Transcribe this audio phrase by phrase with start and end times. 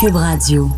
[0.00, 0.70] Cube Radio.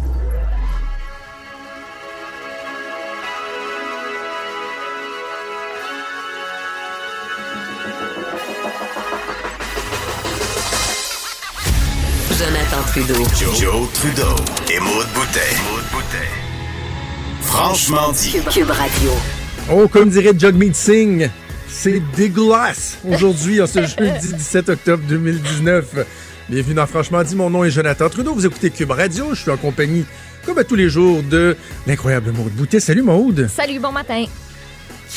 [12.39, 13.15] Jonathan Trudeau.
[13.55, 14.23] Joe, Trudeau
[14.71, 15.41] et Maude Boutet.
[17.43, 18.39] Franchement dit.
[18.51, 19.11] Cube Radio.
[19.71, 21.29] Oh, comme dirait Jugmeet Singh,
[21.69, 26.07] c'est dégueulasse aujourd'hui, en ce jeudi 17 octobre 2019.
[26.51, 28.35] Bienvenue dans Franchement dit, mon nom est Jonathan Trudeau.
[28.35, 29.27] Vous écoutez Cube Radio.
[29.35, 30.05] Je suis en compagnie,
[30.45, 32.81] comme à tous les jours, de l'incroyable Maude Boutet.
[32.81, 33.49] Salut Maude.
[33.49, 34.25] Salut, bon matin.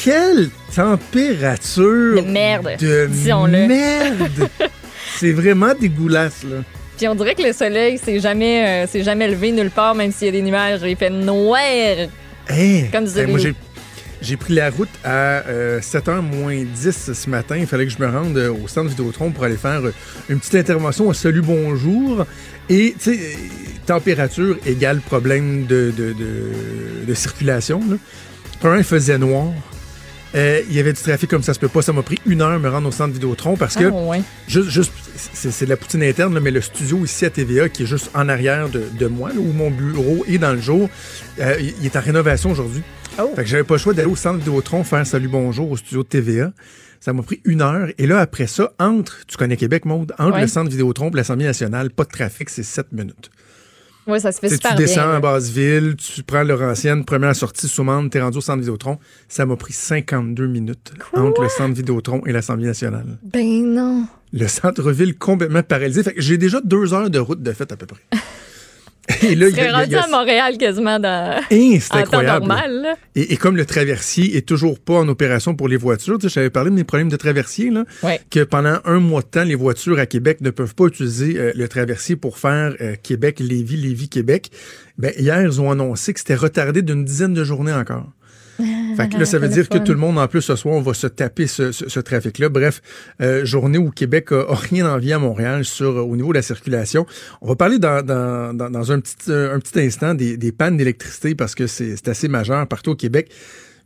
[0.04, 3.66] Quelle température De merde, de disons-le.
[3.66, 4.48] merde.
[5.16, 6.57] c'est vraiment dégueulasse, là.
[6.98, 10.12] Puis on dirait que le soleil s'est jamais, euh, s'est jamais levé nulle part, même
[10.12, 10.81] s'il y a des nuages.
[10.85, 11.57] Il fait noir.
[12.48, 13.55] Hey, Comme disait hey.
[14.23, 15.44] J'ai, pris la route à
[15.80, 17.58] 7h moins 10 ce matin.
[17.58, 19.94] Il fallait que je me rende euh, au centre Vidéotron pour aller faire euh,
[20.30, 22.26] une petite intervention à Salut Bonjour.
[22.70, 23.38] Et, tu sais, euh,
[23.86, 27.82] température égale problème de, de, circulation.
[27.90, 28.77] Là.
[28.77, 29.52] Il faisait noir.
[30.35, 31.81] Euh, il y avait du trafic comme ça se peut pas.
[31.81, 34.21] Ça m'a pris une heure de me rendre au centre Vidéotron parce que Ah, ouais.
[34.48, 37.84] Juste, juste c'est, de la poutine interne, là, mais le studio ici à TVA, qui
[37.84, 40.90] est juste en arrière de, de moi, là, où mon bureau est dans le jour,
[41.40, 42.81] euh, il est en rénovation aujourd'hui.
[43.20, 43.31] Oh.
[43.35, 46.01] Fait que j'avais pas le choix d'aller au centre Vidéotron faire Salut Bonjour au studio
[46.01, 46.51] de TVA.
[46.99, 47.90] Ça m'a pris une heure.
[47.99, 50.41] Et là, après ça, entre, tu connais Québec, Maude, entre Ouais.
[50.41, 53.29] le centre Vidéotron et l'Assemblée nationale, pas de trafic, c'est 7 minutes.
[54.07, 55.20] Ouais, ça se fait Tu sais, super tu descends à.
[55.20, 58.99] Basseville, tu prends Laurentienne, première sortie, Soumande, t'es rendu au centre Vidéotron.
[59.29, 63.18] Ça m'a pris 52 minutes entre le centre Vidéotron et l'Assemblée nationale.
[63.24, 64.06] Ben non.
[64.34, 66.03] Le centre-ville complètement paralysé.
[66.03, 68.01] Fait que j'ai déjà deux heures de route de fait à peu près.
[69.22, 71.41] Et là, rendu à Montréal quasiment dans...
[72.06, 72.81] Temps normal.
[72.81, 72.96] là.
[73.16, 76.34] Et, et comme le traversier est toujours pas en opération pour les voitures, tu sais,
[76.35, 78.19] j'avais parlé de mes problèmes de traversier, là, Ouais.
[78.31, 81.51] que pendant un mois de temps, les voitures à Québec ne peuvent pas utiliser euh,
[81.56, 84.51] le traversier pour faire euh, Québec-Lévis, Lévis-Québec.
[84.97, 88.07] Ben, hier, ils ont annoncé que c'était retardé d'une dizaine de journées encore.
[88.97, 90.81] Fait que là, ça veut dire que tout le monde, en plus, ce soir, on
[90.81, 92.50] va se taper ce, ce- ce trafic-là.
[92.50, 92.81] Bref,
[93.22, 96.38] euh, journée où Québec a, a rien envie à Montréal sur euh, au niveau de
[96.38, 97.06] la circulation.
[97.41, 100.52] On va parler dans, dans, dans, dans un, petit, euh, un petit instant des, des
[100.52, 103.31] pannes d'électricité parce que c'est c'est assez majeur partout au Québec.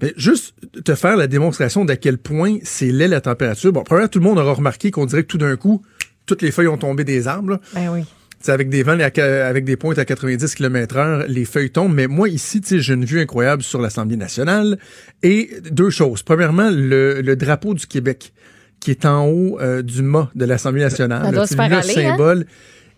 [0.02, 0.54] Mais juste
[0.84, 3.72] te faire la démonstration d'à quel point c'est laid la température.
[3.72, 5.82] Bon, premièrement, tout le monde aura remarqué qu'on dirait que tout d'un coup,
[6.28, 7.52] toutes les feuilles ont tombé des arbres.
[7.52, 7.60] là.
[7.74, 8.02] Ben oui.
[8.48, 11.94] C'est avec des vents avec des pointes à 90 km heure, les feuilles tombent.
[11.94, 14.78] Mais moi, ici, j'ai une vue incroyable sur l'Assemblée nationale.
[15.22, 16.24] Et deux choses.
[16.24, 18.32] Premièrement, le, le drapeau du Québec,
[18.80, 21.26] qui est en haut euh, du mât de l'Assemblée nationale.
[21.26, 22.12] Ça doit se faire le aller, hein?
[22.12, 22.46] symbole.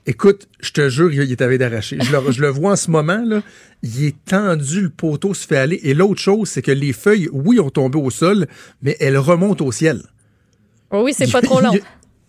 [0.05, 1.97] Écoute, je te jure, il est avec d'arracher.
[1.99, 3.41] Je le, je le vois en ce moment, là.
[3.81, 5.79] Il est tendu, le poteau se fait aller.
[5.81, 8.45] Et l'autre chose, c'est que les feuilles, oui, ont tombé au sol,
[8.83, 10.03] mais elles remontent au ciel.
[10.91, 11.73] Oh oui, c'est pas trop long.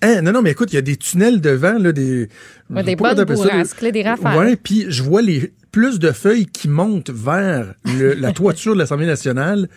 [0.02, 2.28] Il- Hein, non, non, mais écoute, il y a des tunnels devant, là, des.
[2.70, 4.38] Ouais, des bonnes bourrasques, des rafales.
[4.38, 8.78] Ouais, puis je vois les plus de feuilles qui montent vers le- la toiture de
[8.78, 9.68] l'Assemblée nationale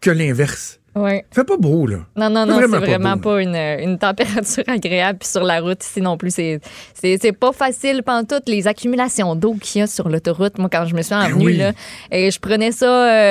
[0.00, 0.78] que l'inverse.
[0.94, 1.24] Ouais.
[1.30, 1.98] Fait pas beau, là.
[2.16, 5.20] Non, non, non, c'est vraiment beau, pas une, une température agréable.
[5.20, 6.60] Puis sur la route ici non plus, c'est
[6.92, 10.58] c'est c'est pas facile pantoute les accumulations d'eau qu'il y a sur l'autoroute.
[10.58, 11.56] Moi, quand je me suis envenue, oui.
[11.56, 11.72] là,
[12.10, 12.86] et je prenais ça,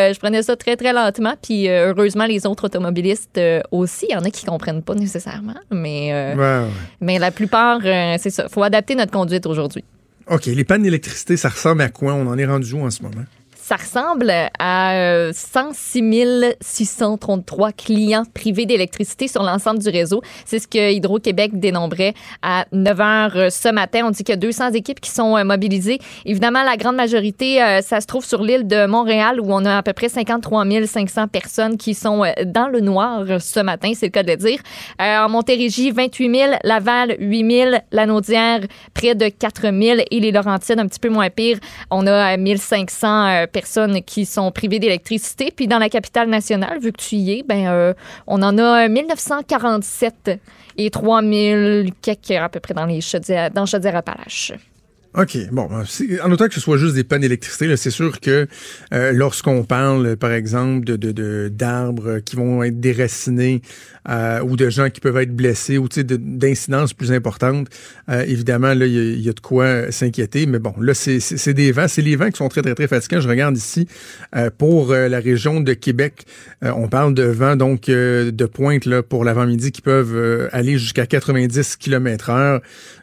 [0.09, 1.35] euh, je prenais ça très très lentement.
[1.41, 4.95] Puis euh, heureusement, les autres automobilistes euh, aussi, il y en a qui comprennent pas
[4.95, 6.65] nécessairement, mais Ouais, ouais.
[6.99, 8.49] mais la plupart, c'est ça.
[8.49, 9.83] Faut adapter notre conduite aujourd'hui.
[10.27, 12.13] OK, les pannes d'électricité, ça ressemble à quoi?
[12.13, 13.23] On en est rendu où en ce moment?
[13.71, 20.21] Ça ressemble à euh, 106 633 clients privés d'électricité sur l'ensemble du réseau.
[20.43, 24.01] C'est ce que Hydro-Québec dénombrait à 9 heures ce matin.
[24.03, 25.99] On dit qu'il y a 200 équipes qui sont euh, mobilisées.
[26.25, 29.77] Évidemment, la grande majorité, euh, ça se trouve sur l'île de Montréal où on a
[29.77, 34.07] à peu près 53 500 personnes qui sont euh, dans le noir ce matin, c'est
[34.07, 34.59] le cas de le dire.
[35.01, 38.59] Euh, en Montérégie, 28 000, Laval, 8 000, Lanaudière,
[38.93, 41.57] près de 4 000 et les Laurentides, un petit peu moins pire.
[41.89, 45.51] On a euh, 1500 euh, personnes qui sont privées d'électricité.
[45.55, 47.93] Puis dans la capitale nationale, vu que tu y es, ben, euh,
[48.27, 50.31] on en a 1947
[50.77, 54.53] et 3000 quelques à peu près dans les chaudières, dans Chaudière-Appalaches.
[55.17, 55.37] OK.
[55.51, 55.83] Bon, ben,
[56.23, 58.47] en autant que ce soit juste des pannes d'électricité, c'est sûr que
[58.93, 63.61] euh, lorsqu'on parle, par exemple, de de- de- d'arbres qui vont être déracinés
[64.09, 67.67] euh, ou de gens qui peuvent être blessés ou d'incidences plus importantes,
[68.09, 70.45] euh, évidemment, là, il y, y a de quoi euh, s'inquiéter.
[70.45, 71.89] Mais bon, là, c'est des vents.
[71.89, 73.19] C'est les vents qui sont très, très, très fatigants.
[73.19, 73.87] Je regarde ici
[74.37, 76.25] euh, pour euh, la région de Québec.
[76.61, 81.75] on parle de vents, donc, de pointe là, pour l'avant-midi qui peuvent aller jusqu'à 90
[81.77, 82.61] km heure.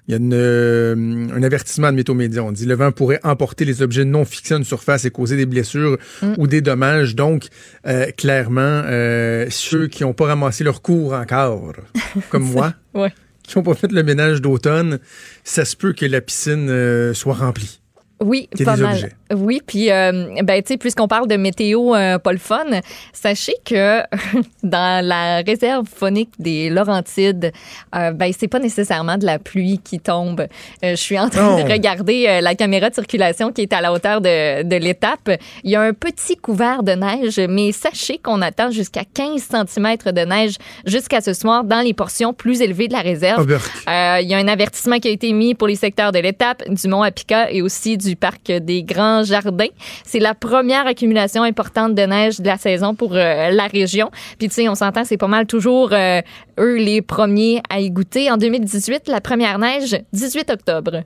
[0.08, 0.94] Il y a une, euh,
[1.34, 2.43] un avertissement de Météo Média.
[2.43, 5.37] On dit le vent pourrait emporter les objets non fixés à une surface et causer
[5.37, 5.99] des blessures
[6.38, 7.14] ou des dommages.
[7.14, 7.49] Donc,
[7.87, 11.75] euh, clairement, euh, ceux qui n'ont pas ramassé leur cours encore,
[12.31, 13.12] comme moi, Ouais.
[13.43, 14.99] qui n'ont pas fait le ménage d'automne,
[15.44, 17.77] ça se peut que la piscine soit remplie.
[18.20, 18.94] Oui, pas mal.
[18.94, 19.12] objets.
[19.35, 22.65] Oui, puis euh, ben tu sais puisqu'on parle de météo euh, pas le fun,
[23.12, 24.00] sachez que
[24.62, 27.53] dans la réserve phonique des Laurentides,
[27.94, 30.41] euh, ben c'est pas nécessairement de la pluie qui tombe.
[30.41, 30.47] Euh,
[30.91, 31.62] je suis en train Non.
[31.65, 35.31] de regarder euh, la caméra de circulation qui est à la hauteur de, de l'étape.
[35.62, 39.97] Il y a un petit couvert de neige, mais sachez qu'on attend jusqu'à 15 cm
[40.12, 40.55] de neige
[40.87, 43.47] jusqu'à ce soir dans les portions plus élevées de la réserve.
[43.87, 46.88] Il y a un avertissement qui a été mis pour les secteurs de l'étape, du
[46.88, 49.69] Mont Apica et aussi du parc des Grands Jardins.
[50.05, 54.10] C'est la première accumulation importante de neige de la saison pour euh, la région.
[54.38, 56.20] Puis tu sais, on s'entend, c'est pas mal toujours euh,
[56.58, 58.31] eux les premiers à y goûter.
[58.31, 61.02] En 2018, la première neige, 18 octobre.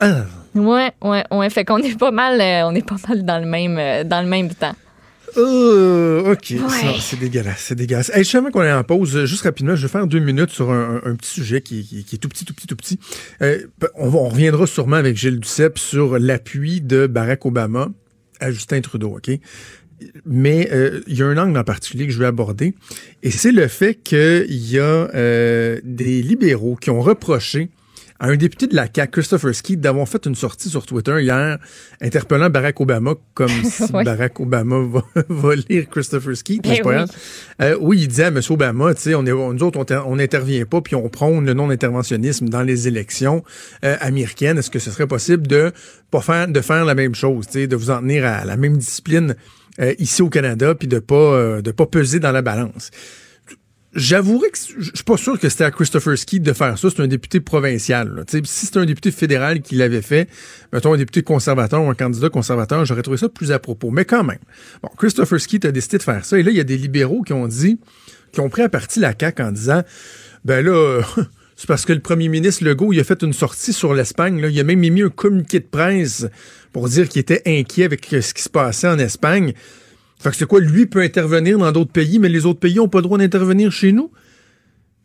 [0.00, 0.22] Ah.
[0.54, 1.50] Ouais, ouais, ouais.
[1.50, 4.28] Fait qu'on est pas mal, euh, on est pas mal dans le même, dans le
[4.28, 4.74] même temps.
[5.36, 6.94] Euh, OK, Ouais.
[7.00, 8.10] c'est dégueulasse, c'est dégueulasse.
[8.14, 9.16] Hey, je savais qu'on est en pause.
[9.16, 11.84] euh, Juste rapidement, je vais faire deux minutes sur un, un- un petit sujet qui,
[11.84, 12.98] qui- qui est tout petit, tout petit, tout petit.
[13.42, 13.60] Euh,
[13.94, 17.88] on, reviendra sûrement avec Gilles Duceppe sur l'appui de Barack Obama
[18.40, 19.30] à Justin Trudeau, OK?
[20.24, 22.74] Mais euh, il y a un angle en particulier que je vais aborder,
[23.22, 25.08] et c'est le fait qu'il y a
[25.84, 27.68] des libéraux qui ont reproché
[28.20, 31.58] à un député de la CAQ, Christopher Skeet, d'avoir fait une sortie sur Twitter hier
[32.02, 34.04] interpellant Barack Obama comme si Oui.
[34.04, 36.62] Barack Obama va, va lire Christopher Skeet.
[36.62, 36.94] Ben oui.
[36.94, 37.10] grave.
[37.62, 38.40] Euh, oui, il disait à M.
[38.50, 42.48] Obama, tu sais, on est, nous autres, on n'intervient pas, puis on prône le non-interventionnisme
[42.48, 43.42] dans les élections
[43.84, 44.58] euh, américaines.
[44.58, 45.72] Est-ce que ce serait possible de
[46.10, 48.56] pas faire, de faire la même chose, tu sais, de vous en tenir à la
[48.56, 49.34] même discipline
[49.80, 52.90] euh, ici au Canada, puis de pas, euh, de pas peser dans la balance?
[53.92, 56.90] J'avouerais que je suis pas sûr que c'était à Christopher Skeet de faire ça.
[56.90, 58.14] C'est un député provincial.
[58.14, 58.22] là.
[58.28, 60.28] Si c'était un député fédéral qui l'avait fait,
[60.72, 63.90] mettons un député conservateur ou un candidat conservateur, j'aurais trouvé ça plus à propos.
[63.90, 64.38] Mais quand même,
[64.82, 66.38] bon, Christopher Skeet a décidé de faire ça.
[66.38, 67.80] Et là, il y a des libéraux qui ont dit,
[68.30, 69.82] qui ont pris à partie la CAQ en disant,
[70.44, 71.02] ben là,
[71.56, 74.40] c'est parce que le premier ministre Legault, il a fait une sortie sur l'Espagne.
[74.52, 76.28] Il a même émis un communiqué de presse
[76.72, 79.52] pour dire qu'il était inquiet avec ce qui se passait en Espagne.
[80.20, 82.88] Fait que c'est quoi, lui peut intervenir dans d'autres pays, mais les autres pays n'ont
[82.88, 84.10] pas le droit d'intervenir chez nous?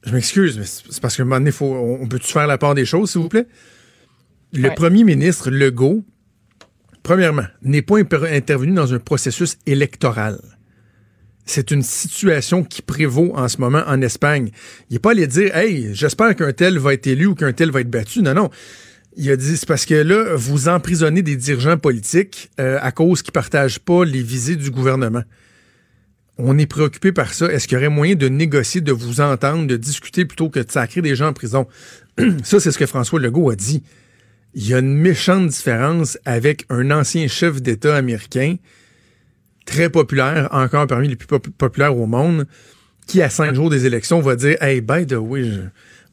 [0.05, 2.75] Je m'excuse, mais c'est parce qu'à un moment donné, faut, on peut-tu faire la part
[2.75, 3.47] des choses, s'il vous plaît?
[4.53, 4.75] Le Ouais.
[4.75, 6.03] premier ministre Legault,
[7.01, 7.97] premièrement, n'est pas
[8.29, 10.39] intervenu dans un processus électoral.
[11.45, 14.49] C'est une situation qui prévaut en ce moment en Espagne.
[14.89, 17.71] Il n'est pas allé dire, hey, j'espère qu'un tel va être élu ou qu'un tel
[17.71, 18.21] va être battu.
[18.21, 18.49] Non, non.
[19.17, 23.21] Il a dit, c'est parce que là, vous emprisonnez des dirigeants politiques euh, à cause
[23.21, 25.23] qu'ils partagent pas les visées du gouvernement.
[26.37, 27.49] On est préoccupé par ça.
[27.51, 30.69] Est-ce qu'il y aurait moyen de négocier, de vous entendre, de discuter plutôt que de
[30.69, 31.65] sacrer des gens en prison?
[32.43, 33.83] ça, c'est ce que François Legault a dit.
[34.53, 38.55] Il y a une méchante différence avec un ancien chef d'État américain,
[39.65, 42.47] très populaire, encore parmi les plus pop- populaires au monde,
[43.07, 45.61] qui, à cinq jours des élections, va dire Hey, by the way, je-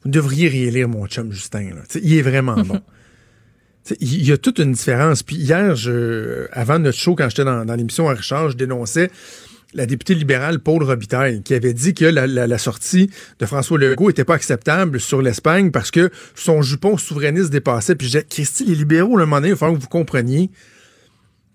[0.03, 1.69] vous devriez réélire mon chum Justin.
[1.75, 1.81] Là.
[2.01, 2.79] Il est vraiment bon.
[3.99, 5.23] Il y a toute une différence.
[5.23, 9.09] Puis hier, je, avant notre show, quand j'étais dans, dans l'émission à Richard, je dénonçais
[9.73, 13.09] la députée libérale Paul Robitaille, qui avait dit que la, la- la sortie
[13.39, 17.95] de François Legault était pas acceptable sur l'Espagne parce que son jupon souverainiste dépassait.
[17.95, 20.49] Puis je disais, Christy, les libéraux, le moment donné, il va falloir que vous compreniez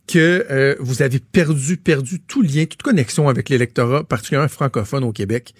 [0.06, 5.12] que euh, vous avez perdu, perdu tout lien, toute connexion avec l'électorat, particulièrement francophone au
[5.12, 5.54] Québec.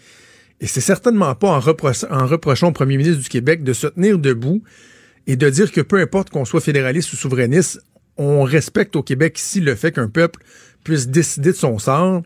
[0.61, 3.87] Et c'est certainement pas en, repro- en reprochant au premier ministre du Québec de se
[3.87, 4.63] tenir debout
[5.27, 7.81] et de dire que peu importe qu'on soit fédéraliste ou souverainiste,
[8.17, 10.43] on respecte au Québec ici le fait qu'un peuple
[10.83, 12.23] puisse décider de son sort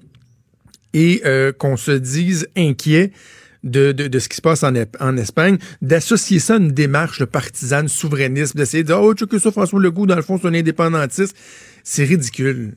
[0.94, 3.12] et euh, qu'on se dise inquiet
[3.64, 7.20] de, de, de ce qui se passe en, en Espagne, d'associer ça à une démarche
[7.20, 10.38] de partisane, souverainiste, d'essayer de dire, oh, tu que ça, François Legault, dans le fond,
[10.40, 11.36] c'est un indépendantiste.
[11.84, 12.74] C'est ridicule.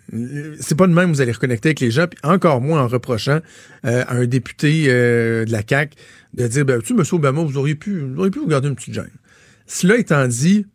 [0.60, 3.40] C'est pas de même vous allez reconnecter avec les gens, puis encore moins en reprochant
[3.86, 5.96] euh, à un député euh, de la CAQ
[6.34, 7.04] de dire, ben, tu M.
[7.12, 9.12] Obama, vous auriez pu, vous auriez pu vous garder une petite gêne.
[9.68, 10.66] Cela étant dit,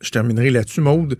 [0.00, 1.16] je terminerai là-dessus, Maude,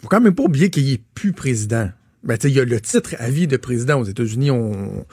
[0.00, 1.90] faut quand même pas oublier qu'il est plus président.
[2.24, 4.50] Ben, il y a le titre à vie de président aux États-Unis.
[4.50, 5.06] On,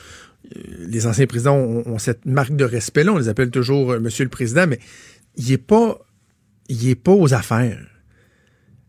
[0.56, 3.13] les anciens présidents ont, ont cette marque de respect-là.
[3.13, 4.80] On les appelle toujours euh, Monsieur le Président, mais
[5.36, 6.00] il est pas,
[6.70, 7.80] il est pas aux affaires.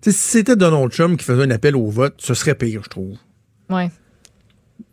[0.03, 3.17] Si c'était Donald Trump qui faisait un appel au vote, ce serait pire, je trouve.
[3.69, 3.91] Ouais.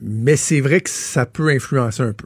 [0.01, 2.25] Mais c'est vrai que ça peut influencer un peu.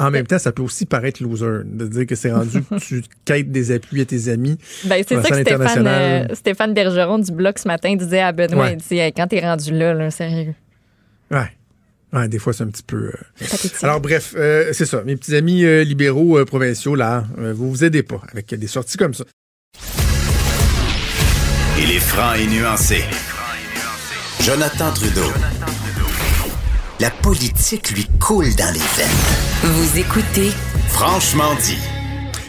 [0.00, 3.02] En même temps, ça peut aussi paraître loser, de dire que c'est rendu que tu
[3.24, 4.56] quêtes des appuis à tes amis.
[4.84, 8.66] Ben, c'est ça que Stéphane, euh, Stéphane Bergeron du Bloc ce matin disait à Benoît.
[8.66, 8.72] Ouais.
[8.74, 10.54] Il dit Hey, Quand t'es rendu là, là, sérieux.
[11.32, 11.50] Ouais.
[12.12, 13.12] Ouais, des fois, c'est un petit peu.
[13.12, 13.46] euh.
[13.82, 15.02] Alors bref, euh, c'est ça.
[15.04, 18.66] Mes petits amis euh, libéraux euh, provinciaux, là, euh, vous vous aidez pas avec des
[18.66, 19.24] sorties comme ça.
[21.80, 23.02] Il est franc et nuancé.
[24.42, 25.30] Jonathan Trudeau.
[27.00, 29.08] La politique lui coule dans les veines.
[29.62, 30.50] Vous écoutez
[30.88, 31.78] Franchement dit.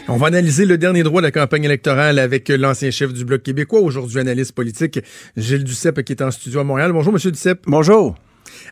[0.08, 3.42] On va analyser le dernier droit de la campagne électorale avec l'ancien chef du Bloc
[3.44, 4.98] québécois, aujourd'hui analyste politique,
[5.36, 6.90] Gilles Duceppe, qui est en studio à Montréal.
[6.92, 7.60] Bonjour, Monsieur Duceppe.
[7.66, 8.16] Bonjour.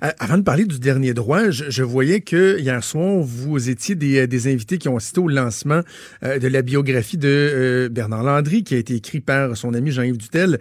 [0.02, 4.26] Euh, avant de parler du dernier droit, je, voyais que hier soir, vous étiez des,
[4.26, 5.80] des, invités qui ont assisté au lancement
[6.22, 9.90] euh, de la biographie de euh, Bernard Landry, qui a été écrit par son ami
[9.90, 10.58] Jean-Yves Dutel,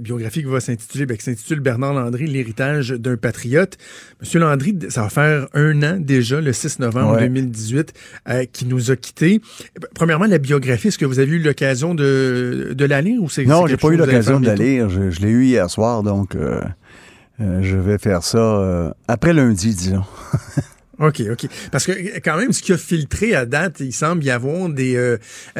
[0.00, 3.76] biographie qui va s'intituler, ben, qui s'intitule Bernard Landry, l'héritage d'un patriote.
[4.20, 7.92] Monsieur Landry, ça va faire un an déjà, le 6 novembre 2018,
[8.52, 9.40] qui nous a quittés.
[9.94, 13.44] Premièrement, la biographie, est-ce que vous avez eu l'occasion de, de la lire ou c'est
[13.44, 14.88] Non, j'ai pas eu l'occasion de la lire.
[14.88, 16.36] Je, je l'ai eu hier soir, donc.
[17.40, 20.04] Euh, je vais faire ça euh, après lundi, disons.
[20.98, 21.46] OK, OK.
[21.70, 24.96] Parce que quand même, ce qui a filtré à date, il semble y avoir des,
[24.96, 25.18] euh,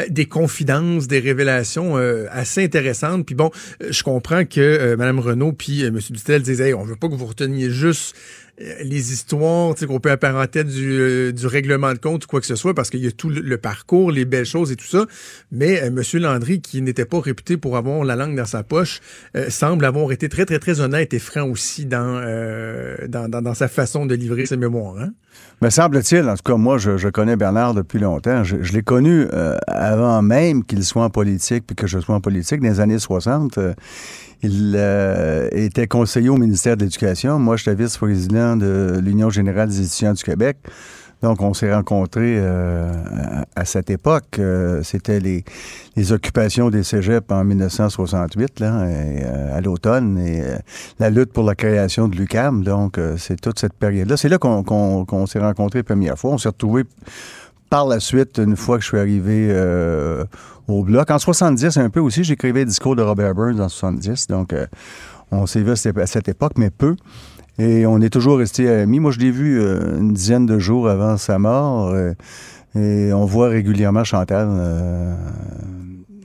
[0.08, 1.96] des confidences, des révélations
[2.30, 3.26] assez intéressantes.
[3.26, 3.50] Puis bon,
[3.86, 5.98] je comprends que Mme Renault puis M.
[6.10, 10.64] Dutel disaient on veut pas que vous reteniez juste euh, les histoires qu'on peut apparenter
[10.64, 13.12] du, euh, du règlement de compte ou quoi que ce soit, parce qu'il y a
[13.12, 15.06] tout le, parcours, les belles choses et tout ça.
[15.52, 16.02] Mais euh, M.
[16.14, 19.00] Landry, qui n'était pas réputé pour avoir la langue dans sa poche,
[19.48, 22.20] semble avoir été très, très, très honnête et franc aussi dans,
[23.08, 24.98] dans, dans, sa façon de livrer ses mémoires.
[24.98, 25.12] Hein?
[25.62, 28.44] Me semble-t-il, en tout cas, moi, je, connais Bernard depuis longtemps.
[28.44, 29.26] Je, l'ai connu
[29.66, 32.98] avant même qu'il soit en politique, puis que je sois en politique, dans les années
[32.98, 33.58] 60.
[34.42, 37.38] Il euh, était conseiller au ministère de l'Éducation.
[37.38, 40.58] Moi, j'étais vice-président de l'Union générale des étudiants du Québec.
[41.22, 42.92] Donc, on s'est rencontrés euh,
[43.54, 44.38] à, cette époque.
[44.38, 48.86] Euh, c'était les, occupations des cégeps en 1968, là,
[49.54, 50.42] à l'automne, et
[50.98, 52.62] la lutte pour la création de l'UCAM.
[52.62, 54.16] Donc, c'est toute cette période-là.
[54.16, 56.32] C'est là, qu'on s'est rencontrés la première fois.
[56.32, 56.84] On s'est retrouvés
[57.70, 60.24] par la suite, une fois que je suis arrivé euh,
[60.68, 64.28] au bloc, en 70 un peu aussi, j'écrivais le discours de Robert Burns en 70,
[64.28, 64.66] donc euh,
[65.30, 66.96] on s'est vu à cette époque, mais peu.
[67.58, 69.00] Et on est toujours resté amis.
[69.00, 71.96] Moi, je l'ai vu euh, une dizaine de jours avant sa mort.
[72.74, 74.48] et on voit régulièrement Chantal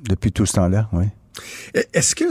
[0.09, 1.05] depuis tout ce temps-là, oui.
[1.93, 2.25] Est-ce que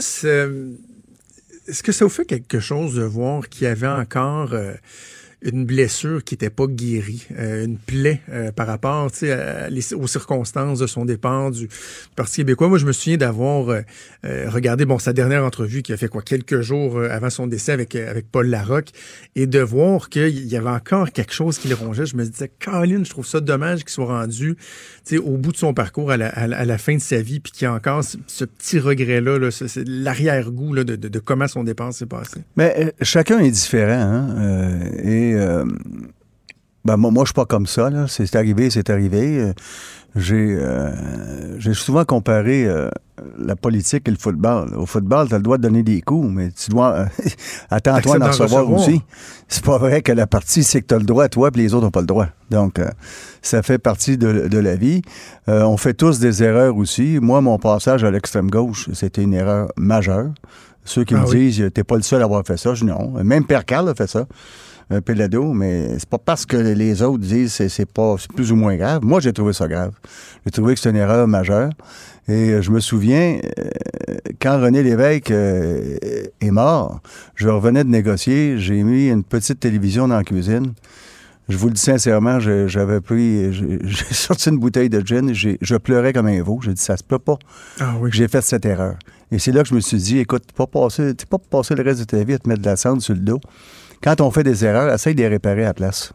[1.69, 4.53] est-ce que ça vous fait quelque chose de voir qu'il y avait encore
[5.43, 10.87] une blessure qui n'était pas guérie, euh, une plaie euh, par rapport aux circonstances de
[10.87, 11.69] son départ du,
[12.17, 12.69] Parti québécois.
[12.69, 13.83] Moi, je me souviens d'avoir euh,
[14.49, 17.95] regardé bon sa dernière entrevue qui a fait quoi quelques jours avant son décès avec
[17.95, 18.91] avec Paul Larocque
[19.37, 22.07] et de voir qu'il y avait encore quelque chose qui le rongeait.
[22.07, 24.57] Je me disais, Colin, je trouve ça dommage qu'il soit rendu
[25.19, 27.65] au bout de son parcours à la, à la, fin de sa vie puis qu'il
[27.65, 29.49] y a encore ce, petit regret-là, là,
[29.87, 32.41] l'arrière-goût de, de, de, comment son départ s'est passé.
[32.57, 33.91] Mais chacun est différent.
[33.93, 35.30] Hein?
[35.35, 35.65] Euh,
[36.85, 37.91] ben, moi, moi je suis pas comme ça.
[38.09, 39.53] C'est arrivé, c'est arrivé.
[40.17, 40.93] Euh,
[41.59, 42.89] j'ai souvent comparé euh,
[43.39, 44.75] la politique et le football.
[44.75, 47.07] Au football, tu as le droit de donner des coups, mais tu dois
[47.71, 49.03] attends-toi d'en recevoir aussi.
[49.47, 51.75] C'est pas vrai que la partie, c'est que tu as le droit, toi, puis les
[51.75, 52.27] autres n'ont pas le droit.
[52.51, 52.81] Donc,
[53.43, 55.03] ça fait partie de, de la vie.
[55.47, 57.19] on fait tous des erreurs aussi.
[57.21, 60.31] Moi, mon passage à l'extrême gauche, c'était une erreur majeure.
[60.85, 63.13] Ceux qui ah me disent, t'es pas le seul à avoir fait ça, je non.
[63.23, 64.27] Même Père Carl a fait ça
[64.91, 68.57] un pelado, mais c'est pas parce que les autres disent c'est, c'est pas plus ou
[68.57, 69.05] moins grave.
[69.05, 69.93] Moi, j'ai trouvé ça grave.
[70.45, 71.71] J'ai trouvé que c'est une erreur majeure.
[72.29, 75.97] Et je me souviens, euh, quand René Lévesque euh,
[76.41, 77.01] est mort,
[77.35, 80.75] je revenais de négocier, j'ai mis une petite télévision dans la cuisine.
[81.49, 86.13] Je vous le dis sincèrement, j'avais pris, j'ai sorti une bouteille de gin, je pleurais
[86.13, 86.61] comme un veau.
[86.63, 87.39] J'ai dit, ça se peut pas.
[87.81, 88.11] Ah oui.
[88.13, 88.95] J'ai fait cette erreur.
[89.33, 92.01] Et c'est là que je me suis dit, écoute, pas passer, pas passer le reste
[92.01, 93.41] de ta vie à te mettre de la cendre sur le dos
[94.03, 96.13] quand on fait des erreurs, essaye de les réparer à la place.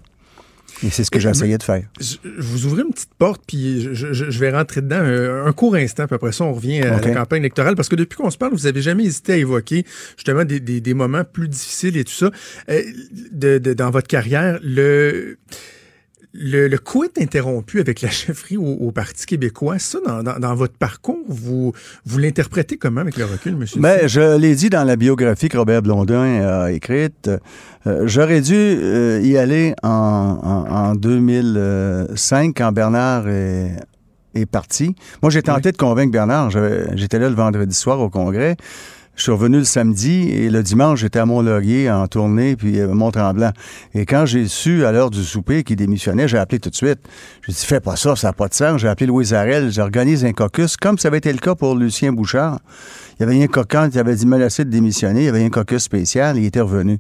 [0.84, 1.84] Et c'est ce que j'ai essayé de faire.
[2.00, 6.15] Je, vous ouvrez une petite porte, puis je, vais rentrer dedans un, court instant, puis
[6.15, 8.68] après ça, on revient à la campagne électorale, parce que depuis qu'on se parle, vous
[8.68, 9.86] avez jamais hésité à évoquer
[10.18, 12.30] justement des, moments plus difficiles et tout ça
[12.70, 12.82] euh,
[13.32, 14.60] de, dans votre carrière.
[14.62, 15.38] Le
[16.38, 19.80] le, le coup est interrompu avec la chefferie au, Parti québécois.
[19.80, 20.00] Ça,
[20.39, 21.74] dans, votre parcours, vous,
[22.06, 23.80] vous l'interprétez comment avec le recul, monsieur?
[23.82, 27.30] Mais je l'ai dit dans la biographie que Robert Blondin a écrite.
[27.88, 33.77] Euh, j'aurais dû euh, y aller en, en, 2005 quand Bernard est,
[34.34, 34.96] est parti.
[35.22, 36.51] Moi, j'ai tenté de convaincre Bernard.
[36.96, 38.56] J'étais là le vendredi soir au congrès.
[39.15, 42.93] Je suis revenu le samedi et le dimanche, j'étais à Mont-Laurier en tournée, puis euh,
[42.93, 43.51] Mont-Tremblant.
[43.93, 47.00] Et quand j'ai su à l'heure du souper qu'il démissionnait, j'ai appelé tout de suite.
[47.45, 48.81] J'ai dit, fais pas ça, ça n'a pas de sens.
[48.81, 52.12] J'ai appelé Louis Arel, j'organise un caucus, comme ça avait été le cas pour Lucien
[52.12, 52.60] Bouchard.
[53.17, 55.50] Il y avait un coquin qui avait dit menacé de démissionner, il y avait un
[55.50, 57.00] caucus spécial, il était revenu.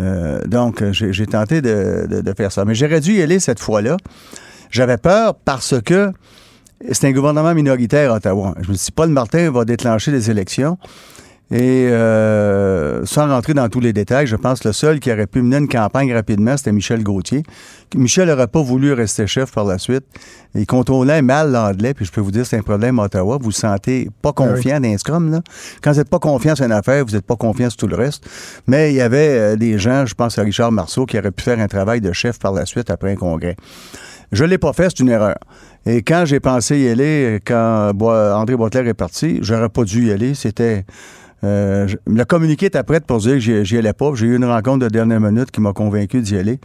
[0.00, 2.64] Euh, donc, j'ai tenté de, de, faire ça.
[2.64, 3.98] Mais j'aurais dû y aller cette fois-là.
[4.70, 6.12] J'avais peur parce que
[6.92, 8.54] c'est un gouvernement minoritaire à Ottawa.
[8.62, 10.78] Je me suis dit, Paul Martin va déclencher les élections.
[11.52, 15.26] Et euh, sans rentrer dans tous les détails, je pense que le seul qui aurait
[15.26, 17.42] pu mener une campagne rapidement, c'était Michel Gauthier.
[17.94, 20.04] Michel n'aurait pas voulu rester chef par la suite.
[20.54, 23.36] Il contrôlait mal l'anglais, puis je peux vous dire, c'est un problème à Ottawa.
[23.36, 25.42] Vous vous sentez pas confiant dans un scrum, là.
[25.82, 27.96] Quand vous n'êtes pas confiant sur une affaire, vous n'êtes pas confiant sur tout le
[27.96, 28.24] reste.
[28.66, 31.42] Mais il y avait euh, des gens, je pense à Richard Marceau, qui auraient pu
[31.42, 33.56] faire un travail de chef par la suite après un congrès.
[34.32, 35.36] Je l'ai pas fait, c'est une erreur.
[35.84, 40.12] Et quand j'ai pensé y aller, quand André Boitler est parti, j'aurais pas dû y
[40.12, 40.32] aller.
[40.32, 40.86] C'était
[41.44, 44.12] euh, je- le communiqué était prêt pour dire que j'y allais pas.
[44.14, 46.58] J'ai eu une rencontre de dernière minute qui m'a convaincu d'y aller.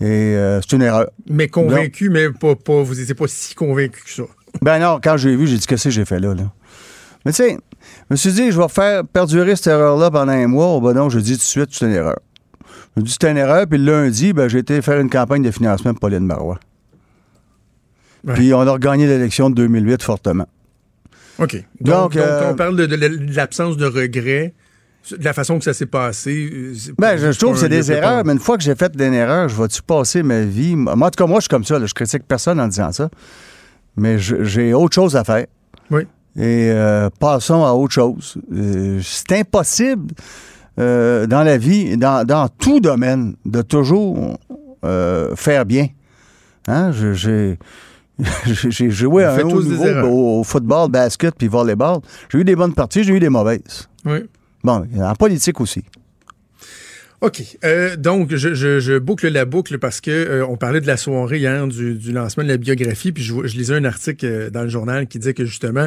[0.00, 0.04] Et
[0.36, 1.08] euh, c'est une erreur.
[1.28, 4.22] Mais convaincu, mais pas, pas, vous n'étiez pas si convaincu que ça.
[4.60, 6.52] Ben non, quand j'ai vu, j'ai dit qu'est-ce que j'ai fait là, là?
[7.24, 10.46] Mais tu sais, je me suis dit, je vais faire perdurer cette erreur-là pendant un
[10.48, 10.80] mois.
[10.80, 12.18] Ben non, je dis tout de suite, c'est une erreur.
[12.96, 15.50] Je dis c'est une erreur, puis le lundi, ben, j'ai été faire une campagne de
[15.50, 16.58] financement pour Pauline Marois.
[18.24, 18.34] Ouais.
[18.34, 20.46] Puis on a regagné l'élection de 2008 fortement.
[21.42, 21.54] OK.
[21.54, 24.54] Donc, Donc, donc, euh, on parle de, de la- de l'absence de regret,
[25.10, 26.48] de la façon que ça s'est passé.
[26.52, 28.74] euh, Ben, je, je trouve que c'est des pas- erreurs, mais une fois que j'ai
[28.74, 30.76] fait une erreur, je vais-tu passer ma vie?
[30.76, 31.78] Moi, en tout cas, moi, je suis comme ça.
[31.78, 31.86] là.
[31.86, 33.08] je critique personne en disant ça.
[33.96, 35.46] Mais j'ai autre chose à faire.
[35.90, 36.02] Oui.
[36.36, 38.38] Et euh, passons à autre chose.
[38.54, 40.14] Euh, c'est impossible
[40.78, 44.38] euh, dans la vie, dans, dans tout domaine, de toujours
[45.36, 45.88] faire bien.
[46.68, 46.90] Hein?
[47.12, 47.58] J'ai
[48.46, 49.84] j'ai- joué à un haut niveau
[50.40, 51.98] au football, basket puis volleyball.
[52.30, 53.88] J'ai eu des bonnes parties, j'ai eu des mauvaises.
[54.04, 54.18] Oui.
[54.62, 55.82] Bon, en politique aussi.
[57.22, 57.40] OK.
[57.64, 60.96] Euh, donc, je, je, je boucle la boucle parce que euh, on parlait de la
[60.96, 64.50] soirée hier du, du lancement de la biographie, puis je, je lisais un article euh,
[64.50, 65.86] dans le journal qui disait que justement,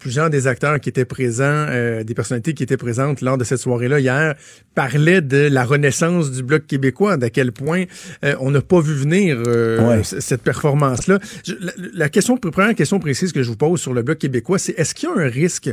[0.00, 3.60] plusieurs des acteurs qui étaient présents, euh, des personnalités qui étaient présentes lors de cette
[3.60, 4.34] soirée-là hier,
[4.74, 7.84] parlaient de la renaissance du Bloc québécois, d'à quel point
[8.24, 10.02] euh, on n'a pas vu venir euh, Ouais.
[10.02, 11.20] cette performance-là.
[11.60, 14.76] La, la question, première question précise que je vous pose sur le Bloc québécois, c'est
[14.76, 15.70] est-ce qu'il y a un risque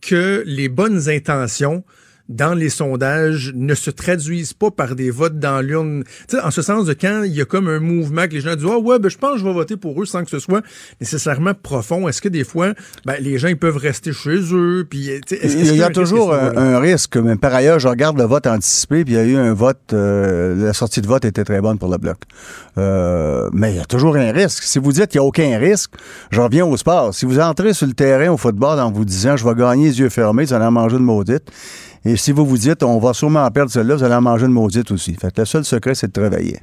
[0.00, 1.84] que les bonnes intentions
[2.28, 6.04] dans les sondages ne se traduisent pas par des votes dans l'urne.
[6.28, 8.40] Tu sais, en ce sens de quand il y a comme un mouvement que les
[8.40, 10.30] gens disent Ah ouais, ben je pense que je vais voter pour eux sans que
[10.30, 10.62] ce soit
[11.00, 12.06] nécessairement profond.
[12.08, 12.74] Est-ce que des fois,
[13.06, 14.86] ben, les gens ils peuvent rester chez eux?
[14.88, 16.60] Puis, est-ce- est-ce Il y a toujours un, niveau-là?
[16.60, 19.36] un risque, mais par ailleurs, je regarde le vote anticipé, puis il y a eu
[19.36, 22.18] un vote, euh, la sortie de vote était très bonne pour le bloc.
[22.76, 24.62] Euh, mais il y a toujours un risque.
[24.62, 25.92] Si vous dites qu'il n'y a aucun risque,
[26.30, 27.14] je reviens au sport.
[27.14, 29.98] Si vous entrez sur le terrain au football en vous disant je vais gagner les
[30.00, 31.50] yeux fermés, vous allez en manger une maudite.
[32.04, 34.52] Et si vous vous dites on va sûrement perdre celle-là, vous allez en manger une
[34.52, 35.14] maudite aussi.
[35.14, 36.58] Fait que le seul secret, c'est de travailler.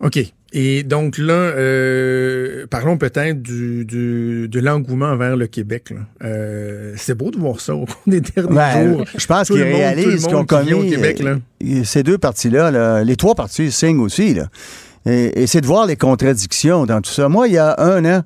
[0.00, 0.18] OK.
[0.54, 5.92] Et donc là, euh, parlons peut-être du, du, de l'engouement vers le Québec.
[6.24, 9.04] Euh, c'est beau de voir ça au cours des derniers Ben, jours.
[9.14, 11.36] je pense qu'ils réalisent qu'ils ont commis au Québec, là.
[11.64, 14.32] euh, ces deux parties-là, là, les trois parties signent aussi.
[14.34, 14.46] Là.
[15.04, 17.28] Et, et c'est de voir les contradictions dans tout ça.
[17.28, 18.22] Moi, il y a un an,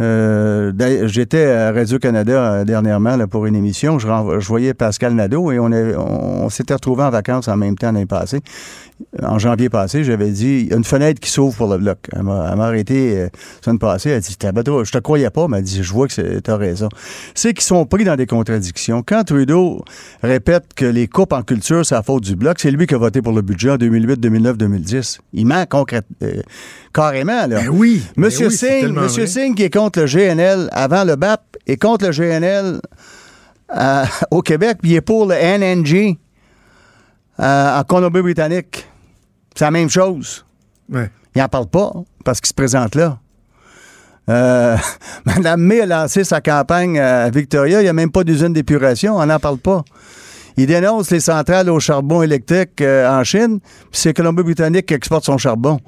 [0.00, 0.72] euh,
[1.06, 3.98] j'étais à Radio-Canada euh, dernièrement pour une émission.
[3.98, 4.08] Je,
[4.46, 8.40] voyais Pascal Nadeau et on, on s'était retrouvés en vacances en même temps l'année passée.
[9.22, 11.98] En janvier passé, j'avais dit il y a une fenêtre qui s'ouvre pour le bloc.
[12.12, 14.10] Elle m'a, arrêté euh, la semaine passée.
[14.10, 16.56] Elle a dit Je te croyais pas, mais elle dit Je vois que tu as
[16.56, 16.88] raison.
[17.34, 19.02] C'est qu'ils sont pris dans des contradictions.
[19.04, 19.84] Quand Trudeau
[20.22, 22.98] répète que les coupes en culture, c'est la faute du bloc, c'est lui qui a
[22.98, 25.18] voté pour le budget en 2008, 2009, 2010.
[25.32, 26.40] Il ment concrète, euh,
[26.92, 27.46] carrément.
[27.46, 27.62] Là.
[27.62, 28.02] Ben oui.
[28.16, 29.26] ben Monsieur oui, Singh, Monsieur.
[29.26, 32.80] Singh qui est contre le GNL avant le BAP et contre le GNL
[33.76, 36.16] euh, au Québec, puis il est pour le NNG
[37.40, 38.86] euh, en Colombie-Britannique.
[39.54, 40.44] C'est la même chose.
[40.90, 41.10] Ouais.
[41.34, 41.92] Il n'en parle pas
[42.24, 43.18] parce qu'il se présente là.
[44.30, 44.76] Euh,
[45.26, 47.80] Madame May a lancé sa campagne à Victoria.
[47.80, 49.16] Il n'y a même pas d'usine d'épuration.
[49.16, 49.84] On n'en parle pas.
[50.56, 55.24] Il dénonce les centrales au charbon électrique euh, en Chine, puis c'est Colombie-Britannique qui exporte
[55.24, 55.80] son charbon.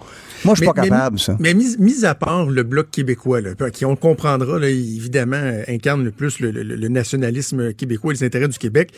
[0.44, 1.36] Moi, je suis Mais- pas mais- capable, ça.
[1.38, 5.36] Mais mis, mis à part le bloc québécois, là, qui on le comprendra, là, évidemment,
[5.36, 8.90] euh, incarne le plus le, le- le nationalisme québécois et les intérêts du Québec.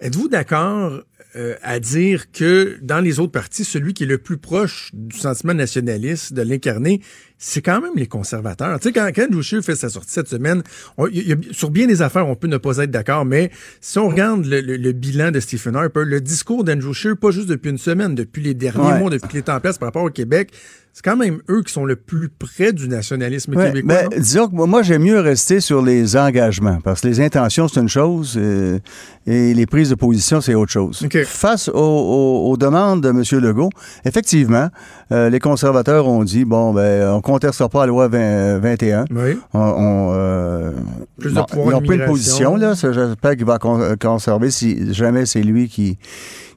[0.00, 0.92] Êtes-vous d'accord
[1.36, 5.16] euh, à dire que dans les autres partis, celui qui est le plus proche du
[5.16, 7.00] sentiment nationaliste, de l'incarner,
[7.42, 8.78] c'est quand même les conservateurs.
[8.78, 10.62] Tu sais, quand, quand Andrew Scheer fait sa sortie cette semaine,
[10.98, 13.50] on- il y a- sur bien des affaires, on peut ne pas être d'accord, mais
[13.80, 17.30] si on regarde le, le- le bilan de Stephen Harper, le discours d'Andrew Scheer, pas
[17.30, 18.98] juste depuis une semaine, depuis les derniers Ouais.
[18.98, 20.50] mois, depuis qu'il est en place par rapport au Québec,
[20.92, 24.08] c'est quand même eux qui sont le plus près du nationalisme Ouais, québécois.
[24.10, 27.68] ben, disons que moi, moi, j'aime mieux rester sur les engagements, parce que les intentions,
[27.68, 28.80] c'est une chose, euh,
[29.24, 31.06] et les prises de position, c'est autre chose.
[31.26, 33.22] Face aux, aux- aux demandes de M.
[33.40, 33.70] Legault,
[34.04, 34.68] effectivement,
[35.12, 39.04] euh, les conservateurs ont dit, bon, ben, on contestera pas la loi 20 21.
[39.10, 39.38] Oui.
[39.54, 40.70] On, on, euh,
[41.18, 42.74] Plus de pouvoir ils ont pris une position, là.
[42.74, 45.98] J'espère qu'il va con- conserver si jamais c'est lui qui,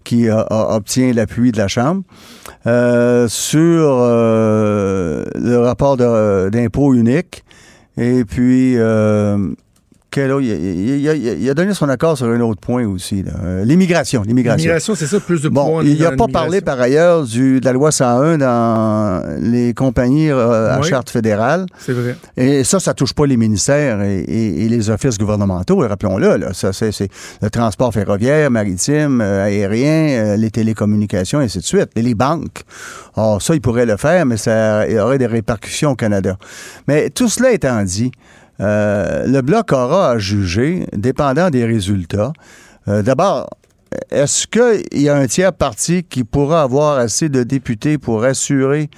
[0.03, 2.03] qui a- a- obtient l'appui de la Chambre.
[2.67, 7.43] Euh, sur euh, le rapport d'impôt unique.
[7.97, 9.37] Et puis, euh,
[10.13, 10.45] quel autre?
[10.45, 13.25] Il, a donné son accord sur un autre point aussi.
[13.43, 14.21] Euh, L'immigration.
[14.21, 14.57] L'immigration.
[14.57, 17.65] L'immigration, c'est ça, plus de Bon, poids il n'a pas parlé par ailleurs du, de
[17.65, 20.87] la loi 101 dans les compagnies euh, à Oui.
[20.87, 21.65] charte fédérale.
[21.79, 22.15] C'est vrai.
[22.37, 26.37] Et ça, ça touche pas les ministères et, et- et les offices gouvernementaux, rappelons-le.
[26.37, 26.53] Là.
[26.53, 27.09] Ça, c'est, c'est
[27.41, 31.89] le transport ferroviaire, maritime, euh, aérien, les télécommunications, et ainsi de suite.
[31.95, 32.61] Et les banques.
[33.15, 36.37] Alors, ça, ils pourraient le faire, mais ça il y aurait des répercussions au Canada.
[36.87, 38.11] Mais tout cela étant dit,
[38.59, 42.33] euh, le Bloc aura à juger, dépendant des résultats.
[42.87, 43.49] Euh, d'abord,
[44.09, 48.89] est-ce qu'il y a un tiers parti qui pourra avoir assez de députés pour assurer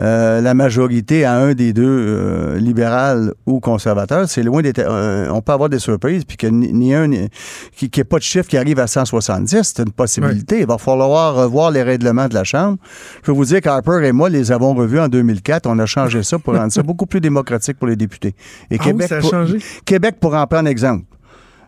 [0.00, 4.78] euh, la majorité à un des deux, euh, libéral ou conservateur, c'est loin d'être.
[4.78, 7.28] euh, on peut avoir des surprises, puis que ni, ni un, ni-
[7.76, 10.60] qu'il n'y ait pas de chiffre qui arrive à 170, c'est une possibilité.
[10.60, 12.78] Il va falloir revoir les règlements de la Chambre.
[13.16, 15.66] Je peux vous dire qu'Harper et moi les avons revus en 2004.
[15.66, 18.34] On a changé ça pour rendre ça beaucoup plus démocratique pour les députés.
[18.70, 19.58] Et Ah oui, ça a pour- changé?
[19.84, 21.04] Québec pour en prendre exemple.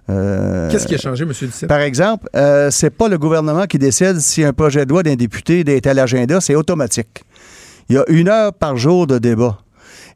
[0.09, 1.31] Euh, Qu'est-ce qui a changé, M.
[1.31, 1.69] Duceppe?
[1.69, 5.15] par exemple, euh, c'est pas le gouvernement qui décide si un projet de loi d'un
[5.15, 7.23] député est à l'agenda, c'est automatique.
[7.91, 9.59] Il y a une heure par jour de débat.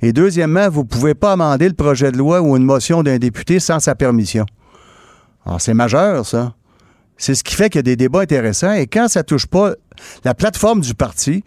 [0.01, 3.19] Et deuxièmement, vous ne pouvez pas amender le projet de loi ou une motion d'un
[3.19, 4.47] député sans sa permission.
[5.45, 6.55] Alors, c'est majeur, ça.
[7.17, 8.73] C'est ce qui fait qu'il y a des débats intéressants.
[8.75, 9.73] Et quand ça touche pas
[10.25, 11.43] la plateforme du parti,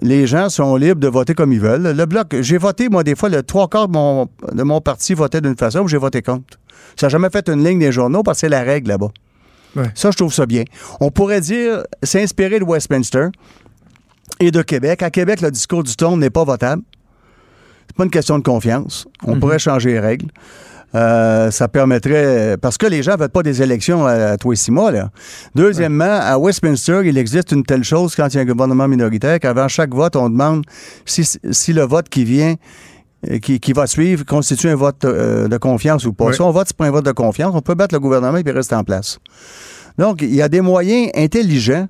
[0.00, 1.94] les gens sont libres de voter comme ils veulent.
[1.94, 5.12] Le bloc, j'ai voté, moi, des fois, le trois quarts de mon, de mon parti
[5.12, 6.58] votait d'une façon, puis j'ai voté contre.
[6.96, 9.10] Ça n'a jamais fait une ligne des journaux parce que c'est la règle là-bas.
[9.76, 9.90] Ouais.
[9.94, 10.64] Ça, je trouve ça bien.
[11.00, 13.28] On pourrait dire, s'inspirer de Westminster
[14.40, 15.02] et de Québec.
[15.02, 16.82] À Québec, le discours du ton n'est pas votable.
[17.88, 19.06] C'est pas une question de confiance.
[19.24, 20.28] On pourrait changer les règles.
[20.94, 22.56] Euh, ça permettrait.
[22.60, 24.90] Parce que les gens ne veulent pas des élections à, à tous les six mois.
[24.90, 25.10] Là.
[25.54, 29.38] Deuxièmement, à Westminster, il existe une telle chose quand il y a un gouvernement minoritaire
[29.38, 30.64] qu'avant chaque vote, on demande
[31.04, 32.54] si, si le vote qui vient.
[33.30, 36.32] euh, Qui, qui va suivre constitue un vote euh, de confiance ou pas.
[36.32, 38.42] Si on vote, c'est pas un vote de confiance, on peut battre le gouvernement et
[38.44, 39.18] puis rester en place.
[39.98, 41.86] Donc, il y a des moyens intelligents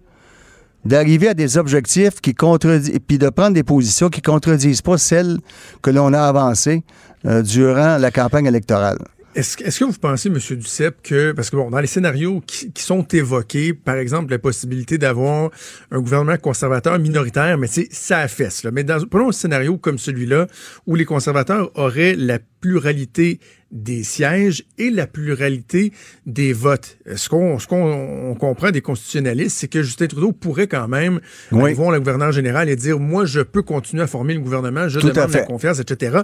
[0.84, 5.38] d'arriver à des objectifs qui contredisent, puis de prendre des positions qui contredisent pas celles
[5.82, 6.82] que l'on a avancées
[7.26, 8.98] euh, durant la campagne électorale.
[9.32, 10.38] Est-ce que- vous pensez, M.
[10.58, 14.98] Duceppe, que, parce que bon, dans les scénarios qui, sont évoqués, par exemple, la possibilité
[14.98, 15.50] d'avoir
[15.92, 18.72] un gouvernement conservateur minoritaire, mais sais, ça fesse, là.
[18.72, 20.48] Mais dans, prenons un scénario comme celui-là,
[20.86, 23.38] où les conservateurs auraient la pluralité
[23.72, 25.92] des sièges et la pluralité
[26.26, 26.96] des votes.
[27.14, 31.20] Ce qu'on ce qu'on on comprend des constitutionnalistes, c'est que Justin Trudeau pourrait quand même
[31.52, 31.64] Oui.
[31.66, 34.88] aller voir le gouverneur général et dire moi je peux continuer à former le gouvernement,
[34.88, 36.18] je Tout demande la confiance, etc.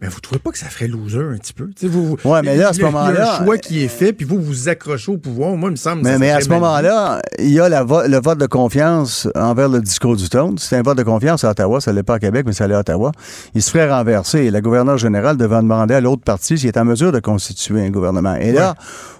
[0.00, 1.66] Mais vous trouvez pas que ça ferait loser un petit peu?
[1.68, 4.24] Tu sais, vous, Ouais, mais là, à ce moment-là- un choix qui est fait, puis
[4.26, 5.56] vous vous accrochez au pouvoir.
[5.56, 6.02] Moi, il me semble.
[6.02, 9.28] Mais, ça mais à ce moment-là, il y a la vo- le vote de confiance
[9.34, 10.56] envers le discours du ton.
[10.56, 12.74] C'est un vote de confiance à Ottawa, ça l'est pas à Québec, mais ça l'est
[12.74, 13.12] à Ottawa.
[13.54, 16.87] Il se ferait renverser et le gouverneur général devait demander à l'autre parti s'il en
[16.88, 18.34] mesure de constituer un gouvernement.
[18.34, 18.74] Et là,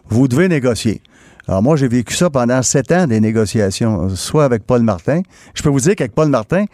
[0.09, 1.01] vous devez négocier.
[1.47, 5.23] Alors moi, j'ai vécu ça pendant sept ans, des négociations, soit avec Paul Martin.
[5.55, 6.65] Je peux vous dire qu'avec Paul Martin,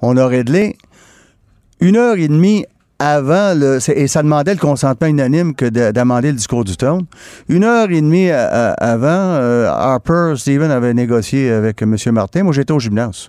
[0.00, 0.76] on a réglé
[1.80, 2.64] une heure et demie
[2.98, 3.78] avant le.
[3.94, 7.06] Et ça demandait le consentement unanime que de- d'amender le discours du ton.
[7.48, 11.96] Une heure et demie à- à- avant, euh, Harper, Stephen avait négocié avec M.
[12.12, 12.44] Martin.
[12.44, 13.28] Moi, j'étais au gymnase.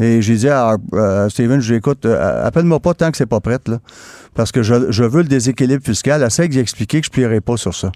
[0.00, 3.16] Et j'ai dit à, Harp- à Stephen, je dis, écoute, euh, appelle-moi pas tant que
[3.16, 3.78] c'est pas prête, là.
[4.34, 6.22] Parce que je, je veux le déséquilibre fiscal.
[6.22, 7.92] Essaye d'y expliquer que je plierai pas sur ça.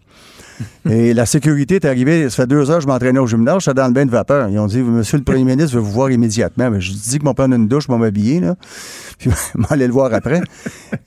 [0.90, 3.74] Et la sécurité est arrivée, ça fait deux heures que je m'entraînais au gymnase, j'étais
[3.74, 4.48] dans le bain de vapeur.
[4.48, 6.70] Ils ont dit, Monsieur le Premier ministre veut vous voir immédiatement.
[6.70, 8.56] Mais je dis que mon prendre une douche, je vais m'habiller, là.
[9.18, 10.40] Puis je vais aller le voir après.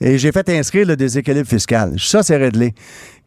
[0.00, 1.94] Et j'ai fait inscrire le déséquilibre fiscal.
[1.98, 2.74] Ça, c'est réglé.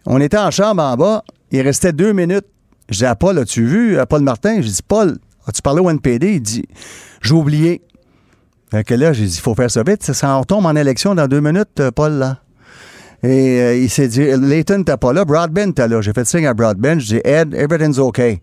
[0.05, 2.45] On était en chambre en bas, il restait deux minutes.
[2.89, 4.61] Je dis à Paul, as-tu vu, à Paul Martin?
[4.61, 6.33] J'ai dit, Paul, as-tu parlé au NPD?
[6.35, 6.65] Il dit,
[7.21, 7.81] j'ai oublié.
[8.71, 10.03] Fait que là, j'ai dit, il faut faire ça vite.
[10.03, 12.37] Ça, ça, on tombe en élection dans deux minutes, euh, Paul, là.
[13.23, 16.01] Et euh, il s'est dit, Layton, t'es pas là, Broadbent, t'es là.
[16.01, 18.41] J'ai fait signe à Broadbent, je dis, Ed, everything's okay.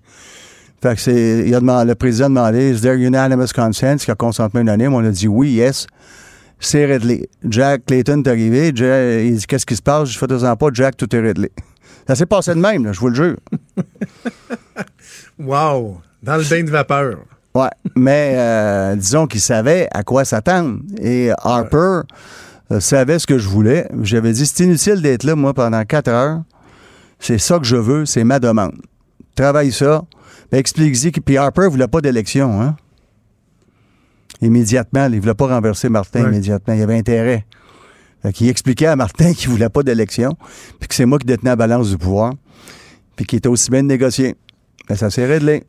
[0.83, 3.97] Fait que c'est, il a demandé, le président a demandé, is there unanimous consent?
[3.97, 4.93] Qu'il y a consentement unanime.
[4.93, 5.87] On a dit oui, yes.
[6.59, 7.29] C'est réglé.
[7.49, 8.73] Jack Clayton est arrivé.
[8.75, 10.11] Jack, il dit, qu'est-ce qui se passe?
[10.11, 11.51] Je fais deux ans pas, Jack, tout est réglé.
[12.07, 13.37] Ça s'est passé de même, je vous le jure.
[15.39, 16.01] Wow!
[16.23, 17.19] Dans le bain de vapeur.
[17.57, 20.81] Ouais, mais euh, disons qu'il savait à quoi s'attendre.
[21.01, 22.01] Et Harper
[22.71, 23.89] euh, savait ce que je voulais.
[24.03, 26.43] J'avais dit, c'est inutile d'être là, moi, pendant quatre heures.
[27.19, 28.75] C'est ça que je veux, c'est ma demande.
[29.35, 30.03] Travaille ça.
[30.53, 31.13] Ben, Explique-y.
[31.13, 32.77] que- Puis Harper ne voulait pas d'élection, hein?
[34.43, 36.29] Immédiatement, il ne voulait pas renverser Martin Ouais.
[36.29, 36.75] immédiatement.
[36.75, 37.47] Il avait intérêt.
[38.23, 40.35] Fait qu'il expliquait à Martin qu'il ne voulait pas d'élection,
[40.79, 42.35] puis que c'est moi qui détenais la balance du pouvoir,
[43.15, 44.37] puis qu'il était aussi bien de négocier.
[44.89, 45.65] Ben, ça s'est réglé.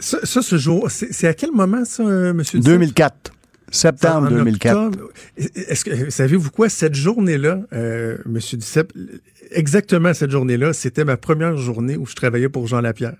[0.00, 2.38] Ça, ça, ce jour, c'est c'est à quel moment, ça, euh, M.
[2.38, 2.62] Duceppe?
[2.62, 3.32] 2004.
[3.70, 4.76] Septembre En 2004.
[4.76, 6.68] octobre, Est-ce que savez-vous quoi?
[6.68, 8.92] Cette journée-là, euh, Monsieur Duceppe,
[9.50, 13.16] exactement cette journée-là, c'était ma première journée où je travaillais pour Jean Lapierre.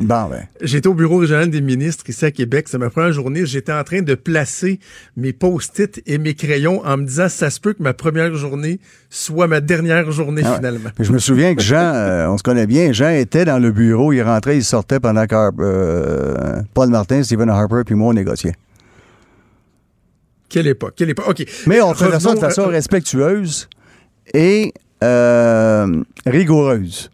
[0.00, 0.46] Bon, ben.
[0.60, 2.66] J'étais au bureau régional des ministres ici à Québec.
[2.68, 3.46] C'est ma première journée.
[3.46, 4.80] J'étais en train de placer
[5.16, 8.80] mes post-it et mes crayons en me disant ça se peut que ma première journée
[9.08, 10.56] soit ma dernière journée Ah ouais.
[10.56, 10.90] finalement.
[10.98, 14.12] Je me souviens que Jean, euh, on se connaît bien, Jean était dans le bureau,
[14.12, 18.54] il rentrait, il sortait pendant que euh, Paul Martin, Stephen Harper, puis moi, on négociait.
[20.48, 21.26] Quelle époque, quelle époque.
[21.28, 21.46] OK.
[21.66, 23.68] Mais on faisait ça de façon euh, respectueuse
[24.32, 27.10] et euh, rigoureuse.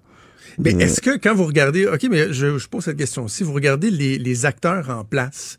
[0.63, 3.29] Mais Euh, est-ce que quand vous regardez, OK, mais je, je pose cette question.
[3.29, 5.59] Si vous regardez les, les acteurs en place,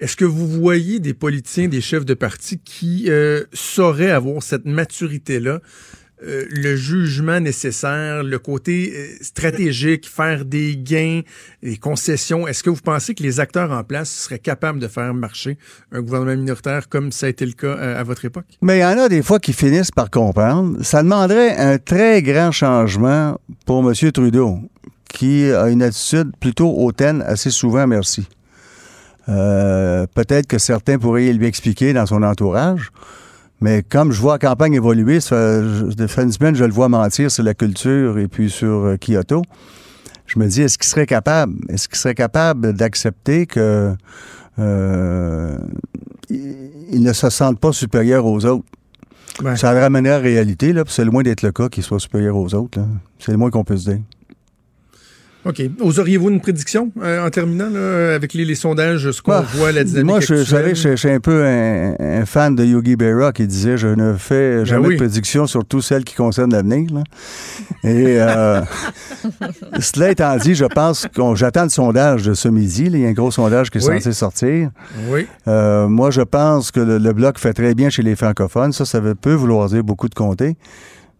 [0.00, 4.64] est-ce que vous voyez des politiciens, des chefs de parti qui euh, sauraient avoir cette
[4.64, 5.60] maturité-là,
[6.26, 11.20] euh, le jugement nécessaire, le côté euh, stratégique, faire des gains,
[11.62, 12.46] des concessions?
[12.46, 15.58] Est-ce que vous pensez que les acteurs en place seraient capables de faire marcher
[15.92, 18.46] un gouvernement minoritaire comme ça a été le cas euh, à votre époque?
[18.62, 20.82] Mais il y en a des fois qui finissent par comprendre.
[20.82, 24.12] Ça demanderait un très grand changement pour M.
[24.12, 24.60] Trudeau,
[25.08, 28.26] qui a une attitude plutôt hautaine assez souvent, merci.
[29.26, 32.90] Peut-être que certains pourraient lui expliquer dans son entourage,
[33.60, 35.62] mais comme je vois la campagne évoluer, ça
[35.96, 38.96] fait, fait une semaine je le vois mentir sur la culture et puis sur euh,
[38.96, 39.42] Kyoto.
[40.26, 41.54] Je me dis, est-ce qu'il serait capable?
[41.68, 43.94] Est-ce qu'il serait capable d'accepter que
[44.58, 45.58] euh,
[46.30, 48.64] il il ne se sente pas supérieur aux autres?
[49.42, 49.56] Ouais.
[49.56, 52.36] Ça le ramènerait à la réalité, là, c'est loin d'être le cas qu'il soit supérieur
[52.36, 52.78] aux autres.
[53.18, 54.00] C'est le moins qu'on peut se dire.
[55.46, 55.62] OK.
[55.80, 59.72] Oseriez-vous une prédiction euh, en terminant là, avec les, les sondages, ce qu'on Bah, voit,
[59.72, 62.96] la dynamique Moi, je, savez, je, je suis un peu un, un fan de Yogi
[62.96, 64.94] Berra qui disait Je ne fais jamais Ben oui.
[64.94, 66.88] de prédictions, surtout celles qui concernent l'avenir.
[67.82, 68.62] Et euh,
[69.80, 72.88] cela étant dit, je pense qu'on j'attends le sondage de ce midi.
[72.88, 72.98] là.
[72.98, 73.98] Il y a un gros sondage qui est Oui.
[73.98, 74.70] censé sortir.
[75.10, 75.26] Oui.
[75.48, 78.72] Euh, moi, je pense que le, le bloc fait très bien chez les francophones.
[78.72, 80.56] Ça, ça peut vouloir dire beaucoup de comtés.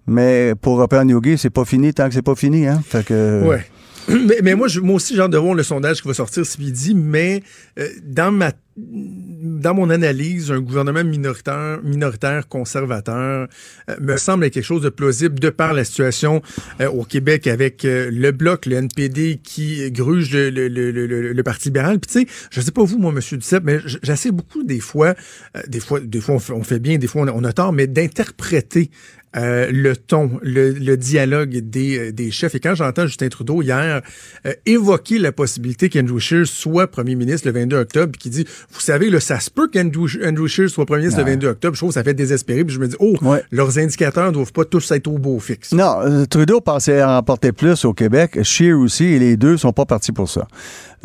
[0.06, 2.66] Mais pour Robert Yogi, c'est pas fini tant que c'est pas fini.
[2.66, 2.80] Hein?
[2.86, 3.64] Fait que, Ouais.
[4.08, 6.44] Mais, mais moi, je, moi aussi, j'ai hâte de voir le sondage qui va sortir
[6.44, 7.42] ce midi, mais
[7.78, 13.46] euh, dans ma dans mon analyse, un gouvernement minoritaire, minoritaire conservateur
[13.88, 16.42] euh, me semble quelque chose de plausible de par la situation
[16.80, 20.90] euh, au Québec avec euh, le Bloc, le NPD qui gruge le, le, le,
[21.32, 22.00] le- Parti libéral.
[22.00, 25.14] Puis tu sais, je sais pas vous, moi, Monsieur Duceppe, mais j'essaie beaucoup des fois,
[25.56, 28.90] euh, des fois, des fois on fait, bien, des fois on a tort, mais d'interpréter
[29.36, 32.54] euh, le ton, le, le dialogue des, euh, des chefs.
[32.54, 34.00] Et quand j'entends Justin Trudeau hier
[34.46, 38.80] euh, évoquer la possibilité qu'Andrew Scheer soit premier ministre le 22 octobre, qui dit, vous
[38.80, 41.80] savez, là, ça se peut qu'Andrew Andrew Scheer soit premier ministre le 22 octobre, je
[41.80, 43.42] trouve que ça fait désespéré, puis je me dis, oh, Ouais.
[43.50, 45.72] leurs indicateurs ne doivent pas tous être au beau fixe.
[45.72, 48.38] Non, euh, Trudeau pensait remporter plus au Québec.
[48.42, 50.46] Scheer aussi, et les deux sont pas partis pour ça.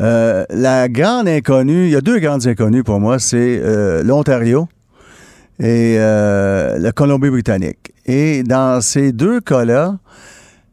[0.00, 4.68] Euh, la grande inconnue, il y a deux grandes inconnues pour moi, c'est euh, l'Ontario
[5.58, 7.92] et euh, la Colombie-Britannique.
[8.12, 9.96] Et dans ces deux cas-là,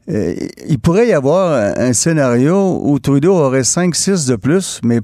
[0.09, 0.33] euh,
[0.67, 5.01] il pourrait y avoir un, scénario où Trudeau aurait 5-6 de plus, mais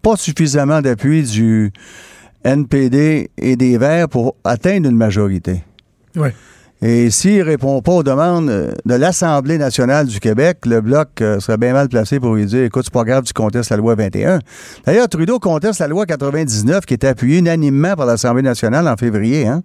[0.00, 1.72] pas suffisamment d'appui du
[2.44, 5.64] NPD et des Verts pour atteindre une majorité.
[6.14, 6.32] Ouais.
[6.80, 11.08] Et s'il ne répond pas aux demandes euh, de l'Assemblée nationale du Québec, le Bloc
[11.22, 13.78] euh, serait bien mal placé pour lui dire Écoute, c'est pas grave, tu contestes la
[13.78, 14.38] loi 21.
[14.86, 19.48] D'ailleurs, Trudeau conteste la loi 99 qui était appuyée unanimement par l'Assemblée nationale en février.
[19.48, 19.64] Hein?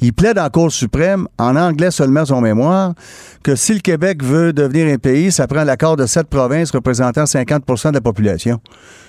[0.00, 2.94] Il plaide en Cour suprême, en anglais seulement son mémoire,
[3.42, 7.24] que si le Québec veut devenir un pays, ça prend l'accord de sept provinces représentant
[7.24, 8.60] 50% de la population.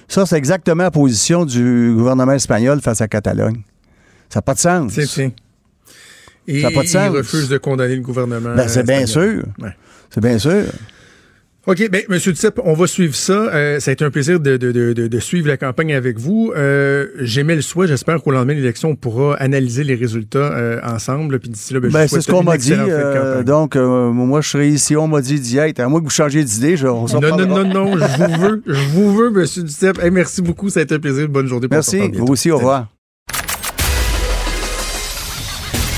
[0.07, 3.61] Ça, c'est exactement la position du gouvernement espagnol face à Catalogne.
[4.29, 4.93] Ça n'a pas de sens.
[4.93, 5.33] C'est c'est.
[6.47, 7.09] Et Ça a pas de sens.
[7.11, 8.55] il refuse de condamner le gouvernement.
[8.55, 9.43] Ben, c'est bien sûr.
[9.59, 9.75] Ouais.
[10.09, 10.63] C'est bien sûr.
[11.69, 13.33] OK, ben, Monsieur Duceppe, on va suivre ça.
[13.33, 16.53] Euh, ça a été un plaisir de, de, de, suivre la campagne avec vous.
[16.55, 17.89] Euh, J'aimais le souhait.
[17.89, 21.39] J'espère qu'au lendemain de l'élection, on pourra analyser les résultats euh, ensemble.
[21.39, 22.71] Puis d'ici là, ben, je Ben, c'est ce qu'on m'a dit.
[22.73, 24.95] euh, donc, euh, moi, je serai ici.
[24.95, 25.81] On m'a dit d'y être.
[25.81, 27.63] À moins que vous changiez d'idée, je, on s'en Non, non, parlera.
[27.65, 30.01] non, non, je vous veux, je vous veux, Monsieur Duceppe.
[30.01, 31.27] Hey, merci beaucoup, ça a été un plaisir.
[31.27, 31.67] Bonne journée.
[31.69, 31.97] Merci.
[31.97, 32.19] bientôt.
[32.19, 32.87] Vous aussi, au revoir.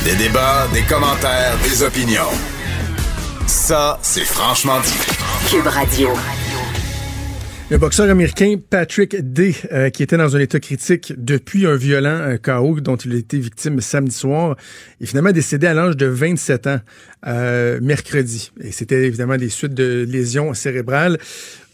[0.04, 2.24] Des débats, des commentaires, des opinions.
[3.46, 5.19] Ça, c'est franchement dit.
[7.72, 12.10] Le boxeur américain Patrick Day, euh, qui était dans un état critique depuis un violent
[12.10, 14.56] euh, chaos dont il a été victime samedi soir,
[15.00, 16.80] est finalement décédé à l'âge de 27 ans,
[17.28, 18.52] euh, mercredi.
[18.60, 21.20] Et c'était évidemment des suites de lésions cérébrales.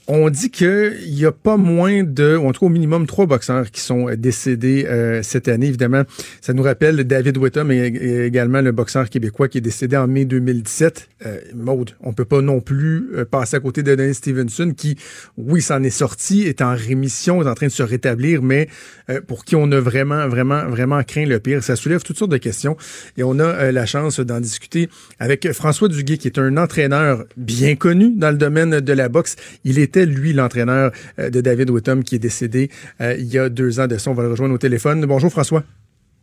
[0.07, 3.25] On dit qu'il n'y a pas moins de, ou en tout cas au minimum trois
[3.25, 5.67] boxeurs qui sont décédés euh, cette année.
[5.67, 6.03] Évidemment,
[6.41, 10.25] ça nous rappelle David Whittam et, également le boxeur québécois qui est décédé en mai
[10.25, 11.09] 2017.
[11.25, 14.95] Euh, Maude, on peut pas non plus euh, passer à côté de Denis Stevenson qui,
[15.37, 18.67] oui, s'en est sorti, est en rémission, est en train de se rétablir, mais
[19.09, 21.63] euh, pour qui on a vraiment, vraiment, vraiment craint le pire.
[21.63, 22.77] Ça soulève toutes sortes de questions
[23.17, 24.89] et on a la chance d'en discuter
[25.19, 29.35] avec François Duguay qui est un entraîneur bien connu dans le domaine de la boxe.
[29.63, 32.69] Il est lui, l'entraîneur euh, de David Whittam, qui est décédé
[33.01, 34.11] euh, il y a deux ans de ça.
[34.11, 35.05] On va le rejoindre au téléphone.
[35.05, 35.63] Bonjour, François.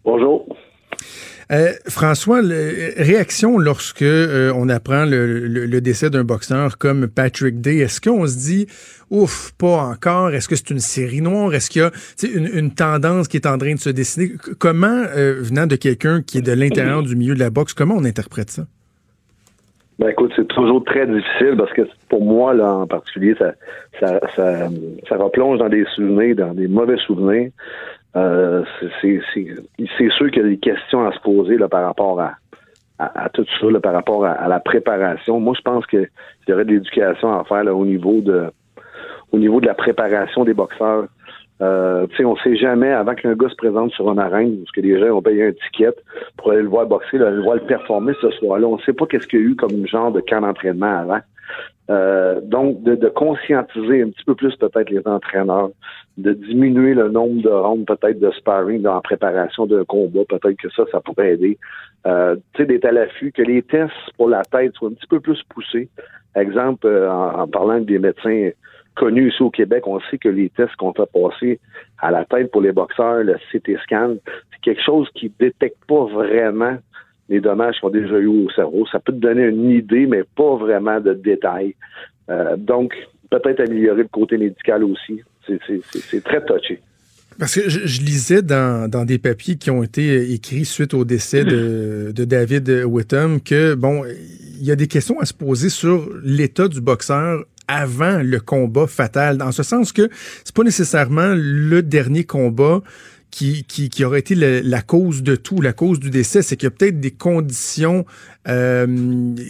[0.05, 0.47] Bonjour.
[1.51, 8.27] Euh, François, réaction lorsque on apprend le, décès d'un boxeur comme Patrick Day, est-ce qu'on
[8.27, 8.67] se dit
[9.11, 11.91] ouf, pas encore, est-ce que c'est une série noire, est-ce qu'il y a
[12.35, 14.33] une, une, tendance qui est en train de se dessiner?
[14.59, 18.05] Comment, venant de quelqu'un qui est de l'intérieur du milieu de la boxe, comment on
[18.05, 18.67] interprète ça?
[19.99, 23.53] Ben écoute, c'est toujours très difficile parce que pour moi, là, en particulier, ça,
[24.01, 24.69] ça, ça,
[25.09, 27.51] ça replonge dans des souvenirs, dans des mauvais souvenirs.
[28.17, 28.63] Euh,
[29.01, 32.35] c'est sûr qu'il y a des questions à se poser là, par rapport à,
[32.99, 35.41] à, tout ça, là, par rapport à, la préparation.
[35.41, 36.09] Moi, je pense qu'il
[36.49, 38.51] y aurait de l'éducation à faire là, au niveau de
[39.33, 41.07] au niveau de la préparation des boxeurs.
[41.63, 44.99] Euh, on sait jamais, avant qu'un gars se présente sur un arène, parce que les
[44.99, 45.95] gens ont payé un ticket
[46.37, 48.67] pour aller le voir boxer, le voir le performer ce soir-là.
[48.67, 51.21] On ne sait pas qu'est-ce qu'il y a eu comme genre de camp d'entraînement avant.
[51.91, 55.71] Euh, donc, de, conscientiser un petit peu plus peut-être les entraîneurs,
[56.17, 60.71] de diminuer le nombre de rounds peut-être de sparring la préparation d'un combat, peut-être que
[60.71, 61.59] ça, ça pourrait aider.
[62.07, 65.07] Euh, tu sais, d'être à l'affût, que les tests pour la tête soient un petit
[65.07, 65.89] peu plus poussés.
[66.35, 68.51] Exemple, euh, en, en, parlant des médecins
[68.95, 71.61] connu ici au Québec, on sait que les tests qu'on fait passer
[71.99, 76.05] à la tête pour les boxeurs, le CT scan, c'est quelque chose qui détecte pas
[76.07, 76.77] vraiment
[77.29, 78.87] les dommages qu'ils ont déjà eu au cerveau.
[78.91, 81.75] Ça peut te donner une idée, mais pas vraiment de détails.
[82.31, 82.95] Euh, donc,
[83.31, 85.21] peut-être améliorer le côté médical aussi.
[85.47, 86.81] C'est très touché.
[87.39, 92.13] Parce que je, lisais dans, des papiers qui ont été écrits suite au décès de,
[92.15, 96.69] de David Whittam que, bon, il y a des questions à se poser sur l'état
[96.69, 100.09] du boxeur avant le combat fatal, dans ce sens que
[100.45, 102.81] c'est pas nécessairement le dernier combat
[103.31, 106.73] qui, qui, aurait été la cause de tout, la cause du décès, c'est qu'il y
[106.73, 108.05] a peut-être des conditions
[108.47, 108.87] euh,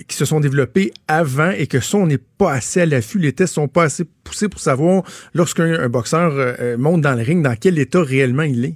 [0.08, 3.18] qui se sont développées avant et que ça, on n'est pas assez à l'affût.
[3.18, 5.02] Les tests sont pas assez poussés pour savoir
[5.34, 8.74] lorsqu'un boxeur euh, monte dans le ring, dans quel état réellement il est.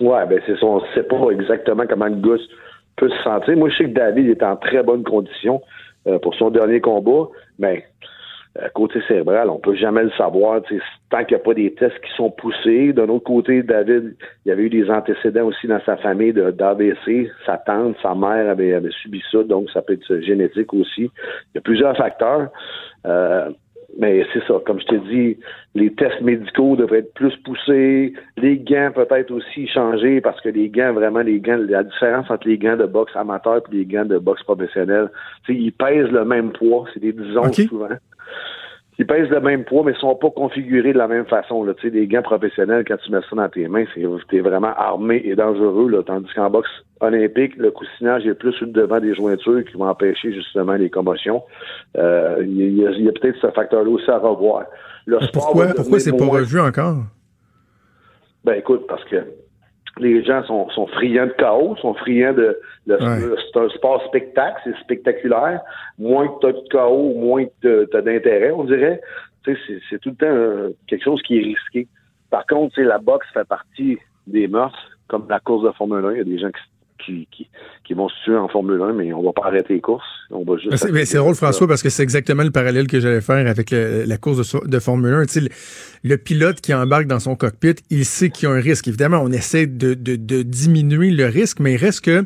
[0.00, 0.66] Ouais, ben c'est ça.
[0.66, 2.42] On sait pas exactement comment le gars
[2.96, 3.56] peut se sentir.
[3.56, 5.62] Moi, je sais que David est en très bonne condition
[6.06, 8.10] euh, pour son dernier combat, mais euh,
[8.74, 10.60] côté cérébral, on peut jamais le savoir
[11.10, 12.92] tant qu'il n'y a pas des tests qui sont poussés.
[12.92, 17.30] D'un autre côté, David, il y avait eu des antécédents aussi dans sa famille d'AVC.
[17.46, 21.02] Sa tante, sa mère avait, avait, subi ça, donc ça peut être génétique aussi.
[21.04, 22.48] Il y a plusieurs facteurs.
[23.06, 23.50] Euh,
[23.98, 25.36] mais c'est ça, comme je te dis,
[25.74, 30.68] les tests médicaux devraient être plus poussés, les gants peut-être aussi changer parce que les
[30.68, 34.04] gants, vraiment, les gants, la différence entre les gants de boxe amateur et les gants
[34.04, 35.10] de boxe professionnelle,
[35.48, 37.88] ils pèsent le même poids, c'est des disons souvent
[39.00, 41.64] ils pèsent le même poids, mais ils sont pas configurés de la même façon.
[41.64, 41.72] Là.
[41.72, 45.22] Tu sais, des gants professionnels, quand tu mets ça dans tes mains, c'est vraiment armé
[45.24, 45.88] et dangereux.
[45.88, 46.02] Là.
[46.02, 46.68] Tandis qu'en boxe
[47.00, 50.90] olympique, le coussinage est plus sur le devant des jointures qui vont empêcher justement les
[50.90, 51.42] commotions.
[51.96, 54.64] Euh, il y a, peut-être ce facteur-là aussi à revoir.
[55.32, 56.96] pourquoi pourquoi c'est pas revu encore?
[58.44, 59.16] Ben écoute, parce que
[59.98, 64.76] les gens sont, sont friands de chaos, sont friands de, c'est un sport spectacle, c'est
[64.78, 65.60] spectaculaire.
[65.98, 69.00] Moins que tu as de chaos, moins que tu as d'intérêt, on dirait.
[69.44, 71.88] C'est tout le temps quelque chose qui est risqué.
[72.30, 74.76] Par contre, la boxe fait partie des mœurs,
[75.08, 76.12] comme la course de Formule 1.
[76.12, 76.60] Il y a des gens qui
[77.04, 77.28] qui,
[77.84, 80.04] qui, vont se tuer en Formule 1, mais on va pas arrêter les courses.
[80.30, 80.76] On va juste.
[80.76, 84.56] C'est drôle, François, parce que c'est exactement le parallèle que j'allais faire avec la course
[84.64, 85.20] de, Formule 1.
[85.40, 85.48] le,
[86.04, 88.88] le, pilote qui embarque dans son cockpit, il sait qu'il y a un risque.
[88.88, 92.24] Évidemment, on essaie de, de, de diminuer le risque, mais il reste que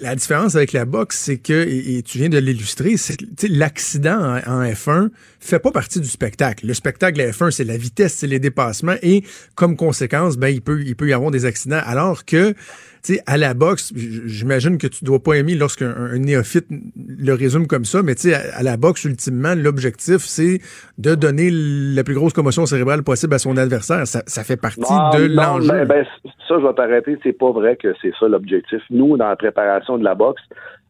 [0.00, 2.96] la différence avec la boxe, c'est que, et, tu viens de l'illustrer,
[3.48, 5.08] l'accident en, en, F1
[5.40, 6.66] fait pas partie du spectacle.
[6.66, 9.22] Le spectacle à F1, c'est la vitesse, c'est les dépassements, et
[9.54, 11.80] comme conséquence, ben il peut, il peut y avoir des accidents.
[11.84, 12.54] Alors que
[13.14, 17.84] sais, à la boxe, j'imagine que tu dois pas aimer lorsqu'un néophyte le résume comme
[17.84, 20.60] ça, mais tu sais, à, la boxe, ultimement, l'objectif, c'est
[20.98, 24.06] de donner la plus grosse commotion cérébrale possible à son adversaire.
[24.06, 25.68] Ça, ça fait partie de l'enjeu.
[25.68, 26.06] Ben, ben,
[26.46, 27.18] ça, je vais t'arrêter.
[27.22, 28.80] C'est pas vrai que c'est ça l'objectif.
[28.90, 30.42] Nous, dans la préparation de la boxe,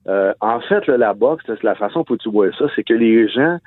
[0.07, 3.59] euh, en fait, la boxe, la façon que tu vois ça, c'est que les gens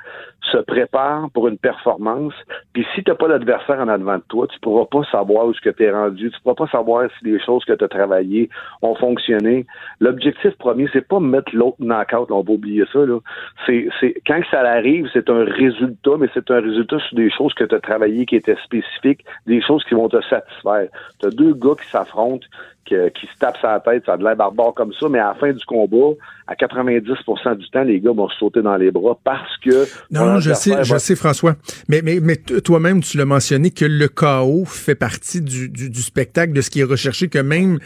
[0.51, 2.33] se prépare pour une performance.
[2.73, 5.53] Puis si tu n'as pas l'adversaire en avant de toi, tu pourras pas savoir où
[5.53, 6.31] ce que tu es rendu.
[6.31, 8.49] Tu pourras pas savoir si les choses que tu as travaillées
[8.81, 9.65] ont fonctionné.
[9.99, 12.31] L'objectif premier, c'est pas mettre l'autre knockout.
[12.31, 13.05] on va oublier ça.
[13.05, 13.19] Là.
[13.67, 17.53] C'est, c'est, quand ça arrive, c'est un résultat, mais c'est un résultat sur des choses
[17.53, 20.87] que tu as travaillées qui étaient spécifiques, des choses qui vont te satisfaire.
[21.19, 22.47] Tu as deux gars qui s'affrontent
[22.85, 25.35] qui, se tape sa tête, ça a de l'air barbare comme ça, mais à la
[25.35, 26.15] fin du combat,
[26.47, 29.85] à 90% du temps, les gars vont sauter dans les bras parce que...
[30.11, 31.55] Non, je sais, je sais, François.
[31.87, 36.53] Mais, mais, mais toi-même, tu l'as mentionné que le chaos fait partie du, du, spectacle,
[36.53, 37.79] de ce qui est recherché, que même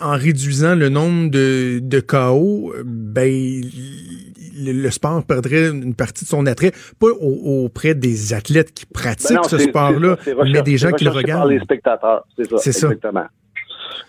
[0.00, 3.62] en réduisant le nombre de, de chaos, ben,
[4.58, 9.48] le, sport perdrait une partie de son attrait, pas auprès des athlètes qui pratiquent ben
[9.48, 11.50] ce sport-là, mais des gens qui le regardent.
[11.50, 12.58] les spectateurs, c'est ça.
[12.58, 12.90] C'est ça.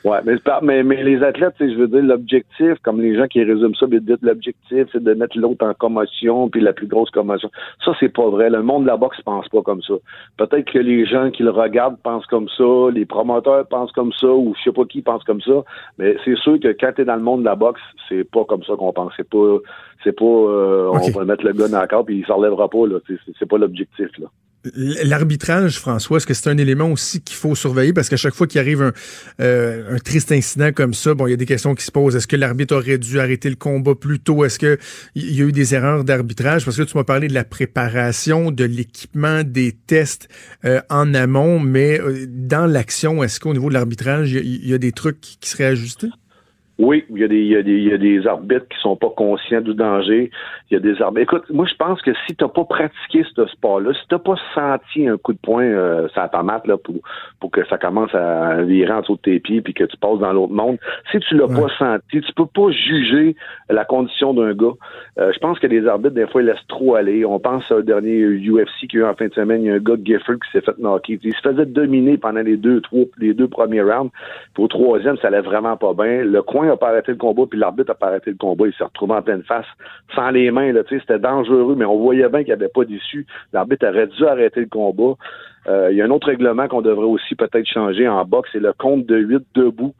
[0.03, 0.19] Ouais,
[0.61, 3.85] mais, mais, les athlètes, je veux dire, l'objectif, comme les gens qui résument ça,
[4.21, 7.49] l'objectif, c'est de mettre l'autre en commotion, puis la plus grosse commotion.
[7.83, 8.49] Ça, c'est pas vrai.
[8.49, 9.93] Le monde de la boxe pense pas comme ça.
[10.37, 14.27] Peut-être que les gens qui le regardent pensent comme ça, les promoteurs pensent comme ça,
[14.27, 15.63] ou je sais pas qui pense comme ça,
[15.97, 18.63] mais c'est sûr que quand t'es dans le monde de la boxe, c'est pas comme
[18.63, 19.13] ça qu'on pense.
[19.15, 19.57] C'est pas,
[20.03, 22.87] c'est pas, euh, on va mettre le gars dans la carte puis il s'enlèvera pas,
[22.87, 22.97] là.
[23.39, 24.27] C'est pas l'objectif, là.
[24.75, 27.91] L'arbitrage, François, est-ce que c'est un élément aussi qu'il faut surveiller?
[27.91, 28.93] Parce qu'à chaque fois qu'il arrive un,
[29.41, 32.15] euh, un, triste incident comme ça, bon, il y a des questions qui se posent.
[32.15, 34.45] Est-ce que l'arbitre aurait dû arrêter le combat plus tôt?
[34.45, 34.77] Est-ce qu'il
[35.15, 36.63] y a eu des erreurs d'arbitrage?
[36.63, 40.29] Parce que tu m'as parlé de la préparation, de l'équipement, des tests
[40.63, 44.77] euh, en amont, mais euh, dans l'action, est-ce qu'au niveau de l'arbitrage, il y, a
[44.77, 46.07] des trucs qui seraient ajustés?
[46.79, 48.79] Oui, il y, a des, il, y a des, il y a des arbitres qui
[48.79, 50.31] sont pas conscients du danger.
[50.71, 51.21] Il y a des arbitres.
[51.21, 54.19] Écoute, moi je pense que si tu n'as pas pratiqué ce sport-là, si tu n'as
[54.19, 56.95] pas senti un coup de poing euh, ça tomate là pour
[57.39, 60.17] pour que ça commence à virer en dessous de tes pieds puis que tu passes
[60.17, 60.79] dans l'autre monde,
[61.11, 63.35] si tu l'as pas senti, tu peux pas juger
[63.69, 64.73] la condition d'un gars.
[65.19, 67.23] Euh, je pense que les arbitres des fois ils laissent trop aller.
[67.23, 69.75] On pense au dernier UFC qui a eu en fin de semaine, il y a
[69.75, 71.19] un gars Gifford qui s'est fait knocker.
[71.21, 74.11] Il se faisait dominer pendant les deux trois les deux premiers rounds.
[74.55, 76.23] Puis au troisième, ça allait vraiment pas bien.
[76.23, 78.67] Le coin n'a pas arrêté le combat, puis l'arbitre a pas arrêté le combat.
[78.67, 79.65] Il s'est retrouvé en pleine face,
[80.15, 80.71] sans les mains.
[80.89, 83.25] C'était dangereux, mais on voyait bien qu'il n'y avait pas d'issue.
[83.51, 85.15] L'arbitre aurait dû arrêter le combat.
[85.67, 88.59] Euh, il y a un autre règlement qu'on devrait aussi peut-être changer en boxe, c'est
[88.59, 89.93] le compte de 8 debout.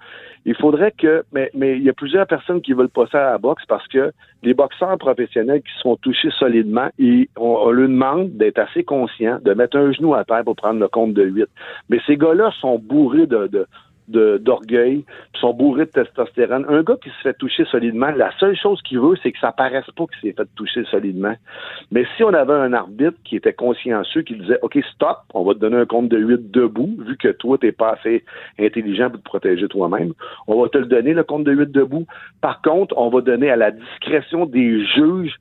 [0.46, 3.64] Il faudrait que, mais, il y a plusieurs personnes qui veulent passer à la boxe
[3.66, 4.12] parce que
[4.42, 9.40] les boxeurs professionnels qui sont touchés solidement, ils, on, on leur demande d'être assez conscients,
[9.42, 11.46] de mettre un genou à terre pour prendre le compte de 8.
[11.90, 13.66] Mais ces gars-là sont bourrés de,
[14.08, 15.06] d'orgueil,
[15.40, 16.66] sont bourrés de testostérone.
[16.70, 19.52] Un gars qui se fait toucher solidement, la seule chose qu'il veut, c'est que ça
[19.52, 21.36] paraisse pas qu'il s'est fait toucher solidement.
[21.92, 25.54] Mais si on avait un arbitre qui était consciencieux, qui disait OK, stop, on va
[25.54, 28.24] te donner un compte de 8 debout, vu que toi, t'es pas assez
[28.60, 30.14] intelligent pour te protéger toi-même,
[30.48, 32.06] on va te le donner, le compte de 8 debout.
[32.42, 35.36] Par contre, on va donner à la discrétion des juges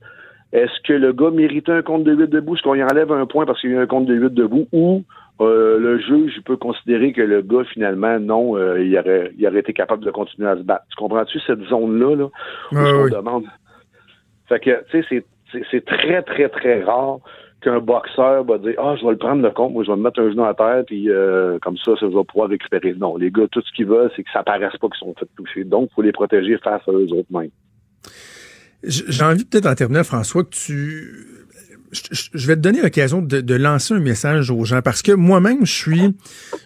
[0.53, 2.55] est-ce que le gars méritait un compte de 8 debout?
[2.55, 4.67] Est-ce qu'on y enlève un point parce qu'il y a un compte de 8 debout?
[4.71, 5.03] Ou
[5.41, 9.59] euh, le juge peut considérer que le gars, finalement, non, euh, il, aurait, il aurait
[9.59, 10.85] été capable de continuer à se battre.
[10.89, 12.25] Tu comprends-tu cette zone-là, là,
[12.71, 13.45] où on demande?
[14.47, 15.25] Fait que, tu sais,
[15.71, 17.17] c'est très, très, très rare
[17.61, 20.03] qu'un boxeur va dire Ah, je vais le prendre le compte, moi je vais me
[20.03, 22.93] mettre un genou à terre, puis euh, comme ça, ça va pouvoir récupérer.
[22.93, 25.27] Non, les gars, tout ce qu'ils veulent, c'est que ça paraisse pas qu'ils sont fait
[25.35, 25.63] toucher.
[25.63, 27.49] Donc, il faut les protéger face à eux autres mêmes.
[28.83, 31.27] J'ai envie peut-être en terminer, François, que tu
[31.93, 35.71] je vais te donner l'occasion de, lancer un message aux gens parce que moi-même, je
[35.71, 36.15] suis,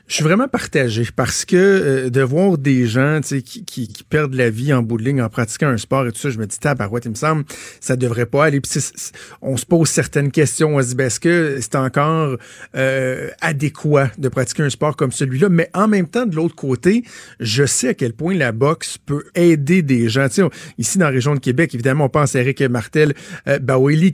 [0.08, 4.34] je suis vraiment partagé parce que euh, de voir des gens qui, qui, qui, perdent
[4.34, 6.48] la vie en bout de ligne en pratiquant un sport et tout ça, je me
[6.48, 7.44] dis, tabarouette, il me semble,
[7.82, 8.62] ça devrait pas aller.
[8.62, 8.72] Puis
[9.42, 12.38] on se pose certaines questions, on se dit, ben, est-ce que c'est encore
[12.76, 15.50] euh, adéquat de pratiquer un sport comme celui-là?
[15.50, 17.04] Mais en même temps, de l'autre côté,
[17.40, 20.28] je sais à quel point la boxe peut aider des gens.
[20.78, 23.14] ici, dans la région de Québec, évidemment, on pense à Eric Martel
[23.48, 23.60] euh,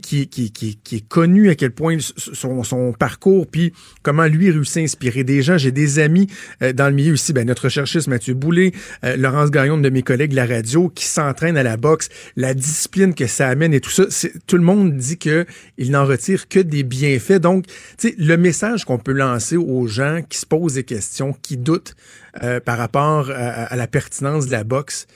[0.02, 4.78] qui, qui, qui est connu à quel point son, son parcours, puis comment lui réussit
[4.78, 5.58] à inspirer des gens.
[5.58, 6.28] J'ai des amis
[6.62, 8.72] euh, dans le milieu ici, ben, notre recherchiste Mathieu Boulay,
[9.04, 12.54] euh, Laurence Gagnon de mes collègues de la radio, qui s'entraînent à la boxe, la
[12.54, 14.04] discipline que ça amène et tout ça.
[14.46, 15.46] Tout le monde dit que
[15.78, 17.40] il n'en retire que des bienfaits.
[17.40, 17.66] Donc,
[18.02, 21.94] le message qu'on peut lancer aux gens qui se posent des questions, qui doutent
[22.42, 25.06] euh, par rapport à la pertinence de la boxe,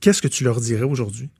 [0.00, 1.30] qu'est-ce que tu leur dirais aujourd'hui?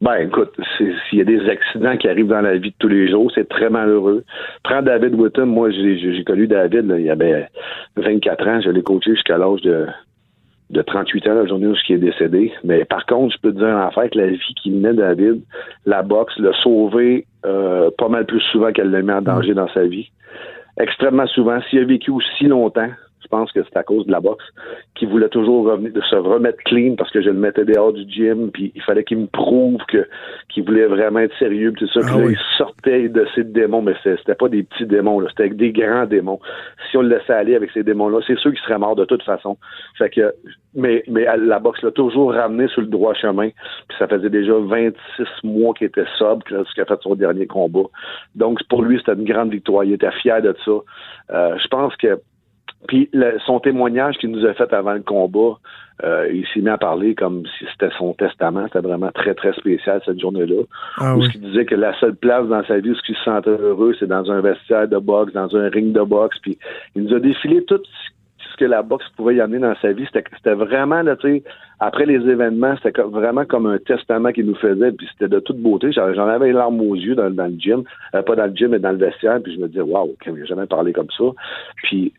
[0.00, 3.10] Ben, écoute, s'il y a des accidents qui arrivent dans la vie de tous les
[3.10, 4.24] jours, c'est très malheureux.
[4.62, 7.48] Prends David Whitton, moi, j'ai connu David, là, il y avait
[7.96, 9.86] 24 ans, je l'ai coaché jusqu'à l'âge de,
[10.70, 12.52] de 38 ans, la journée où il est décédé.
[12.62, 15.42] Mais par contre, je peux te dire en fait que la vie qu'il menait David,
[15.84, 19.68] la boxe l'a sauvé euh, pas mal plus souvent qu'elle l'a mis en danger dans
[19.68, 20.10] sa vie.
[20.78, 21.60] Extrêmement souvent.
[21.68, 22.90] S'il a vécu aussi longtemps,
[23.22, 24.44] je pense que c'est à cause de la boxe,
[24.94, 28.08] qui voulait toujours revenir, de se remettre clean parce que je le mettais dehors du
[28.08, 30.08] gym, puis il fallait qu'il me prouve que
[30.48, 32.00] qu'il voulait vraiment être sérieux, puis tout ça.
[32.04, 32.32] Ah Puis là, oui.
[32.34, 36.06] il sortait de ses démons, mais c'était pas des petits démons, là, c'était des grands
[36.06, 36.40] démons.
[36.90, 39.22] Si on le laissait aller avec ces démons-là, c'est sûr qu'il serait mort de toute
[39.22, 39.58] façon.
[39.96, 40.32] Fait que,
[40.74, 43.50] mais, mais la boxe l'a toujours ramené sur le droit chemin.
[43.88, 47.88] Puis ça faisait déjà 26 mois qu'il était sobre lorsqu'il a fait son dernier combat.
[48.34, 49.84] Donc pour lui, c'était une grande victoire.
[49.84, 50.72] Il était fier de ça.
[51.30, 52.20] Euh, je pense que
[52.86, 55.58] puis le- son témoignage qu'il nous a fait avant le combat,
[56.04, 58.64] euh, il s'est mis à parler comme si c'était son testament.
[58.66, 60.62] C'était vraiment très, très spécial cette journée-là.
[60.98, 61.28] Ah où oui.
[61.30, 64.06] qu'il disait que la seule place dans sa vie où il se sentait heureux, c'est
[64.06, 66.38] dans un vestiaire de boxe, dans un ring de boxe.
[66.40, 66.56] Puis
[66.94, 70.06] il nous a défilé tout ce que la boxe pouvait y amener dans sa vie.
[70.12, 71.42] C'était vraiment, là, tu sais,
[71.80, 74.92] après les événements, c'était vraiment comme un testament qu'il nous faisait.
[74.92, 75.90] Puis c'était de toute beauté.
[75.90, 77.82] J'en avais les larmes aux yeux dans, dans le gym.
[78.14, 79.40] Euh, pas dans le gym, mais dans le vestiaire.
[79.42, 81.24] Puis je me disais, waouh, il n'a jamais parlé comme ça.
[81.82, 82.12] Puis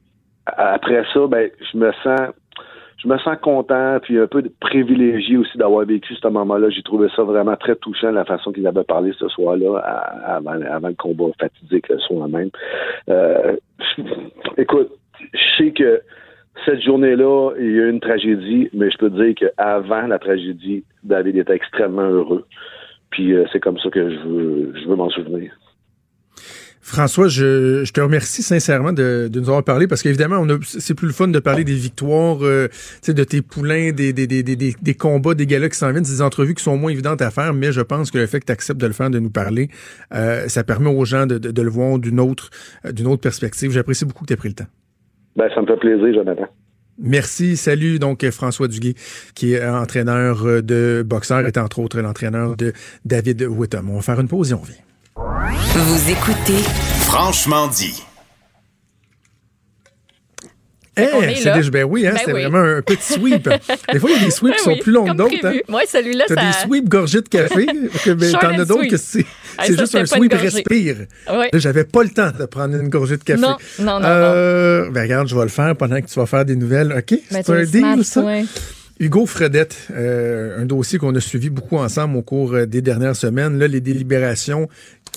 [0.45, 2.31] après ça, ben, je me sens
[3.01, 6.69] je me sens content puis un peu privilégié aussi d'avoir vécu ce moment-là.
[6.69, 10.95] J'ai trouvé ça vraiment très touchant la façon qu'il avait parlé ce soir-là avant le
[10.95, 12.49] combat fatidique le soir même.
[13.09, 13.55] Euh,
[14.57, 14.91] écoute,
[15.33, 16.01] je sais que
[16.65, 20.19] cette journée-là, il y a eu une tragédie, mais je peux te dire qu'avant la
[20.19, 22.45] tragédie, David était extrêmement heureux.
[23.11, 25.51] Puis euh, c'est comme ça que je veux, je veux m'en souvenir.
[26.81, 31.07] François, je, je te remercie sincèrement de, de nous avoir parlé parce qu'évidemment, c'est plus
[31.07, 32.67] le fun de parler des victoires, euh,
[33.07, 36.55] de tes poulains, des, des, des, des, combats, des galas qui s'en viennent, des entrevues
[36.55, 38.79] qui sont moins évidentes à faire, mais je pense que le fait que tu acceptes
[38.79, 39.69] de le faire, de nous parler,
[40.13, 42.49] euh, ça permet aux gens de, de, de le voir d'une autre,
[42.85, 43.71] euh, d'une autre perspective.
[43.71, 44.67] J'apprécie beaucoup que tu aies pris le temps.
[45.35, 46.47] Ben, ça me fait plaisir, Jonathan.
[46.97, 47.55] Merci.
[47.55, 48.93] Salut donc François Duguay,
[49.35, 52.73] qui est entraîneur de boxeur, est entre autres l'entraîneur de
[53.05, 53.89] David Whittam.
[53.89, 54.81] On va faire une pause et on revient.
[55.53, 56.61] Vous écoutez
[57.01, 58.03] Franchement dit.
[60.95, 62.41] Eh, qu'on est c'est déjà, ben oui, hein, Ben oui.
[62.43, 63.49] vraiment un petit sweep.
[63.93, 65.45] Des fois, il y a des sweeps qui sont oui, plus longues comme d'autres.
[65.45, 65.53] Hein.
[65.69, 66.41] Moi, celui-là, T'as ça.
[66.41, 67.65] des sweeps gorgées de café,
[68.03, 69.25] que, ben, t'en as d'autres que c'est
[69.63, 70.97] c'est juste un sweep respire.
[71.27, 73.41] Là, j'avais pas le temps de prendre une gorgée de café.
[73.41, 76.45] Non, non, non, Euh, Ben regarde, je vais le faire pendant que tu vas faire
[76.45, 76.93] des nouvelles.
[76.95, 77.17] OK?
[77.31, 78.21] Ben, C'est un deal, smart, ça?
[78.21, 78.45] ouais.
[79.01, 83.15] Hugo Fredette, euh, un dossier qu'on a suivi beaucoup ensemble au cours euh, des dernières
[83.15, 83.57] semaines.
[83.57, 84.67] Là, les délibérations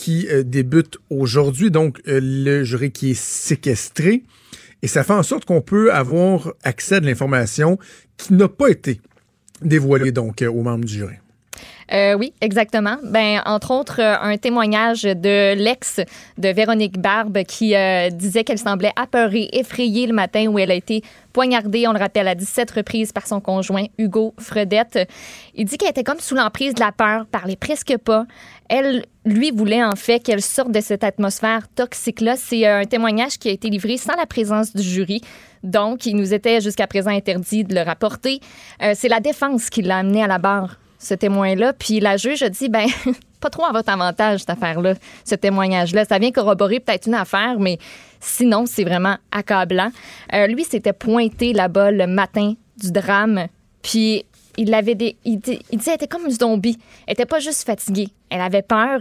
[0.02, 1.70] qui euh, débutent aujourd'hui.
[1.70, 4.24] Donc, euh, le jury qui est séquestré.
[4.82, 7.78] Et ça fait en sorte qu'on peut avoir accès à de l'information
[8.16, 9.00] qui n'a pas été
[9.60, 11.14] dévoilée donc euh, aux membres du jury.
[12.16, 12.96] Oui, exactement.
[13.04, 16.00] Ben, entre autres, un témoignage de l'ex
[16.38, 17.74] de Véronique Barbe qui
[18.12, 21.02] disait qu'elle semblait apeurée, effrayée le matin où elle a été
[21.34, 25.06] poignardée, on le rappelle, à 17 reprises par son conjoint Hugo Fredette.
[25.54, 28.24] Il dit qu'elle était comme sous l'emprise de la peur, parlait presque pas.
[28.70, 32.36] Elle, lui, voulait en fait qu'elle sorte de cette atmosphère toxique-là.
[32.36, 35.20] C'est euh, un témoignage qui a été livré sans la présence du jury.
[35.62, 38.40] Donc, il nous était jusqu'à présent interdit de le rapporter.
[38.82, 41.72] Euh, c'est la défense qui l'a amené à la barre ce témoin-là.
[41.72, 42.86] Puis la juge a dit, ben,
[43.40, 44.94] pas trop à votre avantage, cette affaire-là,
[45.24, 46.04] ce témoignage-là.
[46.04, 47.78] Ça vient corroborer peut-être une affaire, mais
[48.20, 49.90] sinon, c'est vraiment accablant.
[50.32, 53.46] Euh, lui, s'était pointé là-bas le matin du drame,
[53.82, 54.24] puis
[54.56, 55.16] il avait des.
[55.24, 56.78] Il, disait, elle était comme une zombie.
[57.06, 58.08] Elle était pas juste fatiguée.
[58.30, 59.00] Elle avait peur.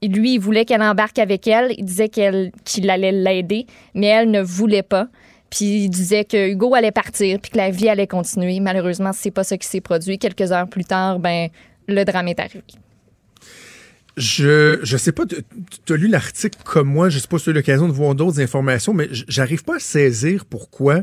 [0.00, 1.74] Et lui, il voulait qu'elle embarque avec elle.
[1.76, 5.08] Il disait qu'elle, qu'il allait l'aider, mais elle ne voulait pas.
[5.50, 8.60] Puis il disait que Hugo allait partir, puis que la vie allait continuer.
[8.60, 10.18] Malheureusement, c'est pas ça qui s'est produit.
[10.18, 11.48] Quelques heures plus tard, ben
[11.86, 12.62] le drame est arrivé.
[14.16, 17.50] Je je sais pas, tu as lu l'article comme moi, je sais pas si tu
[17.50, 21.02] as l'occasion de voir d'autres informations, mais j'arrive pas à saisir pourquoi,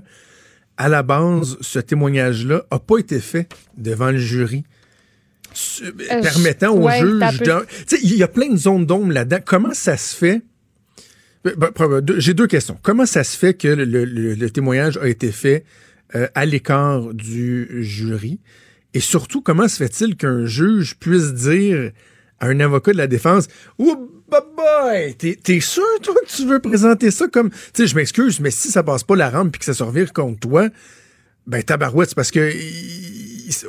[0.78, 3.48] à la base, ce témoignage-là a pas été fait
[3.78, 4.64] devant le jury.
[5.54, 9.14] Ce- permettant au ouais, juge de- Tu sais, il y a plein de zones d'ombre
[9.14, 9.40] là-dedans.
[9.46, 10.42] Comment ça se fait?
[11.46, 12.78] Ben, ben, J'ai deux questions.
[12.82, 15.64] Comment ça se fait que le, le- le témoignage a été fait
[16.16, 18.40] euh, à l'écart du jury?
[18.94, 21.92] Et surtout, comment se fait-il qu'un juge puisse dire
[22.40, 23.48] à un avocat de la défense
[24.30, 27.50] boy, t'es sûr, toi, que tu veux présenter ça comme.
[27.50, 29.84] Tu sais, je m'excuse, mais si ça passe pas la rampe puis que ça se
[29.84, 30.70] revire contre toi,
[31.48, 32.52] ben, tabarouette, c'est parce que.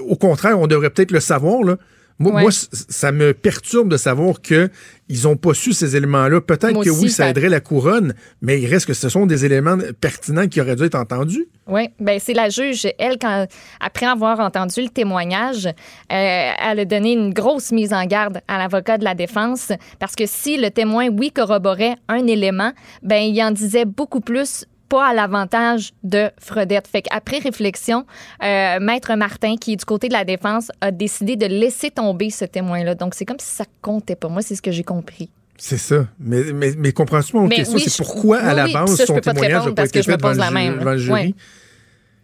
[0.01, 1.77] au contraire, on devrait peut-être le savoir, là.
[2.19, 2.43] Moi, Ouais.
[2.43, 4.71] moi, c- ça me perturbe de savoir que
[5.09, 6.41] ils ont pas su ces éléments-là.
[6.41, 9.45] Peut-être que oui, ça ça- aiderait la couronne, mais il reste que ce sont des
[9.45, 11.47] éléments pertinents qui auraient dû être entendus.
[11.67, 13.47] Oui, ben c'est la juge, elle, quand,
[13.81, 15.73] après avoir entendu le témoignage, euh,
[16.11, 20.25] elle a donné une grosse mise en garde à l'avocat de la défense parce que
[20.27, 25.15] si le témoin, oui, corroborait un élément, ben il en disait beaucoup plus pas à
[25.15, 26.87] l'avantage de Fredette.
[26.87, 28.07] Fait qu'après réflexion,
[28.43, 32.31] euh, Maître Martin, qui est du côté de la défense, a décidé de laisser tomber
[32.31, 32.95] ce témoin-là.
[32.95, 34.29] Donc, c'est comme si ça comptait pas.
[34.29, 35.31] Moi, c'est ce que j'ai compris.
[35.59, 36.07] C'est ça.
[36.21, 37.77] Mais, mais, mais comprends-tu mon Mais question?
[37.77, 40.51] oui, c'est pourquoi, à la base, son témoignage n'a pas parce été fait devant, la
[40.51, 40.79] même.
[40.79, 41.35] devant le jury?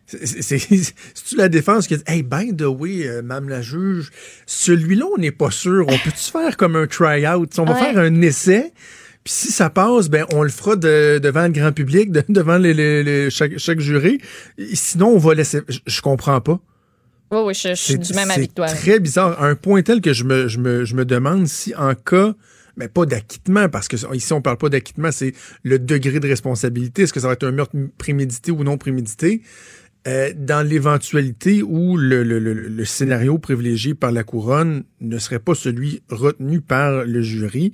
[0.06, 4.10] C'est-tu la défense qui dit Hey, ben de oui, euh, Mme la juge,
[4.46, 5.84] celui-là, on n'est pas sûr.
[5.88, 7.58] On peut-tu faire comme un try-out?
[7.58, 7.80] On va Ouais.
[7.80, 8.72] faire un essai.
[9.24, 12.58] Puis si ça passe, ben on le fera de- devant le grand public, de- devant
[12.58, 14.18] les, les- les- chaque, chaque jury.
[14.58, 15.60] Et Sinon, on va laisser.
[15.68, 16.60] Je, je comprends pas.
[17.30, 18.66] Oui, oui, je, je suis C'est du même c'est avec toi.
[18.66, 19.42] très bizarre.
[19.42, 22.34] Un point tel que je me, je me, je me demande si en cas,
[22.76, 27.02] mais pas d'acquittement, parce que ici on parle pas d'acquittement, c'est le degré de responsabilité.
[27.02, 29.40] Est-ce que ça va être un meurtre prémédité ou non prémédité?
[30.08, 35.38] Euh, dans l'éventualité où le, le- le- le scénario privilégié par la couronne ne serait
[35.38, 37.72] pas celui retenu par le jury,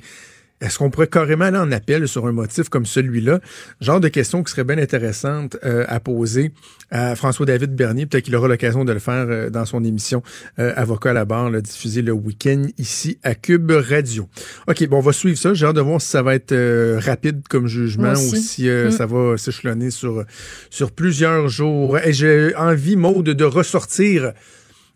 [0.61, 3.38] est-ce qu'on pourrait carrément aller en appel sur un motif comme celui-là?
[3.80, 6.52] Genre de question qui serait bien intéressante euh, à poser
[6.90, 8.06] à François-David Bernier.
[8.06, 10.22] Peut-être qu'il aura l'occasion de le faire euh, dans son émission
[10.59, 14.28] euh, Avocat à la barre, là, diffusée le week-end ici à Cube Radio.
[14.66, 15.54] OK, bon, on va suivre ça.
[15.54, 18.88] J'ai hâte de voir si ça va être euh, rapide comme jugement ou si euh,
[18.88, 18.92] Mm.
[18.92, 20.24] ça va s'échelonner sur,
[20.70, 21.98] sur plusieurs jours.
[21.98, 24.32] Et j'ai envie, Maude, de ressortir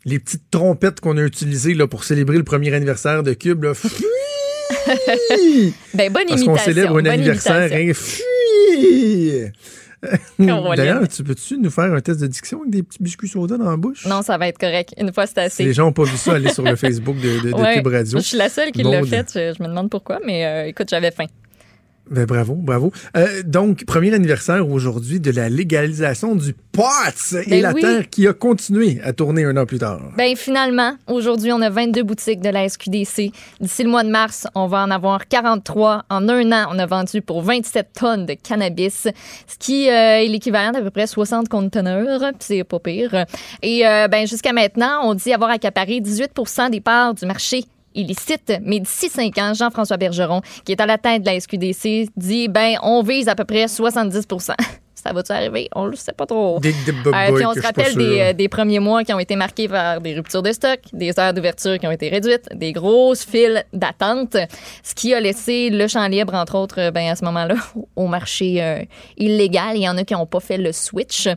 [0.04, 3.64] les petites trompettes qu'on a utilisées là, pour célébrer le premier anniversaire de Cube.
[3.64, 3.72] Là.
[5.94, 6.52] Ben, bonne Parce imitation.
[6.52, 7.70] qu'on célèbre un anniversaire.
[7.72, 7.92] hein.
[10.76, 13.70] D'ailleurs, tu peux-tu nous faire un test de diction avec des petits biscuits soda dans
[13.70, 14.04] la bouche?
[14.06, 14.92] Non, ça va être correct.
[14.98, 15.64] Une fois, c'est assez.
[15.64, 17.76] les gens n'ont pas vu ça, allez sur le Facebook de, de, de Ouais.
[17.76, 18.18] Cube Radio.
[18.18, 19.30] Je suis la seule qui l'a fait.
[19.32, 21.26] Je, je me demande pourquoi, mais euh, écoute, j'avais faim.
[22.12, 22.92] Ben, bravo, bravo.
[23.16, 26.82] Euh, donc, premier anniversaire aujourd'hui de la légalisation du pot
[27.46, 27.80] et Ben la oui.
[27.80, 30.00] terre qui a continué à tourner un an plus tard.
[30.18, 33.32] Ben finalement, aujourd'hui, on a 22 boutiques de la SQDC.
[33.60, 36.04] D'ici le mois de mars, on va en avoir 43.
[36.10, 39.08] En un an, on a vendu pour 27 tonnes de cannabis,
[39.46, 42.20] ce qui euh, est l'équivalent d'à peu près 60 conteneurs.
[42.20, 43.24] puis C'est pas pire.
[43.62, 47.64] Et euh, ben jusqu'à maintenant, on dit avoir accaparé 18% des parts du marché
[47.94, 52.10] illicite, mais d'ici cinq ans, Jean-François Bergeron, qui est à la tête de la SQDC,
[52.16, 54.54] dit ben on vise à peu près 70%
[55.02, 55.68] Ça va-tu arriver?
[55.74, 56.60] On le sait pas trop.
[56.60, 56.72] Des,
[57.12, 60.00] Euh, puis on se rappelle des, euh, des premiers mois qui ont été marqués par
[60.00, 64.36] des ruptures de stock, des heures d'ouverture qui ont été réduites, des grosses files d'attente,
[64.84, 67.56] ce qui a laissé le champ libre, entre autres, euh, ben, à ce moment-là,
[67.96, 68.78] au marché euh,
[69.16, 69.76] illégal.
[69.76, 71.28] Il y en a qui n'ont pas fait le switch.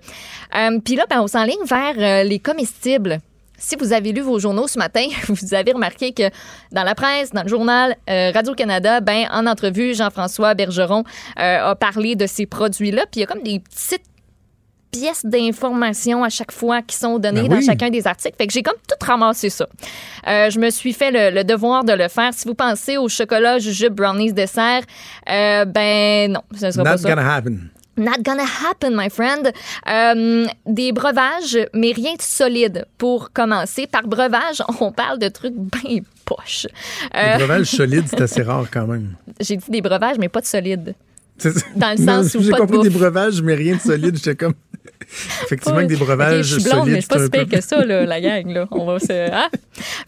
[0.83, 3.19] Puis là, ben, on s'enligne vers les comestibles.
[3.57, 6.29] Si vous avez lu vos journaux ce matin, vous avez remarqué que
[6.71, 11.03] dans la presse, dans le journal euh, Radio-Canada, ben, en entrevue, Jean-François Bergeron
[11.39, 13.03] euh, a parlé de ces produits-là.
[13.11, 14.03] Puis il y a comme des petites
[14.91, 17.65] pièces d'information à chaque fois qui sont données Ben dans oui.
[17.65, 18.35] chacun des articles.
[18.37, 19.67] Fait que j'ai comme tout ramassé ça.
[20.27, 22.33] Euh, je me suis fait le, le devoir de le faire.
[22.33, 24.83] Si vous pensez au chocolat, jujube, brownies, dessert,
[25.27, 27.09] ben non, ce ne sera pas ça.
[27.09, 27.69] gonna happen.
[27.97, 29.51] Not gonna happen, my friend.
[29.87, 33.87] Euh, des breuvages, mais rien de solide pour commencer.
[33.87, 36.67] Par breuvage, on parle de trucs bien poches.
[37.15, 39.15] Euh, breuvages solides, c'est assez rare quand même.
[39.39, 40.95] J'ai dit des breuvages, mais pas de solide.
[41.75, 44.15] Dans le sens où J'ai pas de compris des breuvages, mais rien de solide.
[44.15, 44.53] J'étais comme.
[45.43, 46.93] Effectivement, que des breuvages je suis blonde, solides.
[46.93, 48.47] mais je suis pas si un pire peu- que ça, là, la gang.
[48.51, 48.65] Là.
[48.71, 49.31] On va se...
[49.31, 49.49] hein?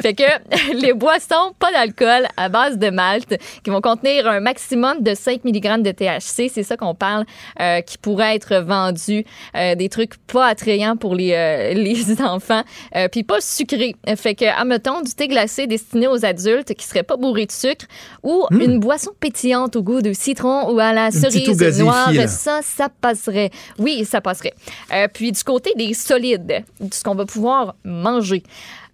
[0.02, 0.24] Fait que
[0.74, 5.44] les boissons, pas d'alcool, à base de malt, qui vont contenir un maximum de 5
[5.46, 7.26] mg de THC, c'est ça qu'on parle,
[7.60, 9.24] euh, qui pourrait être vendu.
[9.56, 12.64] euh, des trucs pas attrayants pour les, euh, les enfants,
[13.12, 13.96] puis pas sucrés.
[14.16, 17.86] Fait que, admettons, du thé glacé destiné aux adultes qui serait pas bourré de sucre
[18.24, 22.12] ou une boisson pétillante au goût de citron ou à la cerise noire.
[22.28, 23.52] Ça, ça passerait.
[23.80, 24.54] Oui, ça passerait.
[24.94, 28.44] Euh, puis du côté des solides, de ce qu'on va pouvoir manger.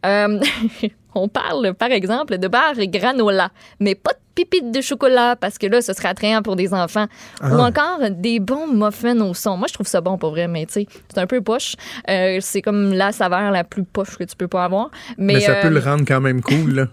[0.06, 0.40] Euh,
[1.16, 3.50] on parle, par exemple, de barres granola,
[3.80, 7.06] mais pas de pipites de chocolat, parce que là, ce serait attrayant pour des enfants.
[7.42, 7.68] Ou Ah.
[7.68, 9.56] encore des bons muffins au son.
[9.58, 11.76] Moi, je trouve ça bon, pour vrai, mais tu sais, c'est un peu poche.
[12.10, 14.90] Euh, c'est comme la saveur la plus poche que tu peux pas avoir.
[15.18, 16.74] Mais, Mais ça peut le rendre quand même cool.
[16.74, 16.88] là.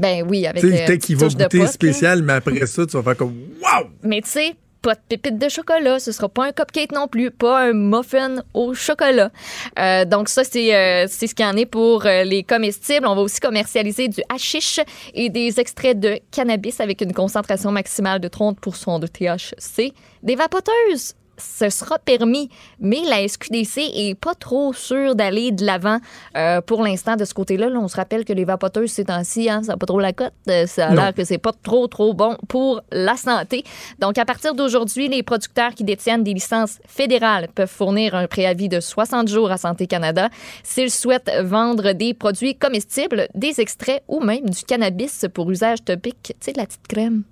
[0.00, 3.16] Ben oui, avec euh, peut-être qu'il va goûter spécial, mais après ça, tu vas faire
[3.16, 3.88] comme Wow!
[4.02, 7.30] Mais tu sais, pas de pépites de chocolat, ce sera pas un cupcake non plus,
[7.30, 9.30] pas un muffin au chocolat.
[9.78, 13.06] Euh, donc ça, c'est euh, c'est ce qu'il y en est pour euh, les comestibles.
[13.06, 14.80] On va aussi commercialiser du hashish
[15.14, 19.92] et des extraits de cannabis avec une concentration maximale de 30% de THC.
[20.22, 25.98] Des vapoteuses, ce sera permis, mais la SQDC est pas trop sûre d'aller de l'avant
[26.36, 27.68] euh, pour l'instant de ce côté-là.
[27.68, 30.12] Là, on se rappelle que les vapoteuses ces temps-ci, hein, ça n'a pas trop la
[30.12, 30.32] cote.
[30.48, 33.64] Euh, ça a l'air que c'est pas trop trop bon pour la santé.
[33.98, 38.68] Donc à partir d'aujourd'hui, les producteurs qui détiennent des licences fédérales peuvent fournir un préavis
[38.68, 40.28] de 60 jours à Santé Canada
[40.62, 46.16] s'ils souhaitent vendre des produits comestibles, des extraits ou même du cannabis pour usage topique,
[46.22, 47.22] tu sais de la petite crème.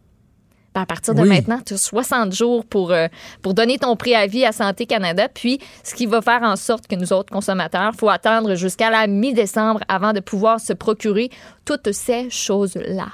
[0.81, 1.29] À partir de Oui.
[1.29, 3.09] maintenant, tu as 60 jours pour, euh,
[3.43, 5.29] pour donner ton préavis à Santé Canada.
[5.29, 9.07] Puis, ce qui va faire en sorte que nous autres consommateurs, faut attendre jusqu'à la
[9.07, 11.31] mi-décembre avant de pouvoir se procurer
[11.64, 13.09] toutes ces choses-là.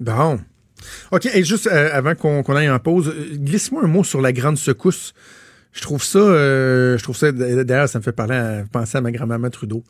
[0.00, 0.38] Bon.
[1.10, 4.32] OK, et juste euh, avant qu'on aille en pause, euh, glisse-moi un mot sur la
[4.32, 5.14] grande secousse.
[5.72, 9.00] Je trouve ça, euh, je trouve ça, d'ailleurs, ça me fait parler à, penser à
[9.00, 9.84] ma grand-maman Trudeau,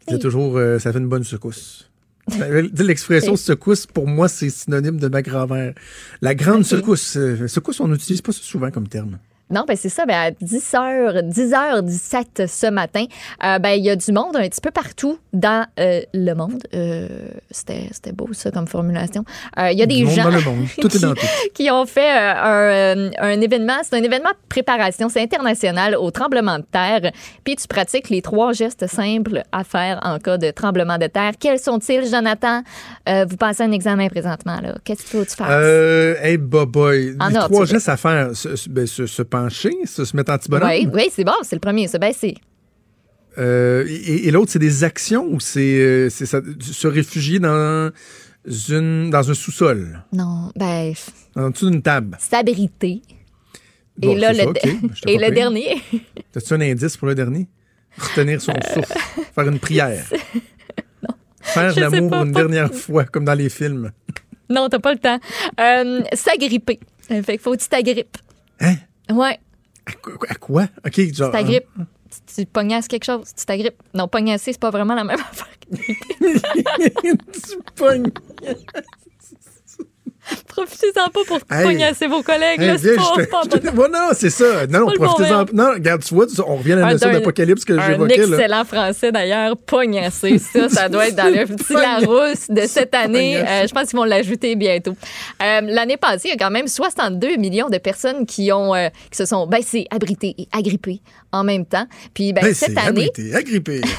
[0.00, 1.90] qui disait toujours, ça fait une bonne secousse.
[2.40, 5.74] Euh, L'expression secousse, pour moi, c'est synonyme de ma grand-mère.
[6.20, 7.16] La grande secousse.
[7.16, 9.18] euh, secousse, on n'utilise pas ça souvent comme terme.
[9.50, 10.06] Non, ben c'est ça.
[10.06, 13.04] Ben à 10h, 10h17 ce matin,
[13.44, 16.62] euh, ben il y a du monde un petit peu partout dans euh, le monde.
[16.74, 17.06] Euh,
[17.50, 19.24] C'était c'était beau ça comme formulation.
[19.56, 20.66] Il y a Du des monde gens dans le monde.
[20.80, 21.26] Tout est qui- dans tout.
[21.54, 23.76] qui ont fait un, un événement.
[23.82, 25.08] C'est un événement de préparation.
[25.08, 27.12] C'est international au tremblement de terre.
[27.44, 31.32] Puis tu pratiques les trois gestes simples à faire en cas de tremblement de terre.
[31.38, 32.62] Quels sont-ils, Jonathan?
[33.06, 34.60] Vous passez un examen présentement.
[34.60, 34.74] là.
[34.84, 36.24] Qu'est-ce qu'il faut que tu fasses?
[36.24, 38.30] Hey, boy, En Les trois gestes à faire.
[38.70, 38.86] Ben,
[39.40, 40.68] pencher, se, se mettre anti-bonhomme.
[40.68, 41.32] oui, oui, c'est bon.
[41.42, 41.88] C'est le premier.
[41.88, 42.36] Se baisser.
[43.38, 47.90] Euh, et et l'autre, c'est des actions ou c'est euh, se réfugier dans
[48.68, 50.92] une dans un sous-sol, Non, ben,
[51.34, 52.16] en dessous d'une table.
[52.20, 53.02] s'abriter.
[53.98, 54.44] Bon, et là, le, ça.
[54.94, 55.82] J'étais et le dernier,
[56.32, 57.46] T'as-tu un indice pour le dernier?
[57.98, 58.94] Retenir son souffle.
[59.34, 60.04] Faire une prière.
[61.40, 63.90] Faire je sais l'amour une pas- dernière fois, comme dans les films.
[64.50, 65.18] non, t'as pas le temps.
[65.60, 66.78] Euh, s'agripper.
[67.10, 68.16] Euh, Fait qu'il faut que tu t'agrippes.
[68.60, 68.76] Hein?
[69.10, 69.38] Ouais,
[69.86, 70.14] À quoi?
[70.28, 70.62] à quoi?
[70.84, 71.30] OK, genre...
[71.30, 71.68] tu t'agrippes.
[72.10, 73.82] Tu, tu pognasses quelque chose, tu t'agrippes.
[73.94, 75.48] Non, pognasser, c'est pas vraiment la même affaire.
[75.72, 78.10] tu pognes.
[80.48, 81.64] Profitez-en pas pour Hey.
[81.64, 82.60] pognasser vos collègues.
[82.60, 83.88] Hey, là, c'est viens, pas, je te- pas je te- bon.
[83.92, 84.66] Non, c'est ça.
[84.66, 85.44] Non, non, profitez-en.
[85.52, 88.16] Non, regarde, tu vois, on revient à la Un- notion d'apocalypse que Un j'évoquais.
[88.26, 88.36] là.
[88.36, 90.38] excellent français d'ailleurs, pognasser.
[90.38, 93.36] Ça, ça doit être dans le petit Larousse de cette année.
[93.38, 94.94] Euh, je pense qu'ils vont l'ajouter bientôt.
[95.42, 98.88] Euh, L'année passée, il y a quand même 62 millions de personnes qui ont euh,
[99.10, 101.00] qui se sont baissées, abritées et agrippées
[101.32, 101.86] en même temps.
[102.14, 103.80] Puis ben, Ben, cette année, abrité, agrippé.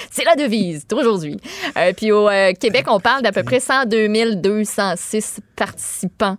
[0.10, 1.36] c'est la devise d'aujourd'hui.
[1.76, 6.36] Euh, puis au euh, Québec, on parle d'à peu près 102 206 participants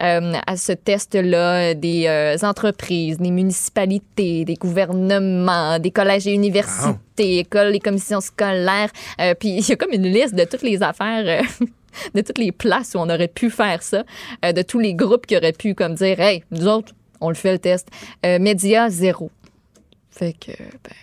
[0.00, 7.74] euh, à ce test-là, des entreprises, des municipalités, des gouvernements, des collèges et universités, écoles
[7.74, 8.90] et commissions scolaires.
[9.38, 11.42] Puis il y a comme une liste de toutes les affaires.
[12.14, 14.04] de toutes les places où on aurait pu faire ça,
[14.42, 17.52] de tous les groupes qui auraient pu comme dire hey nous autres on le fait
[17.52, 17.86] le test
[18.24, 19.30] média zéro
[20.10, 20.94] fait que ben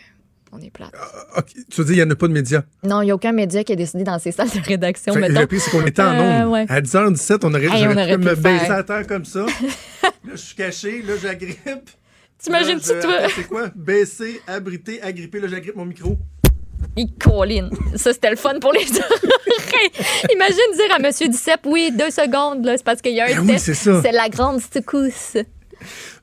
[0.51, 0.91] on est plate
[1.37, 2.63] OK, Tu veux dire, il n'y en a pas de médias?
[2.83, 5.29] non, il n'y a aucun média qui a décidé dans ses salles de rédaction, Fait.
[5.29, 6.65] Le pire, c'est qu'on était en Euh, ouais.
[6.69, 9.45] À 10h17, on aurait, Hey, on aurait pu me baisser à terre comme ça.
[9.45, 11.01] là, je suis caché.
[11.01, 11.89] Là, j'agrippe.
[12.39, 13.13] T'imagines-tu, toi?
[13.35, 13.69] C'est quoi?
[13.75, 15.39] Baisser, abriter, agripper.
[15.41, 16.17] Là, j'agrippe mon micro.
[16.95, 17.69] Il colline.
[17.95, 19.91] Ça, c'était le fun pour les oreilles.
[20.33, 23.27] Imagine dire à Monsieur Duceppe, oui, deux secondes, là, c'est parce qu'il y a un
[23.27, 23.65] Ben oui, test.
[23.65, 24.01] c'est ça.
[24.01, 25.35] C'est la grande secousse.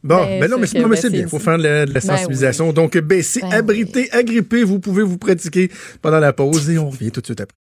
[0.07, 1.22] Bon, Ben, ben non, mais c'est ben, c'est bien.
[1.22, 2.72] Il faut faire de la, de la Ben sensibilisation.
[2.72, 4.62] Donc, baisser, Ben abriter, agripper.
[4.62, 7.57] Vous pouvez vous pratiquer pendant la pause et on revient tout de suite après.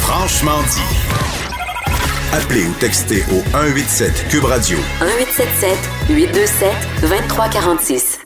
[0.00, 1.04] Franchement dit.
[2.32, 5.78] Appelez ou textez au 187 Cube Radio 1877
[6.10, 6.72] 827
[7.02, 8.23] 2346.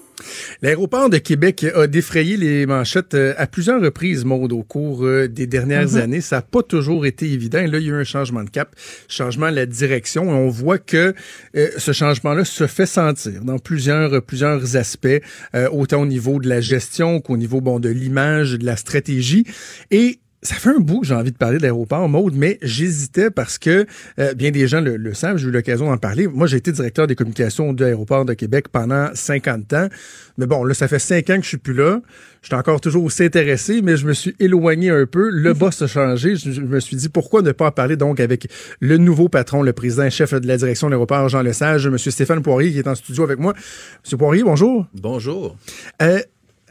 [0.60, 5.28] L'aéroport de Québec a défrayé les manchettes euh, à plusieurs reprises, Maude, au cours euh,
[5.28, 6.20] des dernières années.
[6.20, 7.60] Ça n'a pas toujours été évident.
[7.60, 8.74] Là, il y a eu un changement de cap,
[9.06, 10.24] changement de la direction.
[10.24, 11.14] Et on voit que
[11.56, 15.06] euh, ce changement-là se fait sentir dans plusieurs, plusieurs aspects,
[15.54, 19.44] euh, autant au niveau de la gestion qu'au niveau bon, de l'image, de la stratégie.
[19.92, 23.58] Et ça fait un bout que j'ai envie de parler d'aéroport, Maude, mais j'hésitais parce
[23.58, 23.86] que
[24.20, 26.28] euh, bien des gens le, le savent, j'ai eu l'occasion d'en parler.
[26.28, 29.88] Moi, j'ai été directeur des communications de l'aéroport de Québec pendant 50 ans.
[30.36, 32.00] Mais bon, là, ça fait 5 ans que je suis plus là.
[32.42, 35.28] Je suis encore toujours aussi intéressé, mais je me suis éloigné un peu.
[35.28, 36.36] Le boss a changé.
[36.36, 39.62] Je, je me suis dit, pourquoi ne pas en parler donc avec le nouveau patron,
[39.62, 41.98] le président chef de la direction de l'aéroport, Jean Lesage, M.
[41.98, 43.54] Stéphane Poirier, qui est en studio avec moi.
[44.10, 44.18] M.
[44.18, 44.86] Poirier, bonjour.
[44.94, 45.56] Bonjour.
[46.00, 46.20] Euh,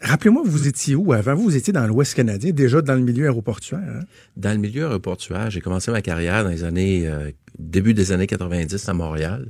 [0.02, 1.34] Rappelez-moi, vous étiez où avant?
[1.36, 3.80] Vous, étiez dans l'Ouest canadien, déjà dans le milieu aéroportuaire.
[3.80, 4.04] hein?
[4.36, 8.28] Dans le milieu aéroportuaire, j'ai commencé ma carrière dans les années euh, début des années
[8.28, 9.48] 90 à Montréal,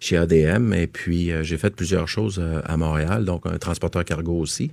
[0.00, 4.04] chez ADM, et puis euh, j'ai fait plusieurs choses euh, à Montréal, donc un transporteur
[4.06, 4.70] cargo aussi.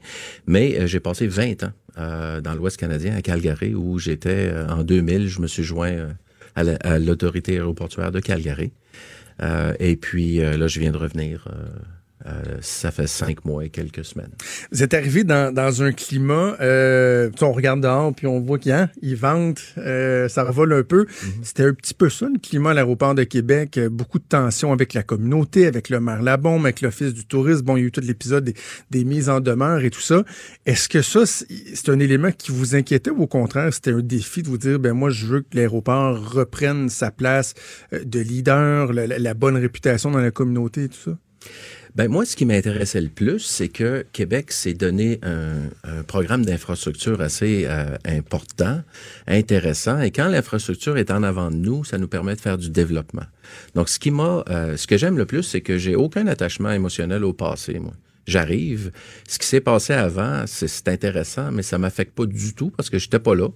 [0.48, 4.84] Mais euh, j'ai passé 20 ans euh, dans l'Ouest canadien, à Calgary, où j'étais en
[4.84, 6.08] 2000, je me suis joint
[6.56, 8.72] à la- à l'autorité aéroportuaire de Calgary.
[9.80, 11.48] Et puis là, je viens de revenir.
[12.26, 14.32] Euh, ça fait cinq mois et quelques semaines.
[14.72, 18.70] Vous êtes arrivé dans, dans un climat, euh, on regarde dehors puis on voit qu'il
[18.72, 21.06] y a, ils vendent, euh, ça revole un peu.
[21.44, 24.74] C'était un petit peu ça le climat à l'aéroport de Québec, euh, beaucoup de tensions
[24.74, 27.62] avec la communauté, avec le maire Labombe, avec l'office du tourisme.
[27.62, 28.56] Bon, il y a eu tout l'épisode des,
[28.90, 30.24] des mises en demeure et tout ça.
[30.66, 34.42] Est-ce que ça, c'est un élément qui vous inquiétait ou au contraire, c'était un défi
[34.42, 37.54] de vous dire, ben moi, je veux que l'aéroport reprenne sa place
[37.94, 41.12] euh, de leader, la- la bonne réputation dans la communauté et tout ça?
[41.98, 46.46] Ben moi, ce qui m'intéressait le plus, c'est que Québec s'est donné un, un programme
[46.46, 48.84] d'infrastructure assez euh, important,
[49.26, 52.70] intéressant, et quand l'infrastructure est en avant de nous, ça nous permet de faire du
[52.70, 53.26] développement.
[53.74, 56.70] Donc, ce qui m'a, euh, ce que j'aime le plus, c'est que j'ai aucun attachement
[56.70, 57.94] émotionnel au passé, moi
[58.28, 58.92] j'arrive.
[59.28, 63.00] Ce qui s'est passé avant, c'est intéressant, mais ça m'affecte pas du tout parce que
[63.00, 63.48] j'étais pas là.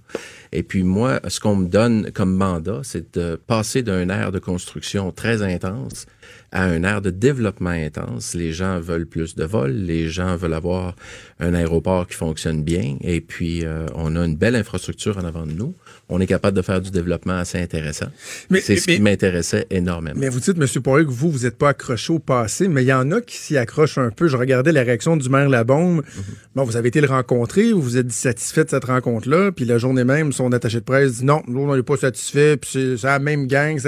[0.53, 4.39] Et puis moi, ce qu'on me donne comme mandat, c'est de passer d'un air de
[4.39, 6.05] construction très intense
[6.51, 8.34] à un air de développement intense.
[8.34, 10.95] Les gens veulent plus de vols, les gens veulent avoir
[11.39, 15.45] un aéroport qui fonctionne bien, et puis euh, on a une belle infrastructure en avant
[15.45, 15.73] de nous.
[16.09, 18.07] On est capable de faire du développement assez intéressant.
[18.51, 20.19] C'est ce qui m'intéressait énormément.
[20.19, 20.82] Mais vous dites, M.
[20.82, 23.38] Poirier, que vous, vous n'êtes pas accroché au passé, mais il y en a qui
[23.38, 24.27] s'y accrochent un peu.
[24.27, 26.01] Je regardais la réaction du maire Labombe.
[26.01, 26.21] Mm
[26.53, 30.03] Bon, vous avez été le rencontrer, vous êtes satisfait de cette rencontre-là, puis la journée
[30.03, 33.19] même, son attaché de presse dit non, nous, on n'est pas satisfait, puis c'est la
[33.19, 33.79] même gang.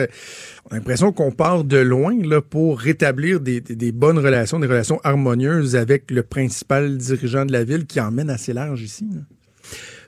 [0.65, 4.99] On a l'impression qu'on part de loin là, pour rétablir des, bonnes relations, des relations
[5.03, 9.05] harmonieuses avec le principal dirigeant de la ville qui emmène assez large ici.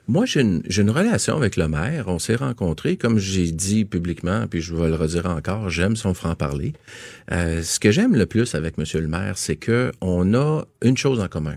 [0.08, 2.04] Moi, j'ai une, une, relation avec le maire.
[2.06, 6.14] On s'est rencontrés, comme j'ai dit publiquement, puis je vais le redire encore, j'aime son
[6.14, 6.74] franc-parler.
[7.32, 10.96] Euh, ce que j'aime le plus avec Monsieur le maire, c'est que on a une
[10.96, 11.56] chose en commun.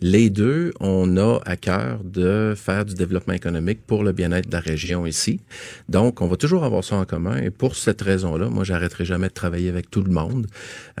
[0.00, 4.52] Les deux, on a à cœur de faire du développement économique pour le bien-être de
[4.52, 5.40] la région ici.
[5.88, 7.38] Donc, on va toujours avoir ça en commun.
[7.38, 10.48] Et pour cette raison-là, moi, j'arrêterai jamais de travailler avec tout le monde.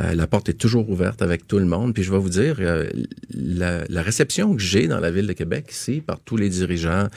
[0.00, 1.92] Euh, la porte est toujours ouverte avec tout le monde.
[1.92, 2.88] Puis je vais vous dire, euh,
[3.34, 7.08] la, la, réception que j'ai dans la ville de Québec ici, par tous les dirigeants,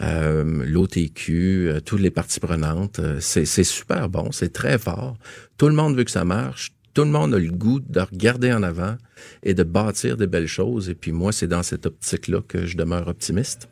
[0.00, 5.16] euh, l'OTQ, euh, toutes les parties prenantes, c'est super bon, c'est très fort.
[5.56, 8.52] Tout le monde veut que ça marche tout le monde a le goût de regarder
[8.52, 8.96] en avant
[9.42, 10.88] et de bâtir des belles choses.
[10.88, 13.68] Et puis moi, c'est dans cette optique-là que je demeure optimiste.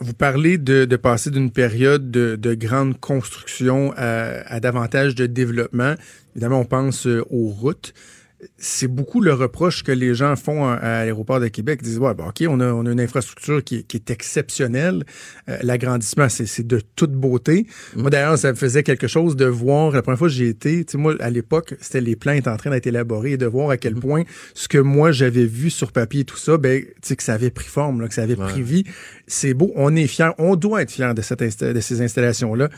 [0.00, 5.94] Vous parlez de, passer d'une période de, grande construction à, davantage de développement.
[6.34, 7.92] Évidemment, on pense euh, aux routes
[8.58, 11.80] c'est beaucoup le reproche que les gens font à, l'aéroport de Québec.
[11.82, 15.04] Ils disent, ouais, OK, on a, une infrastructure qui, est exceptionnelle.
[15.48, 17.66] Euh, l'agrandissement, c'est de toute beauté.
[17.94, 18.00] Mm.
[18.00, 20.84] Moi, d'ailleurs, ça me faisait quelque chose de voir, la première fois que j'y étais,
[20.84, 23.46] tu sais, moi, à l'époque, c'était les plans étaient en train d'être élaborés et de
[23.46, 24.00] voir à quel mm.
[24.00, 24.22] point
[24.54, 27.34] ce que moi, j'avais vu sur papier et tout ça, ben, tu sais, que ça
[27.34, 28.84] avait pris forme, là, que ça avait pris vie.
[29.26, 29.72] C'est beau.
[29.76, 30.30] On est fiers.
[30.38, 32.68] On doit être fiers de, cette de ces installations-là.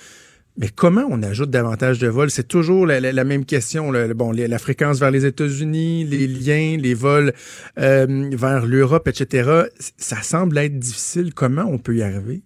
[0.57, 2.31] Mais comment on ajoute davantage de vols?
[2.31, 3.93] C'est toujours la, même question.
[4.15, 7.33] Bon, la fréquence vers les États-Unis, les liens, les vols
[7.79, 9.65] euh, vers l'Europe, etc.
[9.97, 11.35] Ça semble être difficile.
[11.35, 12.43] Comment on peut y arriver?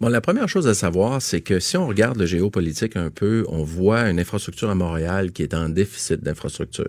[0.00, 3.44] Bon, la première chose à savoir, c'est que si on regarde le géopolitique un peu,
[3.48, 6.88] on voit une infrastructure à Montréal qui est en déficit d'infrastructure.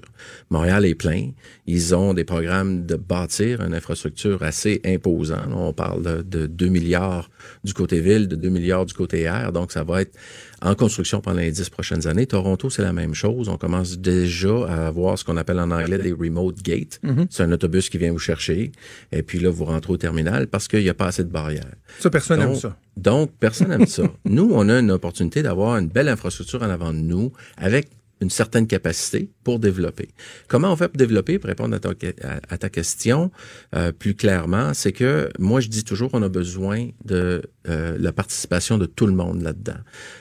[0.50, 1.32] Montréal est plein.
[1.68, 5.52] Ils ont des programmes de bâtir une infrastructure assez imposant.
[5.54, 7.30] On parle de 2 milliards
[7.66, 9.52] du côté ville, de 2 milliards du côté air.
[9.52, 10.18] Donc, ça va être
[10.62, 12.28] en construction pendant les dix prochaines années.
[12.28, 13.50] Toronto, c'est la même chose.
[13.50, 17.00] On commence déjà à avoir ce qu'on appelle en anglais des remote gates.
[17.04, 17.28] Mm-hmm.
[17.30, 18.72] C'est un autobus qui vient vous chercher.
[19.12, 21.66] Et puis là, vous rentrez au terminal parce qu'il n'y a pas assez de barrières.
[22.00, 22.78] Ça, personne n'aime ça.
[22.98, 24.04] Donc, personne n'aime ça.
[24.26, 27.90] Nous, on a une opportunité d'avoir une belle infrastructure en avant de nous avec
[28.22, 30.10] une certaine capacité pour développer.
[30.48, 33.32] Comment on fait pour développer, pour répondre à ta, question
[33.76, 38.12] euh, plus clairement, c'est que moi, je dis toujours qu'on a besoin de euh, la
[38.12, 39.80] participation de tout le monde là-dedans.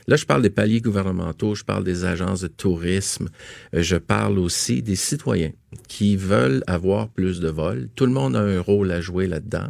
[0.09, 3.29] Là, je parle des paliers gouvernementaux, je parle des agences de tourisme,
[3.75, 5.53] euh, je parle aussi des citoyens
[5.87, 7.91] qui veulent avoir plus de vols.
[7.95, 9.69] Tout le monde a un rôle à jouer là-dedans.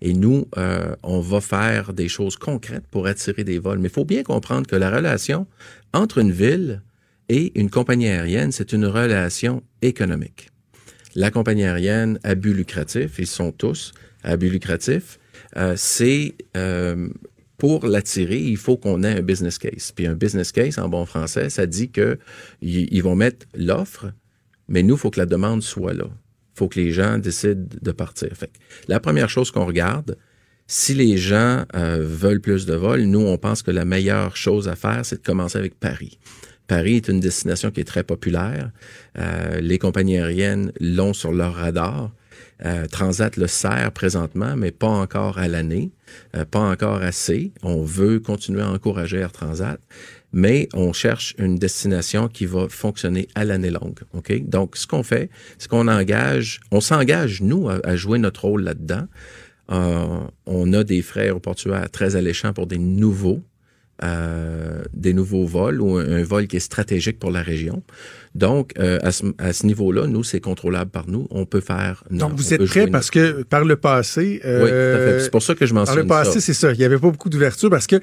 [0.00, 0.46] Et nous,
[1.02, 3.80] on va faire des choses concrètes pour attirer des vols.
[3.80, 5.48] Mais il faut bien comprendre que la relation
[5.92, 6.82] entre une ville
[7.30, 10.50] et une compagnie aérienne, c'est une relation économique.
[11.14, 13.92] La compagnie aérienne à but lucratif, ils sont tous
[14.24, 15.20] à but lucratif,
[15.56, 17.08] euh, c'est euh,
[17.56, 19.92] pour l'attirer, il faut qu'on ait un business case.
[19.92, 22.18] Puis un business case, en bon français, ça dit que
[22.62, 24.12] ils vont mettre l'offre,
[24.66, 26.06] mais nous, il faut que la demande soit là.
[26.08, 28.30] Il faut que les gens décident de partir.
[28.88, 30.16] La première chose qu'on regarde,
[30.66, 34.68] si les gens euh, veulent plus de vols, nous, on pense que la meilleure chose
[34.68, 36.18] à faire, c'est de commencer avec Paris.
[36.70, 38.70] Paris est une destination qui est très populaire.
[39.18, 42.12] Euh, les compagnies aériennes l'ont sur leur radar.
[42.64, 45.90] Euh, Transat le sert présentement, mais pas encore à l'année,
[46.36, 47.50] euh, pas encore assez.
[47.64, 49.80] On veut continuer à encourager Air Transat,
[50.32, 53.98] mais on cherche une destination qui va fonctionner à l'année longue.
[54.44, 59.08] Donc, ce qu'on fait, c'est qu'on engage, on s'engage nous à, jouer notre rôle là-dedans.
[59.68, 63.42] on a des frais aéroportuaires très alléchants pour des nouveaux
[64.02, 67.82] euh, des nouveaux vols ou un, vol qui est stratégique pour la région.
[68.34, 71.26] Donc, euh, à ce, à ce niveau-là, nous, c'est contrôlable par nous.
[71.30, 72.04] On peut faire.
[72.10, 74.40] Donc, vous êtes prêt parce que par le passé.
[74.44, 76.04] Euh, oui, C'est pour ça que je mentionne ça.
[76.06, 76.72] Par le passé, c'est ça.
[76.72, 77.96] Il n'y avait pas beaucoup d'ouverture parce que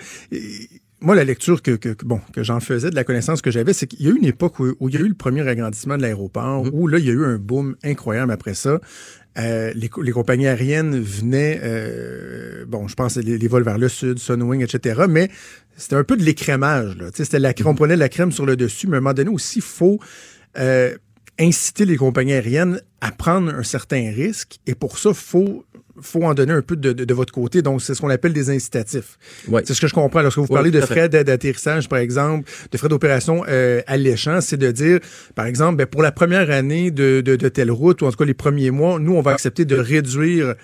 [1.00, 3.86] moi, la lecture que, que, bon, que j'en faisais, de la connaissance que j'avais, c'est
[3.86, 5.96] qu'il y a eu une époque où, où, il y a eu le premier agrandissement
[5.96, 6.72] de l'aéroport, Mhm.
[6.74, 8.80] où là, il y a eu un boom incroyable après ça.
[9.38, 13.78] Euh, les, co- les compagnies aériennes venaient, euh, bon, je pense les, les vols vers
[13.78, 15.02] le sud, Sunwing, etc.
[15.08, 15.30] Mais
[15.78, 16.98] c'était un peu de l'écrémage.
[16.98, 17.06] Là.
[17.14, 19.30] C'était la, crème- on prenait la crème sur le dessus, mais à un moment donné
[19.30, 20.00] aussi, il faut
[20.58, 20.96] euh,
[21.40, 24.58] inciter les compagnies aériennes à prendre un certain risque.
[24.66, 25.64] Et pour ça, il faut,
[26.02, 27.62] faut en donner un peu de, de, de votre côté.
[27.62, 29.20] Donc, c'est ce qu'on appelle des incitatifs.
[29.68, 30.22] C'est ce que je comprends.
[30.24, 34.58] Lorsque vous parlez de frais d'a- d'atterrissage, par exemple, de frais d'opération euh, alléchants, c'est
[34.58, 35.00] de dire,
[35.36, 38.18] par exemple, ben, pour la première année de, de, de telle route, ou en tout
[38.18, 40.56] cas les premiers mois, nous, on va accepter de réduire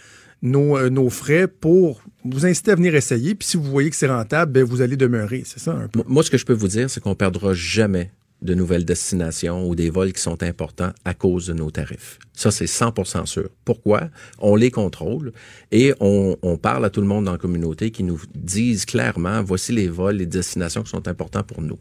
[0.44, 3.34] nos, euh, nos frais pour vous inciter à venir essayer.
[3.34, 5.42] Puis si vous voyez que c'est rentable, ben, vous allez demeurer.
[5.46, 6.04] C'est ça un peu.
[6.06, 8.12] Moi, ce que je peux vous dire, c'est qu'on perdra jamais
[8.44, 12.20] de nouvelles destinations ou des vols qui sont importants à cause de nos tarifs.
[12.34, 13.50] Ça, c'est 100 sûr.
[13.64, 14.10] Pourquoi?
[14.40, 15.32] On les contrôle
[15.72, 19.44] et on, on parle à tout le monde dans la communauté qui nous disent clairement,
[19.44, 21.80] voici les vols, les destinations qui sont importants pour nous.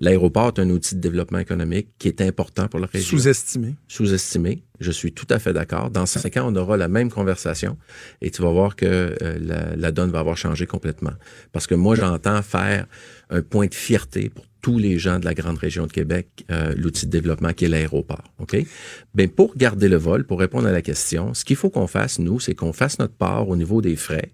[0.00, 3.74] L'aéroport est un outil de développement économique qui est important pour la région Sous-estimé.
[3.88, 4.62] sous-estimé.
[4.80, 5.90] Je suis tout à fait d'accord.
[5.90, 7.78] Dans cinq ans, on aura la même conversation
[8.20, 11.12] et tu vas voir que euh, la, la donne va avoir changé complètement.
[11.52, 12.86] Parce que moi, j'entends faire
[13.30, 16.72] un point de fierté pour tous les gens de la grande région de Québec, euh,
[16.74, 18.24] l'outil de développement qui est l'aéroport.
[18.38, 18.56] OK?
[19.14, 22.18] Ben, pour garder le vol, pour répondre à la question, ce qu'il faut qu'on fasse,
[22.18, 24.32] nous, c'est qu'on fasse notre part au niveau des frais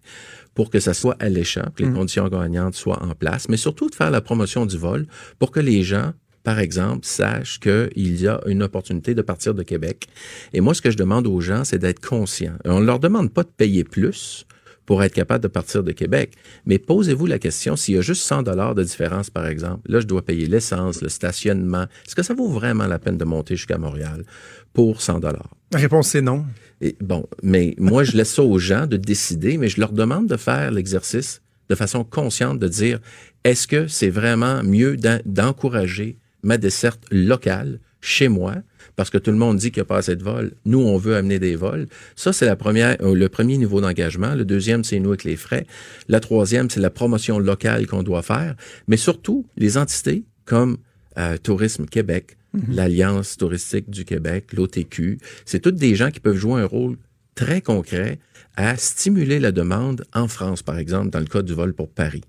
[0.54, 3.94] pour que ça soit alléchant, que les conditions gagnantes soient en place, mais surtout de
[3.96, 5.08] faire la promotion du vol
[5.40, 6.12] pour que les gens
[6.42, 10.06] par exemple, sachent qu'il y a une opportunité de partir de Québec.
[10.54, 12.56] Et moi, ce que je demande aux gens, c'est d'être conscients.
[12.64, 14.46] On ne leur demande pas de payer plus
[14.90, 16.32] pour être capable de partir de Québec.
[16.66, 20.00] Mais posez-vous la question, s'il y a juste 100 dollars de différence, par exemple, là,
[20.00, 21.84] je dois payer l'essence, le stationnement.
[22.04, 24.24] Est-ce que ça vaut vraiment la peine de monter jusqu'à Montréal
[24.72, 25.54] pour 100 dollars?
[25.70, 26.44] La réponse, c'est non.
[26.80, 30.26] Et bon, mais moi, je laisse ça aux gens de décider, mais je leur demande
[30.26, 32.98] de faire l'exercice de façon consciente de dire,
[33.44, 38.56] est-ce que c'est vraiment mieux d'en- d'encourager ma desserte locale chez moi,
[38.96, 40.52] parce que tout le monde dit qu'il n'y a pas assez de vols.
[40.64, 41.86] Nous, on veut amener des vols.
[42.16, 44.34] Ça, c'est la première, euh, le premier niveau d'engagement.
[44.34, 45.66] Le deuxième, c'est nous avec les frais.
[46.08, 48.56] La troisième, c'est la promotion locale qu'on doit faire.
[48.88, 50.78] Mais surtout, les entités comme
[51.18, 52.36] euh, Tourisme Québec,
[52.68, 56.96] l'Alliance touristique du Québec, l'OTQ, c'est toutes des gens qui peuvent jouer un rôle
[57.34, 58.18] très concret
[58.56, 62.22] à stimuler la demande en France, par exemple, dans le cas du vol pour Paris.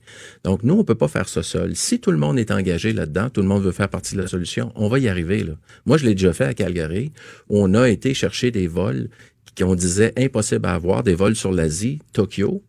[0.44, 1.76] Donc, nous, on peut pas faire ça seul.
[1.76, 4.28] Si tout le monde est engagé là-dedans, tout le monde veut faire partie de la
[4.28, 5.44] solution, on va y arriver.
[5.44, 5.54] Là.
[5.86, 7.12] Moi, je l'ai déjà fait à Calgary,
[7.50, 9.10] où on a été chercher des vols
[9.58, 12.64] qu'on disait impossible à avoir, des vols sur l'Asie, Tokyo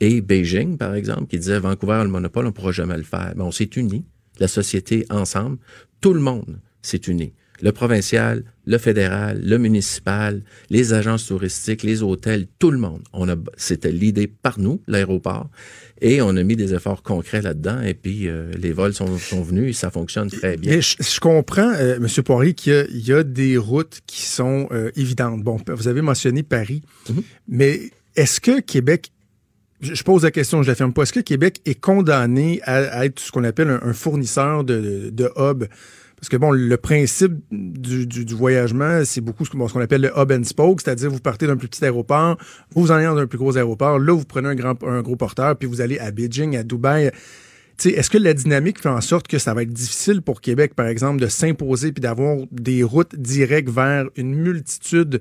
[0.00, 3.32] et Beijing, par exemple, qui disaient Vancouver le monopole, on ne pourra jamais le faire.
[3.36, 4.04] Mais on s'est unis,
[4.40, 5.58] la société ensemble,
[6.00, 7.32] tout le monde s'est uni.
[7.62, 13.02] Le provincial, le fédéral, le municipal, les agences touristiques, les hôtels, tout le monde.
[13.12, 15.48] On a, c'était l'idée par nous, l'aéroport,
[16.00, 17.80] et on a mis des efforts concrets là-dedans.
[17.82, 20.72] Et puis euh, les vols sont, sont venus et ça fonctionne très bien.
[20.76, 22.08] Mais je, je comprends, euh, M.
[22.24, 25.42] Poirier, qu'il y a- il y, a des routes qui sont euh, évidentes.
[25.44, 27.22] Bon, vous avez mentionné Paris, Mhm.
[27.48, 27.80] mais
[28.16, 29.12] est-ce que Québec,
[29.80, 33.20] je pose la question, je l'affirme pas, est-ce que Québec est condamné à, à être
[33.20, 35.64] ce qu'on appelle un, un fournisseur de, de, de hub?
[36.24, 40.10] Parce que bon, le principe du, du, du voyagement, c'est beaucoup ce qu'on appelle le
[40.16, 42.38] hub and spoke, c'est-à-dire vous partez d'un plus petit aéroport,
[42.74, 45.54] vous allez dans un plus gros aéroport, là vous prenez un grand un gros porteur,
[45.54, 47.10] puis vous allez à Beijing, à Dubaï.
[47.84, 50.86] Est-ce que la dynamique fait en sorte que ça va être difficile pour Québec, par
[50.86, 55.20] exemple, de s'imposer puis d'avoir des routes directes vers une multitude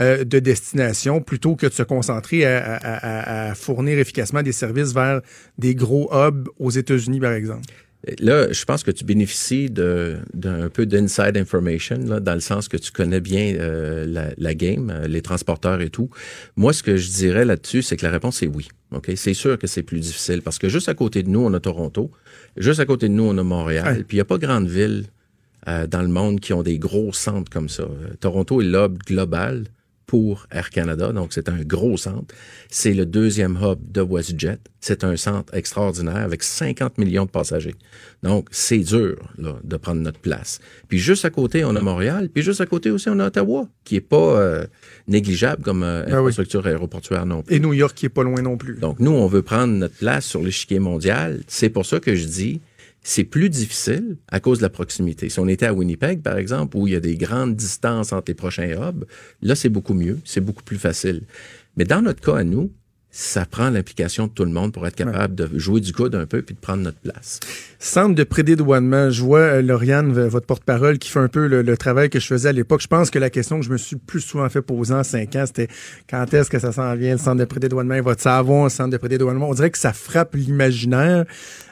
[0.00, 4.92] euh, de destinations plutôt que de se concentrer à- à- à fournir efficacement des services
[4.94, 5.20] vers
[5.58, 7.66] des gros hubs aux États-Unis, par exemple?
[8.18, 12.78] Là, je pense que tu bénéficies d'un peu d'inside information, là, dans le sens que
[12.78, 16.08] tu connais bien euh, la, la game, euh, les transporteurs et tout.
[16.56, 18.68] Moi, ce que je dirais là-dessus, c'est que la réponse est oui.
[18.92, 21.52] Ok, C'est sûr que c'est plus difficile parce que juste à côté de nous, on
[21.52, 22.10] a Toronto.
[22.56, 23.98] Juste à côté de nous, on a Montréal.
[23.98, 24.04] Ouais.
[24.04, 25.04] Puis il n'y a pas grande ville
[25.68, 27.82] euh, dans le monde qui ont des gros centres comme ça.
[27.82, 29.64] Euh, Toronto est l'hub global
[30.10, 32.34] pour Air Canada, donc c'est un gros centre.
[32.68, 34.58] C'est le deuxième hub de WestJet.
[34.80, 37.76] C'est un centre extraordinaire avec 50 millions de passagers.
[38.24, 40.58] Donc, c'est dur là, de prendre notre place.
[40.88, 43.68] Puis juste à côté, on a Montréal, puis juste à côté aussi, on a Ottawa,
[43.84, 44.66] qui est pas euh,
[45.06, 46.30] négligeable comme euh, Ah oui.
[46.30, 47.54] infrastructure aéroportuaire non plus.
[47.54, 48.78] Et New York qui est pas loin non plus.
[48.80, 51.38] Donc, nous, on veut prendre notre place sur l'échiquier mondial.
[51.46, 52.60] C'est pour ça que je dis,
[53.02, 55.28] c'est plus difficile à cause de la proximité.
[55.28, 58.26] Si on était à Winnipeg, par exemple, où il y a des grandes distances entre
[58.28, 59.04] les prochains hubs,
[59.42, 61.22] là, c'est beaucoup mieux, c'est beaucoup plus facile.
[61.76, 62.72] Mais dans notre cas à nous,
[63.12, 66.26] ça prend l'implication de tout le monde pour être capable de jouer du coude un
[66.26, 67.40] peu puis de prendre notre place.
[67.80, 71.76] Centre de prédédouanement, je vois euh, Lauriane, votre porte-parole, qui fait un peu le, le
[71.76, 72.80] travail que je faisais à l'époque.
[72.82, 75.34] Je pense que la question que je me suis plus souvent fait poser en cinq
[75.34, 75.66] ans, c'était
[76.08, 78.96] quand est-ce que ça s'en vient, le centre de prédédouanement, il va le centre de
[78.96, 79.48] prédédouanement?
[79.48, 81.24] On dirait que ça frappe l'imaginaire.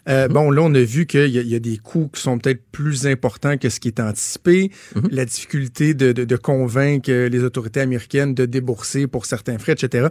[0.09, 2.63] Euh, Bon, là, on a vu qu'il y, y a des coûts qui sont peut-être
[2.73, 4.71] plus importants que ce qui est anticipé.
[5.11, 9.73] La difficulté de, de- de convaincre euh, les autorités américaines de débourser pour certains frais,
[9.73, 10.09] etc.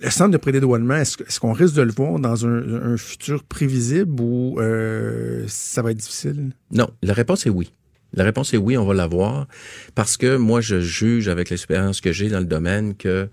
[0.00, 4.20] Le centre de prédédouanement, est-ce, qu'on risque de le voir dans un, un futur prévisible
[4.20, 6.50] ou euh, ça va être difficile?
[6.72, 7.72] Non, la réponse est oui.
[8.12, 9.46] La réponse est oui, on va l'avoir
[9.94, 13.28] parce que moi, je juge avec l'expérience que j'ai dans le domaine que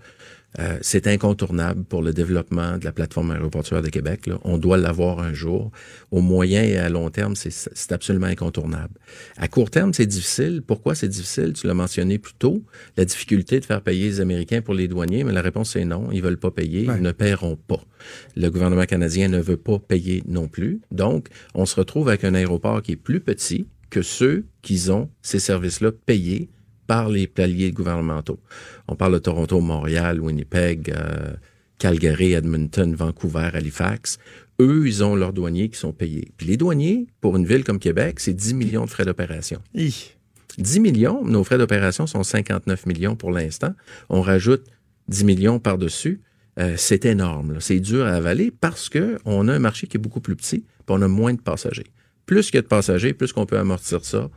[0.58, 4.26] euh, c'est incontournable pour le développement de la plateforme aéroportuaire de Québec.
[4.26, 4.38] là.
[4.44, 5.70] On doit l'avoir un jour.
[6.10, 8.94] Au moyen et à long terme, c'est- absolument incontournable.
[9.38, 10.62] À court terme, c'est difficile.
[10.66, 11.52] Pourquoi c'est difficile?
[11.54, 12.62] Tu l'as mentionné plus tôt.
[12.96, 16.10] La difficulté de faire payer les Américains pour les douaniers, mais la réponse est non.
[16.12, 16.86] Ils veulent pas payer.
[16.88, 16.96] Ouais.
[16.98, 17.82] Ils ne paieront pas.
[18.36, 20.80] Le gouvernement canadien ne veut pas payer non plus.
[20.90, 25.08] Donc, on se retrouve avec un aéroport qui est plus petit que ceux qui ont
[25.22, 26.48] ces services-là payés
[26.86, 28.40] par les paliers gouvernementaux.
[28.88, 31.32] On parle de Toronto, Montréal, Winnipeg, euh,
[31.78, 34.18] Calgary, Edmonton, Vancouver, Halifax.
[34.60, 36.32] Eux, ils ont leurs douaniers qui sont payés.
[36.36, 39.60] Puis les douaniers, pour une ville comme Québec, c'est 10 millions de frais d'opération.
[39.74, 40.12] Hi.
[40.58, 43.72] 10 millions, nos frais d'opération sont 59 millions pour l'instant.
[44.08, 44.64] On rajoute
[45.08, 46.20] 10 millions par-dessus.
[46.58, 47.56] Euh, c'est énorme.
[47.60, 50.58] C'est dur à avaler parce que on a un marché qui est beaucoup plus petit,
[50.58, 51.86] puis on a moins de passagers.
[52.26, 54.28] Plus qu'il y a de passagers, plus qu'on peut amortir ça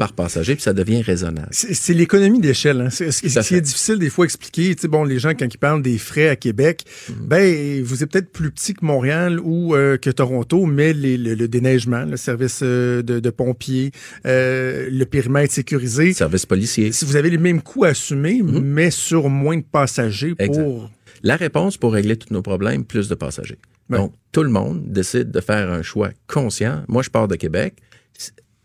[0.00, 1.48] par passager, puis ça devient raisonnable.
[1.50, 2.80] C'est, l'économie d'échelle.
[2.80, 2.88] Hein.
[2.90, 4.74] C'est, ce qui est difficile des fois à expliquer.
[4.74, 7.14] Tu sais, bon, les gens, quand ils parlent des frais à Québec, Mhm.
[7.28, 11.34] ben, vous êtes peut-être plus petit que Montréal ou euh, que Toronto, mais les- le,
[11.34, 13.90] le déneigement, le service euh, de, de pompiers,
[14.26, 16.92] euh, le périmètre sécurisé, Service policier.
[16.92, 18.58] si vous avez les mêmes coûts à assumer, Mhm.
[18.60, 20.62] mais sur moins de passagers Exact.
[20.62, 20.90] pour...
[21.22, 23.58] La réponse pour régler tous nos problèmes, plus de passagers.
[23.90, 23.98] Ouais.
[23.98, 26.84] Donc, tout le monde décide de faire un choix conscient.
[26.88, 27.74] Moi, je pars de Québec.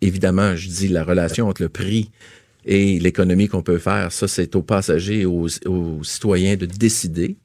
[0.02, 2.12] Évidemment, je dis la relation entre le prix
[2.66, 7.38] et l'économie qu'on peut faire, ça, c'est aux passagers et aux, aux citoyens de décider.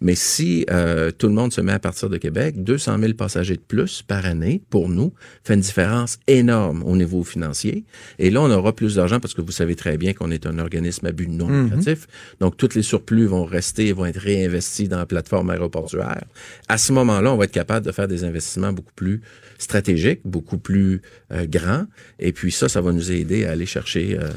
[0.00, 3.56] Mais si euh, tout le monde se met à partir de Québec, 200 000 passagers
[3.56, 5.12] de plus par année, pour nous,
[5.44, 7.84] fait une différence énorme au niveau financier.
[8.18, 10.58] Et là, on aura plus d'argent parce que vous savez très bien qu'on est un
[10.58, 12.06] organisme à but non lucratif.
[12.40, 16.24] Donc, tous les surplus vont rester et vont être réinvestis dans la plateforme aéroportuaire.
[16.68, 19.20] À ce moment-là, on va être capable de faire des investissements beaucoup plus
[19.58, 21.86] stratégiques, beaucoup plus euh, grands.
[22.18, 24.28] Et puis ça, ça va nous aider à aller chercher euh,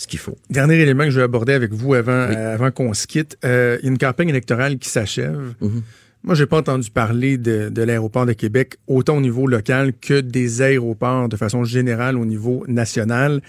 [0.00, 0.36] ce qu'il faut.
[0.48, 2.34] Dernier élément que je vais aborder avec vous avant, Oui.
[2.34, 3.36] euh, avant qu'on se quitte.
[3.44, 5.54] Euh, il y a une campagne électorale qui s'achève.
[5.60, 5.82] Mhm.
[6.24, 10.20] Moi, j'ai pas entendu parler de, de l'aéroport de Québec autant au niveau local que
[10.20, 13.42] des aéroports de façon générale au niveau national.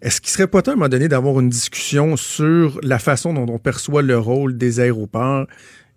[0.00, 3.34] Est-ce qu'il serait pas temps à un moment donné d'avoir une discussion sur la façon
[3.34, 5.46] dont on perçoit le rôle des aéroports?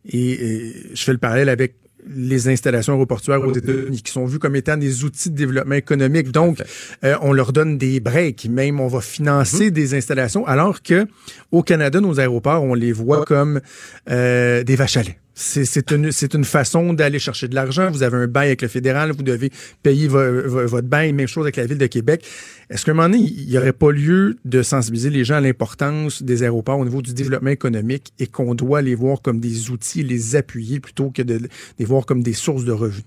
[0.07, 1.75] Et, et je fais le parallèle avec
[2.07, 6.31] les installations aéroportuaires aux États-Unis, qui sont vues comme étant des outils de développement économique.
[6.31, 6.61] Donc,
[7.03, 11.07] euh, on leur donne des breaks, même on va financer des installations, alors que
[11.51, 13.61] au Canada, nos aéroports, on les voit comme
[14.09, 15.17] euh, des vaches à lait.
[15.37, 17.91] C'est une, une façon d'aller chercher de l'argent.
[17.91, 19.51] Vous avez un bail avec le fédéral, vous devez
[19.83, 21.11] payer vo- vo- votre bail.
[21.11, 22.25] Même chose avec la ville de Québec.
[22.69, 25.41] Est-ce qu'à un moment donné, il n'y aurait pas lieu de sensibiliser les gens à
[25.41, 29.69] l'importance des aéroports au niveau du développement économique et qu'on doit les voir comme des
[29.71, 31.41] outils, les appuyer plutôt que de
[31.79, 33.03] les voir comme des sources de revenus?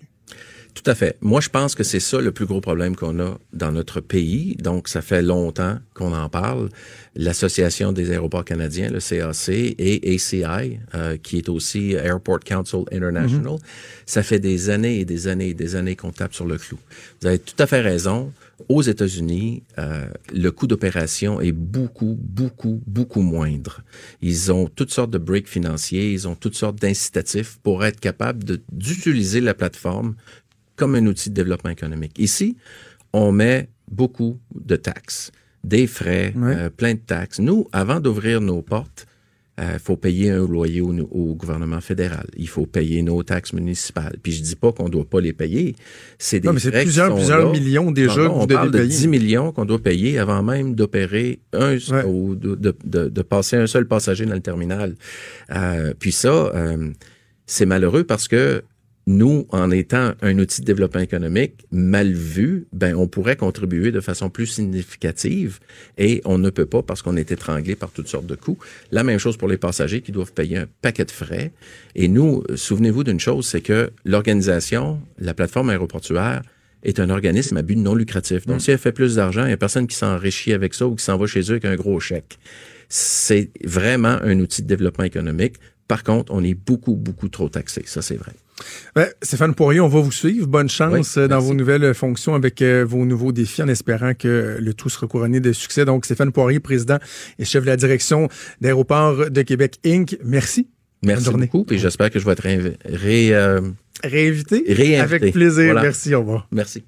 [0.82, 1.16] Tout à fait.
[1.20, 4.54] Moi, je pense que c'est ça le plus gros problème qu'on a dans notre pays.
[4.60, 6.68] Donc, ça fait longtemps qu'on en parle.
[7.16, 13.56] L'Association des aéroports canadiens, le CAC, et ACI, euh, qui est aussi Airport Council International,
[14.06, 16.78] ça fait des années et des années et des années qu'on tape sur le clou.
[17.20, 18.32] Vous avez tout à fait raison.
[18.68, 23.82] Aux États-Unis, euh, le coût d'opération est beaucoup, beaucoup, beaucoup moindre.
[24.20, 28.44] Ils ont toutes sortes de breaks financiers, ils ont toutes sortes d'incitatifs pour être capables
[28.72, 30.14] d'utiliser la plateforme
[30.78, 32.18] comme un outil de développement économique.
[32.18, 32.56] Ici,
[33.12, 35.30] on met beaucoup de taxes,
[35.64, 37.38] des frais, euh, plein de taxes.
[37.40, 39.06] Nous, avant d'ouvrir nos portes,
[39.60, 42.28] il faut payer un loyer au, au gouvernement fédéral.
[42.36, 44.16] Il faut payer nos taxes municipales.
[44.22, 45.74] Puis je dis pas qu'on doit pas les payer.
[46.16, 47.50] C'est des Non, mais c'est plusieurs, sont plusieurs là.
[47.50, 48.88] millions déjà Non, non, on parle de payer.
[48.88, 52.04] 10 millions qu'on doit payer avant même d'opérer un Ouais.
[52.06, 54.94] ou de, de, de- de passer un seul passager dans le terminal.
[55.50, 56.90] Euh, puis ça, euh,
[57.46, 58.62] c'est malheureux parce que
[59.08, 64.00] nous, en étant un outil de développement économique mal vu, ben on pourrait contribuer de
[64.00, 65.60] façon plus significative
[65.96, 68.58] et on ne peut pas parce qu'on est étranglé par toutes sortes de coûts.
[68.92, 71.52] La même chose pour les passagers qui doivent payer un paquet de frais.
[71.94, 76.42] Et nous, souvenez-vous d'une chose, c'est que l'organisation, la plateforme aéroportuaire,
[76.82, 78.46] est un organisme à but non lucratif.
[78.46, 80.96] Donc, si elle fait plus d'argent, il n'y a personne qui s'enrichit avec ça ou
[80.96, 82.38] qui s'en va chez eux avec un gros chèque.
[82.90, 85.56] C'est vraiment un outil de développement économique
[85.88, 87.82] Par contre, on est beaucoup, beaucoup trop taxé.
[87.86, 88.32] Ça, c'est vrai.
[88.94, 90.46] Ben, Stéphane Poirier, on va vous suivre.
[90.46, 94.12] Bonne chance Oui, euh, dans vos nouvelles fonctions avec euh, vos nouveaux défis en espérant
[94.14, 95.84] que le tout sera couronné de succès.
[95.84, 96.98] Donc, Stéphane Poirier, président
[97.38, 98.28] et chef de la direction
[98.60, 100.18] d'Aéroports de Québec Inc.
[100.24, 100.68] Merci.
[101.02, 101.64] Merci beaucoup.
[101.64, 103.60] Puis j'espère que je vais être réinvi- ré, euh,
[104.04, 104.64] Réinvité?
[104.68, 104.98] Réinvité.
[105.00, 105.64] Avec plaisir.
[105.66, 105.82] Voilà.
[105.82, 106.14] Merci.
[106.14, 106.48] Au revoir.
[106.52, 106.84] merci.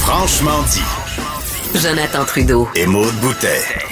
[0.00, 1.78] Franchement dit.
[1.78, 2.68] Jonathan Trudeau.
[2.74, 3.91] Et Maude Boutet.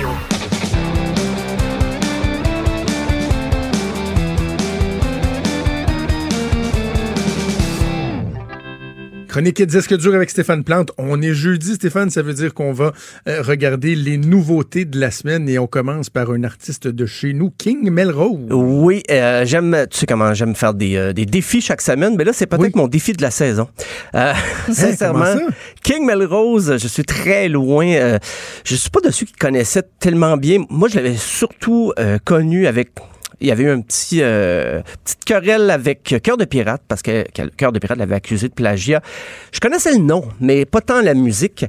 [9.31, 10.91] Chronique disque dur avec Stéphane Plante?
[10.97, 12.09] On est jeudi, Stéphane.
[12.09, 12.91] Ça veut dire qu'on va
[13.29, 17.31] euh, regarder les nouveautés de la semaine et on commence par un artiste de chez
[17.31, 18.41] nous, King Melrose.
[18.51, 22.25] Oui, euh, j'aime, tu sais comment j'aime faire des, euh, des défis chaque semaine, mais
[22.25, 22.71] là, c'est peut-être Oui.
[22.75, 23.69] mon défi de la saison.
[24.15, 24.33] Euh,
[24.69, 25.55] sincèrement, comment ça?
[25.81, 27.87] King Melrose, je suis très loin.
[27.87, 28.19] euh,
[28.65, 30.65] je suis pas de ceux qui connaissaient tellement bien.
[30.69, 32.89] Moi, je l'avais surtout euh, connu avec
[33.41, 37.25] il y avait eu un petit euh, petite querelle avec Cœur de pirate parce que
[37.57, 39.01] Cœur de pirate l'avait accusé de plagiat.
[39.51, 41.65] Je connaissais le nom, mais pas tant la musique.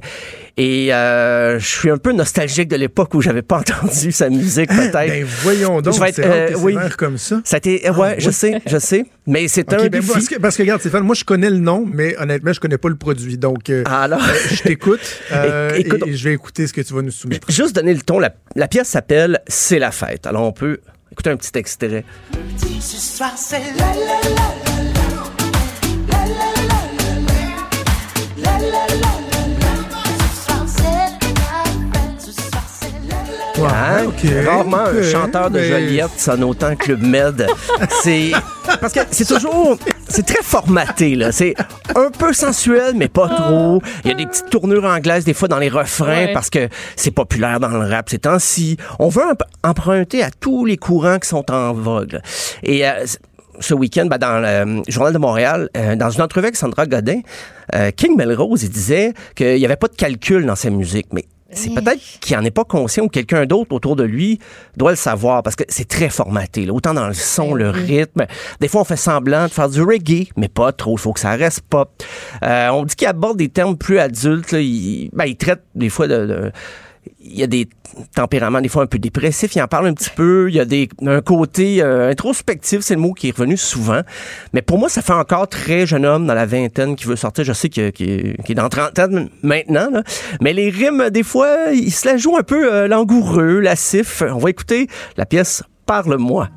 [0.55, 4.69] Et euh, je suis un peu nostalgique de l'époque où j'avais pas entendu sa musique
[4.69, 4.93] peut-être.
[4.93, 6.75] Ben voyons donc, c'est euh, oui.
[6.95, 7.41] comme ça.
[7.43, 10.07] Ça a été, ouais, je sais, je sais, mais c'est un ben, défi.
[10.11, 12.77] parce, que, parce que, regarde, Stéphane, moi, je connais le nom, mais honnêtement, je connais
[12.77, 13.37] pas le produit.
[13.37, 14.21] Donc, euh, Ah, alors,
[14.51, 17.51] je t'écoute et, et je vais écouter ce que tu vas nous soumettre.
[17.51, 20.27] juste donner le ton, la, la pièce s'appelle C'est la fête.
[20.27, 20.79] Alors on peut
[21.13, 22.03] écouter un petit extrait.
[22.81, 23.33] Ce soir
[33.63, 34.05] la la la Hein?
[34.07, 37.47] ok, Rarement un chanteur de mais- Joliette sonne autant Club Med.
[38.03, 38.31] c'est
[38.81, 39.77] parce que c'est toujours
[40.07, 41.31] c'est très formaté là.
[41.31, 41.53] C'est
[41.95, 43.81] un peu sensuel mais pas trop.
[44.03, 46.33] Il y a des petites tournures anglaises des fois dans les refrains Ouais.
[46.33, 48.77] parce que c'est populaire dans le rap ces temps-ci.
[48.99, 52.13] On veut emp- emprunter à tous les courants qui sont en vogue.
[52.13, 52.19] là.
[52.63, 52.91] Et euh,
[53.59, 57.21] ce week-end, ben, dans le Journal de Montréal, euh, dans une entrevue avec Sandra Godin,
[57.75, 61.07] euh, King Melrose, il disait qu'il n'y avait pas de calcul dans sa musique.
[61.13, 61.25] Mais
[61.55, 64.39] c'est peut-être qu'il n'en est pas conscient ou quelqu'un d'autre autour de lui
[64.77, 66.65] doit le savoir parce que c'est très formaté.
[66.65, 66.73] là.
[66.73, 68.25] Autant dans le son, le rythme.
[68.59, 70.95] Des fois, on fait semblant de faire du reggae, mais pas trop.
[70.97, 71.91] Il faut que ça reste pop.
[72.43, 74.51] Euh, on dit qu'il aborde des termes plus adultes.
[74.51, 74.59] là.
[74.59, 76.51] Il, ben, il traite des fois de- de
[77.23, 77.67] il y a des
[78.15, 80.65] tempéraments des fois un peu dépressifs, il en parle un petit peu, il y a
[80.65, 84.01] des, un côté euh, introspectif, c'est le mot qui est revenu souvent.
[84.53, 87.43] Mais pour moi, ça fait encore très jeune homme dans la vingtaine qui veut sortir.
[87.45, 90.03] Je sais qu'il est, dans trentaine maintenant, là.
[90.41, 94.23] mais les rimes, des fois, il se la joue un peu euh, langoureux, lassif.
[94.27, 94.87] On va écouter
[95.17, 96.49] la pièce Parle-moi.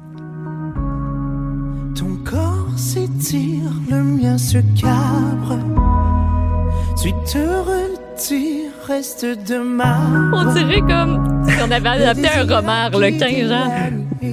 [1.97, 5.59] Ton corps s'étire, le mien se cabre.
[7.03, 10.33] Tu te retires, reste de marbre.
[10.35, 13.73] On dirait comme si on avait adapté un romard, le 15 ans.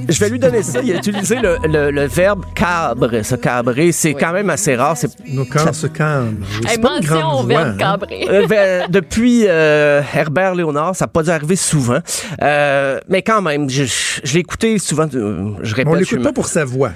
[0.09, 0.79] Je vais lui donner ça.
[0.83, 3.91] Il a utilisé le, le- le verbe cabre, se cabrer.
[3.91, 4.95] C'est quand même assez rare.
[4.97, 6.37] C'est Nos cœurs se calment.
[6.41, 7.77] Oui, Hey, c'est pas une mention grande au voix, verbe hein.
[7.77, 8.25] cabré.
[8.29, 11.99] Euh, ben, depuis euh, Herbert Léonard, ça n'a pas dû arriver souvent.
[12.41, 15.07] Euh, mais quand même, je, je- je l'ai écouté souvent.
[15.11, 15.87] je répète.
[15.91, 16.91] on l'écoute pas pour sa voix.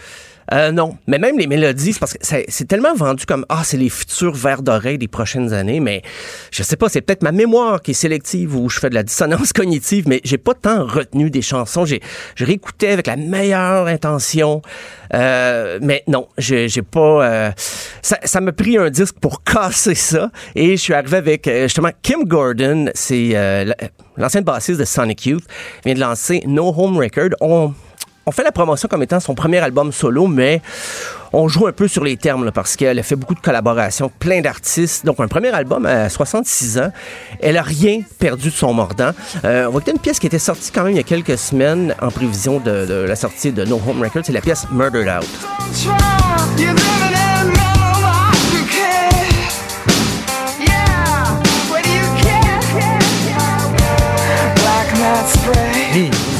[0.54, 3.76] Euh, non, mais même les mélodies, c'est parce que c'est tellement vendu comme ah c'est
[3.76, 6.02] les futurs vers d'oreille des prochaines années, mais
[6.52, 9.04] je sais pas, c'est peut-être ma mémoire qui est sélective ou je fais de la
[9.04, 11.84] dissonance cognitive, mais j'ai pas tant retenu des chansons.
[11.86, 12.02] J'ai
[12.36, 14.62] je réécoutais avec la meilleure intention,
[15.14, 17.26] euh, mais non, j'ai pas.
[17.26, 17.52] euh,
[18.02, 21.90] ça m'a pris un disque pour casser ça et je suis arrivé avec euh, justement
[22.02, 23.30] Kim Gordon, c'est
[23.66, 23.76] la-
[24.16, 25.44] l'ancienne bassiste de Sonic Youth,
[25.84, 27.30] vient de lancer No Home Record.
[28.28, 30.62] On fait la promotion comme étant son premier album solo, mais
[31.32, 34.12] on joue un peu sur les termes là, parce qu'elle a fait beaucoup de collaborations,
[34.20, 35.06] plein d'artistes.
[35.06, 36.92] Donc, un premier album à 66 ans.
[37.42, 39.12] Elle a rien perdu de son mordant.
[39.46, 41.38] Euh, on va écouter une pièce qui était sortie quand même il y a quelques
[41.38, 44.24] semaines en prévision de, de la sortie de No Home Record.
[44.26, 45.28] C'est la pièce Murdered Out.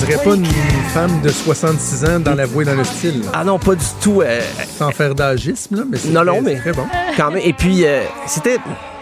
[0.08, 0.46] Pas une
[0.94, 3.22] femme de 66 ans dans la voix et dans le style.
[3.24, 3.30] là.
[3.34, 4.22] Ah non, pas du tout.
[4.22, 4.42] euh,
[4.78, 6.84] Sans faire d'agisme, là, mais c'est Non, non, mais- très bon.
[7.16, 7.42] quand même.
[7.44, 8.58] Et puis, euh, c'était.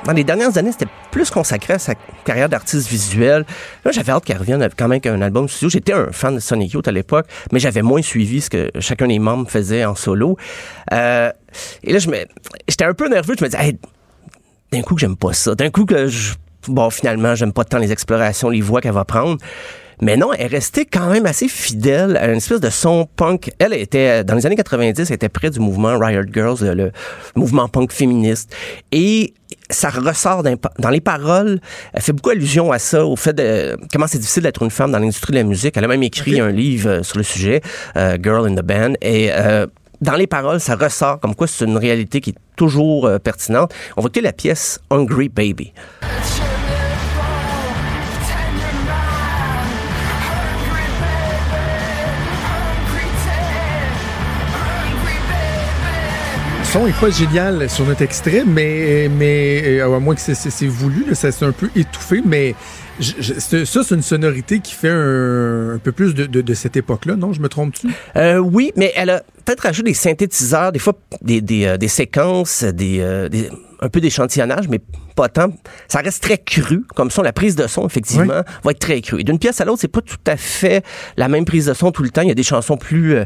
[0.05, 1.93] Dans les dernières années, c'était plus consacré à sa
[2.25, 3.45] carrière d'artiste visuel.
[3.83, 5.69] Là, j'avais hâte qu'elle revienne avec quand même un album studio.
[5.69, 9.07] J'étais un fan de Sonic Youth à l'époque, mais j'avais moins suivi ce que chacun
[9.07, 10.37] des membres faisait en solo.
[10.93, 11.31] Euh,
[11.83, 12.17] et là, je me,
[12.67, 13.33] j'étais un peu nerveux.
[13.39, 13.79] Je me disais, Hey,
[14.71, 15.55] d'un coup que j'aime pas ça.
[15.55, 16.33] D'un coup que je,
[16.67, 19.37] bon, finalement, j'aime pas tant les explorations, les voix qu'elle va prendre.
[20.01, 23.51] Mais non, elle restait quand même assez fidèle à une espèce de son punk.
[23.59, 26.91] Elle était, dans les années 90, elle était près du mouvement Riot Girls, le, le
[27.35, 28.55] mouvement punk féministe.
[28.91, 29.33] Et
[29.69, 31.59] ça ressort dans, les paroles.
[31.93, 34.91] Elle fait beaucoup allusion à ça, au fait de comment c'est difficile d'être une femme
[34.91, 35.75] dans l'industrie de la musique.
[35.77, 37.61] Elle a même écrit un livre euh, sur le sujet,
[37.95, 38.93] euh, Girl in the Band.
[39.01, 39.65] Et euh,
[40.01, 43.73] dans les paroles, ça ressort comme quoi c'est une réalité qui est toujours euh, pertinente.
[43.97, 45.73] On va écouter la pièce Hungry Baby.
[56.75, 61.05] Son est pas génial sur notre extrait, mais, mais euh, à moins que c'est- voulu,
[61.07, 62.53] là, ça c'est un peu étouffé, mais
[62.99, 67.31] je- ça, c'est une sonorité qui fait un, peu plus de, cette époque-là, non?
[67.31, 67.87] Je me trompe-tu?
[68.17, 72.65] Euh, oui, mais elle a peut-être rajouté des synthétiseurs, des fois des, des, euh, séquences,
[73.29, 73.49] des-
[73.81, 74.79] un peu d'échantillonnage, mais
[75.15, 75.49] pas tant.
[75.87, 77.23] Ça reste très cru, comme ça.
[77.23, 79.21] La prise de son, effectivement, va être très crue.
[79.21, 80.83] Et d'une pièce à l'autre, c'est pas tout à fait
[81.17, 82.21] la même prise de son tout le temps.
[82.21, 83.25] Il y a des chansons plus, euh,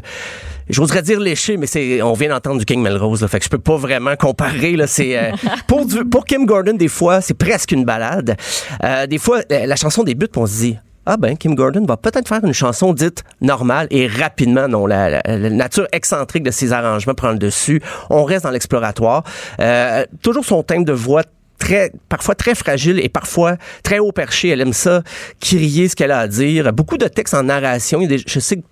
[0.68, 3.50] j'oserais dire léchées, mais c'est, on vient d'entendre du King Melrose, là, fait que je
[3.50, 4.76] peux pas vraiment comparer.
[4.76, 5.32] Là, c'est euh,
[5.66, 8.36] pour du, pour Kim Gordon, des fois, c'est presque une balade.
[8.84, 10.76] Euh, des fois, la chanson débute, on se dit.
[11.12, 15.20] Ah ben, Kim Gordon va peut-être faire une chanson dite normale et rapidement, non, la,
[15.26, 17.82] nature excentrique de ses arrangements prend le dessus.
[18.10, 19.24] On reste dans l'exploratoire.
[19.58, 21.24] Euh, toujours son thème de voix
[22.08, 24.50] parfois très fragile et parfois très haut perché.
[24.50, 25.02] Elle aime ça,
[25.40, 26.72] crier ce qu'elle a à dire.
[26.72, 28.06] Beaucoup de textes en narration.
[28.08, 28.62] Je sais que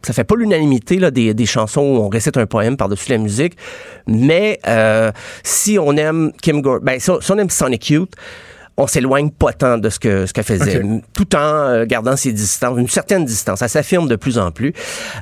[0.00, 3.58] ça fait pas l'unanimité des, des chansons où on récite un poème par-dessus la musique,
[4.06, 5.12] mais euh,
[5.42, 8.12] si on aime Kim Gordon, ben si on aime Sonic Youth,
[8.76, 10.82] on s'éloigne pas tant de ce que ce qu'elle faisait,
[11.12, 13.58] tout en euh, gardant ses distances, une certaine distance.
[13.58, 14.72] Ça s'affirme de plus en plus.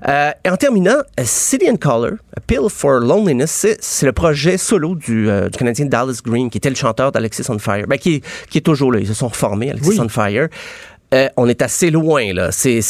[0.09, 4.57] Euh, et en terminant, euh, City and Color, A Pill for Loneliness, c'est, le projet
[4.57, 7.99] solo du, euh, du Canadien Dallas Green, qui était le chanteur d'Alexis on Fire, ben,
[7.99, 9.01] qui, est, qui est toujours là.
[9.01, 10.01] Ils se sont reformés, Alexis Oui.
[10.01, 10.49] on Fire.
[11.13, 12.51] Euh, on est assez loin, là.
[12.53, 12.81] C'est,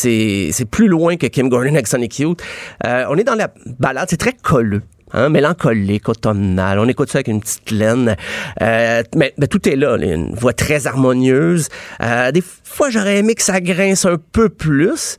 [0.70, 2.42] plus loin que Kim Gordon avec Sonic Youth.
[2.84, 4.82] On est dans la balade, c'est très colleux.
[5.12, 6.78] Hein, mélancolique, automnal.
[6.78, 8.16] On écoute ça avec une petite laine.
[8.62, 9.96] Euh, mais, mais tout est là.
[9.96, 11.68] Une voix très harmonieuse.
[12.02, 15.16] Euh, des fois, j'aurais aimé que ça grince un peu plus.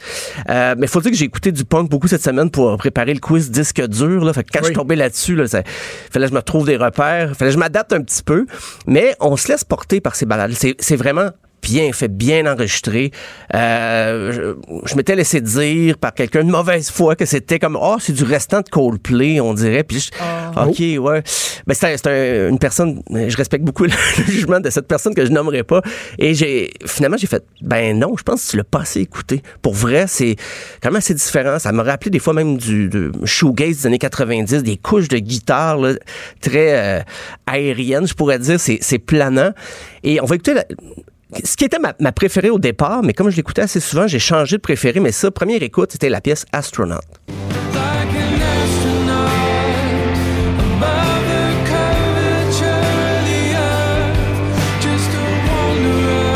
[0.50, 3.20] Euh, mais faut dire que j'ai écouté du punk beaucoup cette semaine pour préparer le
[3.20, 4.24] quiz disque dur.
[4.24, 4.34] Là.
[4.34, 5.64] Fait que quand je suis tombé là-dessus, là, ça,
[6.12, 7.36] fallait que je me trouve des repères.
[7.36, 8.46] fallait que je m'adapte un petit peu.
[8.88, 10.54] Mais on se laisse porter par ces balades.
[10.54, 11.32] C'est, c'est vraiment
[11.62, 13.12] bien fait, bien enregistré.
[13.54, 14.42] Euh, je
[14.90, 18.24] je m'étais laissé dire par quelqu'un de mauvaise foi que c'était comme oh c'est du
[18.24, 19.84] restant de Coldplay on dirait.
[19.84, 21.24] Puis je- ok ouais.
[21.68, 24.88] Ben c'est un- c'est un- une personne je respecte beaucoup le, le jugement de cette
[24.88, 25.82] personne que je nommerai pas.
[26.18, 29.42] Et j'ai finalement j'ai fait ben non je pense que tu l'as pas assez écouté.
[29.62, 30.36] Pour vrai c'est
[30.82, 31.60] quand même assez différent.
[31.60, 35.18] Ça me rappelait des fois même du de shoegaze des années 90 des couches de
[35.18, 35.94] guitare là,
[36.42, 37.02] très euh,
[37.46, 38.60] aériennes je pourrais dire.
[38.60, 39.52] C'est c'est planant.
[40.04, 40.66] Et on va écouter la,
[41.44, 44.58] ce qui était ma, préférée au départ, mais comme je l'écoutais assez souvent, j'ai changé
[44.58, 45.00] de préféré.
[45.00, 47.00] Mais ça, première écoute, c'était la pièce Astronaut.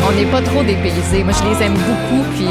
[0.08, 1.24] On n'est pas trop dépaysés.
[1.24, 2.24] Moi, je les aime beaucoup.
[2.34, 2.46] Puis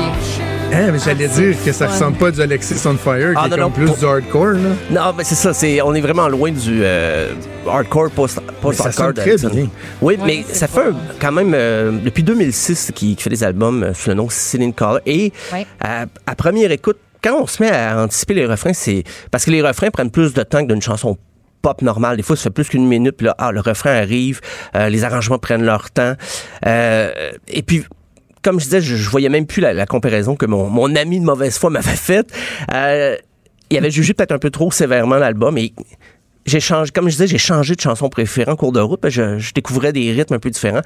[0.74, 3.50] Hein, mais j'allais dire que ça ressemble pas du Alexis on Fire, qui Ah, est
[3.50, 4.70] non, comme non, plus pour- du hardcore, là.
[4.92, 5.54] Non, mais c'est ça.
[5.54, 7.32] C'est, on est vraiment loin du euh,
[7.68, 9.24] hardcore post, post ça sonne hardcore.
[9.24, 9.70] très bien.
[10.02, 13.84] Oui, Ouais, mais ça fait un- quand même euh, depuis 2006 qu'il fait des albums
[13.84, 15.00] euh, sous le nom Céline Color.
[15.06, 15.66] Et Ouais.
[15.80, 19.52] à, à première écoute, quand on se met à anticiper les refrains, c'est parce que
[19.52, 21.18] les refrains prennent plus de temps que d'une chanson
[21.62, 22.18] pop normale.
[22.18, 24.42] Des fois, ça fait plus qu'une minute, puis là, ah, le refrain arrive,
[24.76, 26.16] euh, les arrangements prennent leur temps.
[26.66, 27.12] Euh,
[27.48, 27.86] et puis,
[28.46, 31.26] comme je disais, je, je voyais même plus la, comparaison que mon, mon ami de
[31.26, 32.32] mauvaise foi m'avait faite.
[32.72, 33.18] Euh,
[33.72, 35.74] il avait jugé peut-être un peu trop sévèrement l'album et
[36.46, 39.02] j'ai changé, comme je disais, j'ai changé de chanson préférée en cours de route.
[39.10, 40.84] Je, je découvrais des rythmes un peu différents.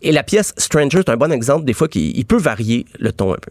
[0.00, 3.10] Et la pièce Stranger, c'est un bon exemple des fois qu'il il peut varier le
[3.10, 3.50] ton un peu.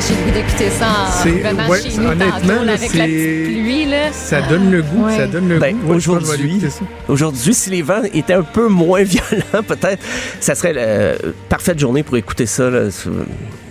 [0.00, 2.72] J'ai le goût d'écouter ça en C'est- revenant ouais, chez nous honnêtement, tantôt, là, là,
[2.74, 3.84] avec la petite pluie.
[3.86, 4.12] Là.
[4.12, 5.16] Ça donne le goût, Ouais.
[5.16, 5.94] ça donne le Ben, goût.
[5.94, 6.60] Aujourd'hui,
[7.08, 10.02] aujourd'hui, si les vents étaient un peu moins violents, peut-être,
[10.40, 11.14] ça serait la
[11.48, 12.70] parfaite journée pour écouter ça.
[12.70, 13.12] là, sur-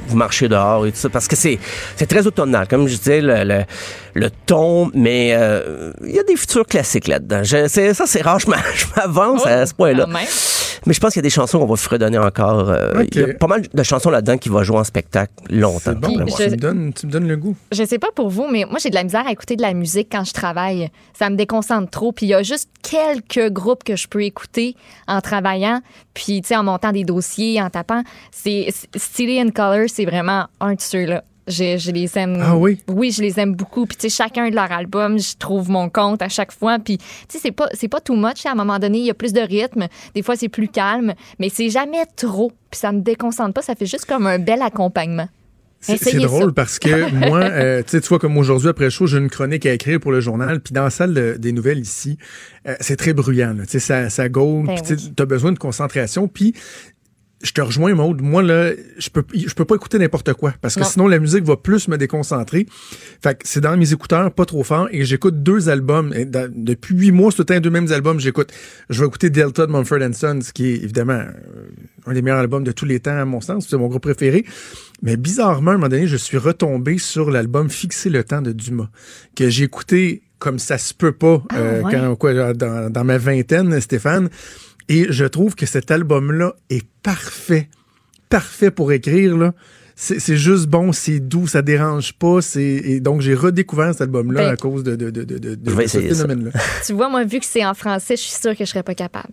[0.09, 1.59] vous marchez dehors et tout ça, parce que c'est
[1.97, 3.63] c'est très automnal, comme je disais, le, le,
[4.17, 7.43] le ton, mais euh, il y a des futurs classiques là-dedans.
[7.43, 10.05] Je- c'est- Ça, c'est rare, je m'a- je m'avance à ce point-là.
[10.05, 10.27] Quand même.
[10.85, 12.69] Mais je pense qu'il y a des chansons qu'on va fredonner encore.
[12.69, 13.03] euh.
[13.11, 15.93] Il y a pas mal de chansons là-dedans qui vont jouer en spectacle longtemps.
[15.93, 17.55] Bon, je- tu, me donnes, tu me donnes le goût.
[17.71, 19.73] Je sais pas pour vous, mais moi, j'ai de la misère à écouter de la
[19.73, 20.89] musique quand je travaille.
[21.17, 22.11] Ça me déconcentre trop.
[22.11, 24.75] Puis il y a juste quelques groupes que je peux écouter
[25.07, 25.81] en travaillant,
[26.13, 28.03] puis, tu sais, en montant des dossiers, en tapant.
[28.31, 31.23] C'est Steely and Color, c'est vraiment un de ceux-là.
[31.47, 32.39] Je, je les aime.
[32.43, 32.79] Ah oui?
[32.89, 33.85] Oui, je les aime beaucoup.
[33.85, 36.77] Puis, tu sais, chacun de leurs albums, je trouve mon compte à chaque fois.
[36.79, 38.45] Puis, tu sais, c'est pas, c'est pas too much.
[38.45, 39.87] À un moment donné, il y a plus de rythme.
[40.13, 41.13] Des fois, c'est plus calme.
[41.39, 42.51] Mais c'est jamais trop.
[42.69, 43.61] Puis, ça me déconcentre pas.
[43.61, 45.29] Ça fait juste comme un bel accompagnement.
[45.79, 46.51] C'est drôle ça.
[46.55, 49.29] parce que moi, euh, tu sais, tu vois, comme aujourd'hui, après le show, j'ai une
[49.29, 50.59] chronique à écrire pour le journal.
[50.59, 52.17] Puis dans la salle de- des nouvelles ici,
[52.67, 53.53] euh, c'est très bruyant.
[53.53, 53.63] là.
[53.65, 54.65] Tu sais, ça, ça gaule.
[54.65, 56.27] Ben Puis tu as besoin de concentration.
[56.27, 56.53] Puis
[57.43, 58.21] je te rejoins, Maude.
[58.21, 60.85] Moi, là, je peux, je peux pas écouter n'importe quoi parce que Non.
[60.87, 62.65] sinon, la musique va plus me déconcentrer.
[63.21, 66.11] Fait que c'est dans mes écouteurs, pas trop fort, et j'écoute deux albums.
[66.15, 68.19] Et dans- depuis huit mois, c'est tout le temps deux mêmes albums.
[68.19, 68.51] J'écoute.
[68.89, 71.67] Je vais écouter Delta de Mumford Sons, qui est évidemment euh,
[72.07, 73.67] un des meilleurs albums de tous les temps, à mon sens.
[73.69, 74.43] C'est mon groupe préféré.
[75.03, 78.51] Mais bizarrement, à un moment donné, je suis retombé sur l'album Fixer le temps de
[78.51, 78.89] Dumas,
[79.35, 81.91] que j'ai écouté comme ça se peut pas euh, ouais.
[81.91, 84.29] quand, quoi, dans, dans ma vingtaine, Stéphane.
[84.89, 87.69] Et je trouve que cet album-là est parfait.
[88.29, 89.53] Parfait pour écrire, là.
[89.99, 92.41] C'est c'est juste bon, c'est doux, ça dérange pas.
[92.41, 95.87] c'est Et donc, j'ai redécouvert cet album-là Ben, à cause de, de, de, de, de-
[95.87, 96.51] ce phénomène-là.
[96.85, 98.93] Tu vois, moi, vu que c'est en français, je suis sûre que je serais pas
[98.93, 99.29] capable.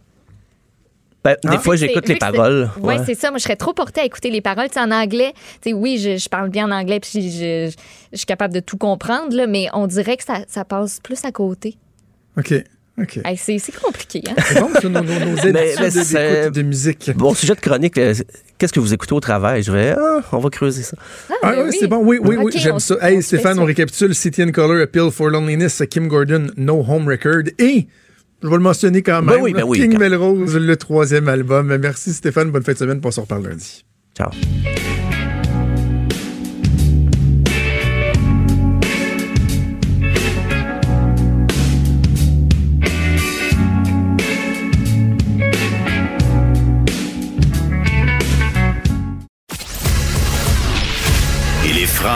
[1.22, 1.58] Ben, des Ah.
[1.58, 2.70] fois, j'écoute les paroles.
[2.80, 3.04] Ouais, Ouais.
[3.06, 3.30] c'est ça.
[3.30, 4.68] Moi, je serais trop portée à écouter les paroles.
[4.68, 5.32] Tu sais, en anglais,
[5.62, 7.28] tu sais, oui, je, je parle bien en anglais, puis je,
[7.70, 7.74] je-
[8.12, 11.24] je suis capable de tout comprendre, là, mais on dirait que ça, ça passe plus
[11.24, 11.76] à côté.
[12.38, 12.54] OK.
[13.24, 14.34] Hey, c'est compliqué, hein?
[14.46, 17.10] C'est bon, ça, nos, nos, nos Mais- de musique.
[17.16, 18.14] Bon, sujet de chronique, euh,
[18.56, 19.62] qu'est-ce que vous écoutez au travail?
[19.64, 20.96] Je vais, ah, on va creuser ça.
[21.42, 22.96] Ah ben oui, c'est bon, oui, oui, oui, j'aime ça.
[23.00, 23.62] Hey, Stéphane, ça.
[23.62, 27.86] on récapitule City and Color, Appeal for Loneliness, Kim Gordon, No Home Record et,
[28.42, 31.76] je vais le mentionner quand même, Ben oui, ben King quand- Melrose, le troisième album.
[31.76, 33.84] Merci Stéphane, bonne fin de semaine, on se reparle lundi.
[34.16, 34.30] Ciao.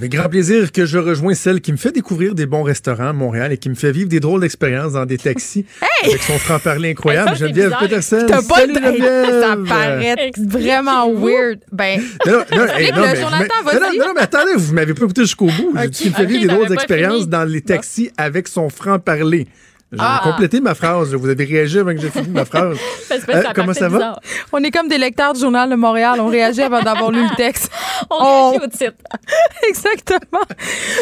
[0.00, 3.12] Fait grand plaisir que je rejoins celle qui me fait découvrir des bons restaurants à
[3.12, 5.64] Montréal et qui me fait vivre des drôles d'expériences dans des taxis
[6.04, 7.36] avec son franc-parler incroyable.
[7.36, 7.74] Geneviève.
[7.80, 8.26] Peterson.
[8.28, 8.74] Salut.
[8.74, 9.40] Geneviève.
[9.40, 11.60] Ça paraît vraiment weird.
[11.72, 13.98] Ben, Non, non, non, hey, non, le mais- Jonathan, mais- non, vas-y.
[13.98, 15.72] non, non, mais attendez, vous m'avez pas écouté jusqu'au bout.
[15.74, 15.90] J'ai Ok.
[15.90, 19.46] dit qu'il me fait vivre des drôles d'expériences dans les taxis avec son franc-parler.
[19.90, 20.20] J'ai Ah.
[20.22, 21.14] complété ma phrase.
[21.14, 22.76] Vous avez réagi avant que j'ai fini ma phrase.
[23.08, 23.96] Parce que Euh, ça comment ça va?
[23.98, 24.20] bizarre.
[24.52, 26.20] on est comme des lecteurs du Journal de Montréal.
[26.20, 27.70] On réagit avant d'avoir lu le texte.
[28.10, 28.50] On Oh.
[28.50, 29.02] réagit au titre.
[29.68, 30.42] Exactement.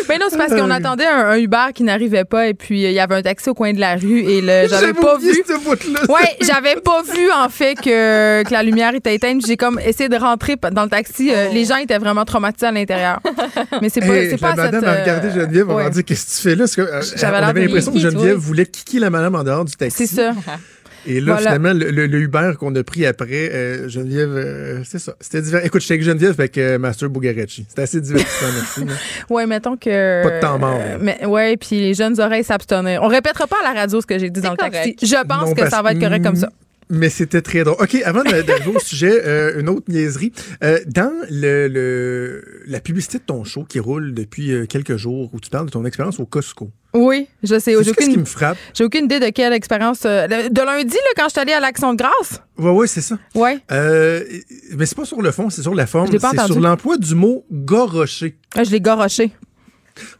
[0.08, 0.74] Mais non, c'est parce qu'on Euh.
[0.74, 3.48] attendait un, un Uber qui n'arrivait pas et puis euh, il y avait un taxi
[3.50, 5.32] au coin de la rue et le, j'avais pas vu.
[6.08, 9.44] Ouais, j'avais pas vu en fait que, que la lumière était éteinte.
[9.46, 11.30] J'ai comme essayé de rentrer dans le taxi.
[11.32, 13.18] Euh, Les gens étaient vraiment traumatisés à l'intérieur.
[13.82, 15.84] Mais c'est pas, Hey, c'est pas la cette, madame a regardé Geneviève, on ouais.
[15.84, 16.64] m'a dit qu'est-ce que tu fais là?
[16.64, 20.06] Parce que, euh, J'avais l'impression que Geneviève voulait kicker la madame en dehors du taxi.
[20.06, 20.32] C'est ça.
[21.08, 21.52] Et là, Voilà.
[21.54, 25.14] finalement, le, le- le Uber qu'on a pris après, euh, Geneviève, euh, c'est ça.
[25.20, 25.64] C'était divers.
[25.64, 27.64] Écoute, j'étais avec Geneviève avec euh, Master Bugarecci.
[27.68, 28.84] C'était assez divertissant, merci.
[29.30, 30.24] Ouais, mettons que.
[30.24, 33.04] Pas de temps mort, euh, mais, ouais, puis les jeunes oreilles s'abstenir.
[33.04, 34.96] On répétera pas à la radio ce que j'ai dit dans le taxi.
[35.00, 36.48] Je pense Non, que ça va être correct comme ça.
[36.88, 37.76] Mais c'était très drôle.
[37.80, 40.32] OK, avant d'arriver au sujet, euh, une autre niaiserie.
[40.62, 45.30] Euh, dans le, le- la publicité de ton show qui roule depuis euh, quelques jours,
[45.32, 47.60] où tu parles de ton expérience au Costco, Oui, je sais.
[47.60, 48.56] c'est J'ai ce qui aucune, me frappe.
[48.72, 50.02] j'ai aucune idée de quelle expérience.
[50.02, 52.40] de lundi, là, quand je suis allée à l'Action de grâce.
[52.56, 53.18] Ouais, ouais, c'est ça.
[53.72, 54.22] Euh,
[54.76, 56.10] mais c'est pas sur le fond, c'est sur la forme.
[56.12, 58.36] Je pas C'est sur l'emploi du mot gorocher.
[58.54, 59.32] Ah, Je l'ai garoché.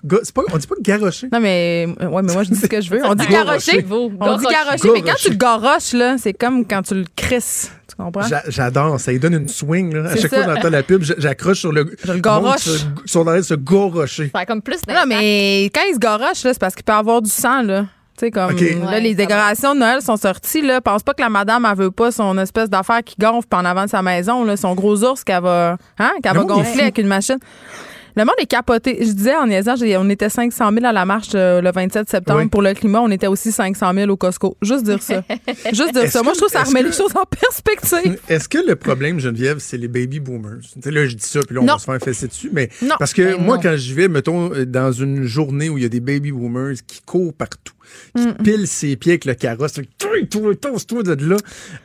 [0.09, 1.28] Pas, on dit pas garocher.
[1.32, 3.01] Non, mais, euh, ouais, mais moi, je dis ce que je veux.
[3.05, 3.73] On dit Garocher.
[3.73, 3.82] garocher.
[3.82, 4.53] Vous, On dit garocher.
[4.53, 5.24] garocher, mais quand Garocher.
[5.24, 7.70] tu le garoches, là, c'est comme quand tu le crisses.
[7.89, 8.23] Tu comprends?
[8.27, 9.94] J'a- J'adore, ça lui donne une swing.
[9.94, 10.11] Là.
[10.11, 10.43] À chaque ça.
[10.43, 11.94] fois que j'entends la pub, j'accroche sur le.
[12.05, 12.69] Je le garoche.
[13.05, 14.31] Sur, de se gorocher.
[14.35, 16.93] Ça a comme plus Non, mais quand il se garoche, là, c'est parce qu'il peut
[16.93, 17.86] avoir du sang, là.
[18.19, 20.62] Tu sais, comme là, Ouais, les décorations de Noël sont sorties.
[20.62, 20.81] Là.
[20.81, 23.85] Pense pas que la madame, elle veut pas son espèce d'affaire qui gonfle en avant
[23.85, 26.97] de sa maison, là, son gros ours qu'elle va, hein, qu'elle Le va gonfler avec
[26.97, 27.36] une machine.
[28.16, 28.97] Le monde est capoté.
[29.01, 32.40] Je disais en niaisant, on était 500 000 à la marche euh, le 27 septembre
[32.44, 32.48] Oui.
[32.48, 33.01] pour le climat.
[33.02, 34.56] On était aussi 500 000 au Costco.
[34.62, 35.22] Juste dire ça.
[35.72, 36.22] Juste dire ça.
[36.22, 38.18] Moi, je trouve que ça remet que- les choses en perspective.
[38.28, 40.60] Est-ce que le problème, Geneviève, c'est les baby boomers?
[40.62, 41.74] Tu sais, là, je dis ça, puis là, on Non.
[41.74, 42.51] va se faire fesser dessus.
[42.52, 42.94] Mais Non.
[42.98, 43.62] parce que Ben moi, non.
[43.62, 46.76] quand je vais, mettons, euh, dans une journée où il y a des baby boomers
[46.86, 47.74] qui courent partout,
[48.16, 51.36] qui pilent ses pieds avec le carrosse, là, toi, toi, toi, de là,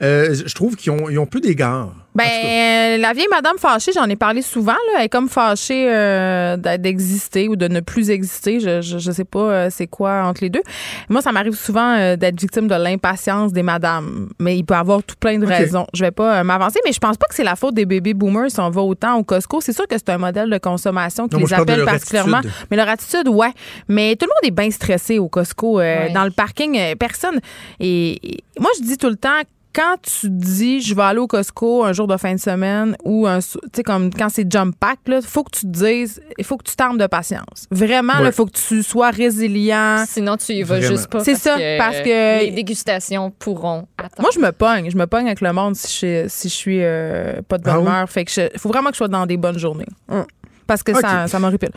[0.01, 1.93] euh, je trouve qu'ils ont, ils ont peu d'égards.
[2.13, 4.73] Ben, la vieille madame fâchée, j'en ai parlé souvent.
[4.73, 8.59] Là, elle est comme fâchée euh, d'exister ou de ne plus exister.
[8.59, 10.61] Je, je, je sais pas euh, c'est quoi entre les deux.
[11.07, 14.27] Moi, ça m'arrive souvent euh, d'être victime de l'impatience des madames.
[14.39, 15.87] Mais il peut y avoir tout plein de raisons.
[15.93, 18.13] Je vais pas euh, m'avancer, mais je pense pas que c'est la faute des baby
[18.13, 19.61] boomers si on va autant au Costco.
[19.61, 22.37] C'est sûr que c'est un modèle de consommation qui Non, les appelle particulièrement.
[22.39, 22.67] attitude.
[22.71, 23.53] Mais leur attitude, ouais.
[23.87, 25.79] Mais tout le monde est bien stressé au Costco.
[26.09, 27.39] Euh, dans le parking, euh, personne.
[27.79, 29.41] Et, et moi, je dis tout le temps,
[29.73, 33.25] quand tu dis je vais aller au Costco un jour de fin de semaine ou
[33.25, 36.43] un tu sais comme quand c'est jump pack là, faut que tu te dises il
[36.43, 37.67] faut que tu t'armes de patience.
[37.71, 38.25] Vraiment Ouais.
[38.25, 40.03] il faut que tu sois résilient.
[40.05, 40.91] Sinon, tu y vas Vraiment.
[40.93, 41.23] juste pas.
[41.23, 44.19] C'est ça, parce que- les dégustations pourront attendre.
[44.23, 44.91] Moi, je me pogne.
[44.91, 47.73] Je me pogne avec le monde si je, si je suis euh, pas de bonne
[47.73, 47.85] Ah oui?
[47.85, 48.09] humeur.
[48.09, 49.87] Fait que il faut vraiment que je sois dans des bonnes journées.
[50.09, 50.25] Hum.
[50.67, 51.29] Parce que ça, Ok.
[51.29, 51.71] ça m'horripile.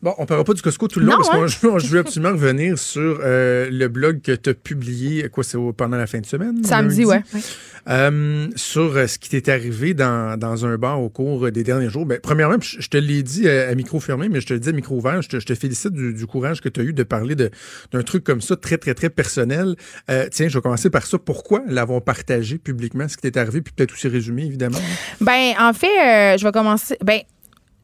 [0.00, 1.70] Bon, on parlera pas du Costco tout le long Non, parce que hein?
[1.70, 5.58] moi, je, veux absolument revenir sur euh, le blog que tu as publié, quoi, c'est
[5.76, 6.62] pendant la fin de semaine?
[6.62, 7.04] Samedi, lundi?
[7.06, 7.40] ouais.
[7.88, 11.90] Euh, sur euh, ce qui t'est arrivé dans, dans un bar au cours des derniers
[11.90, 12.06] jours.
[12.06, 14.60] Ben, premièrement, je, je te l'ai dit à, à micro fermé, mais je te le
[14.60, 16.84] dis à micro ouvert, je te, je te félicite du, du courage que tu as
[16.84, 19.74] eu de parler d'un truc comme ça, très, très, très personnel.
[20.10, 21.18] Euh, tiens, je vais commencer par ça.
[21.18, 24.78] Pourquoi l'avons partagé publiquement, ce qui t'est arrivé, puis peut-être aussi résumé, évidemment?
[25.20, 26.96] Ben, en fait, euh, je vais commencer.
[27.04, 27.20] Ben,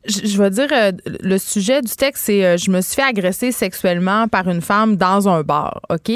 [0.06, 3.02] je je vais dire, euh, le sujet du texte, c'est euh, je me suis fait
[3.02, 6.10] agresser sexuellement par une femme dans un bar, OK?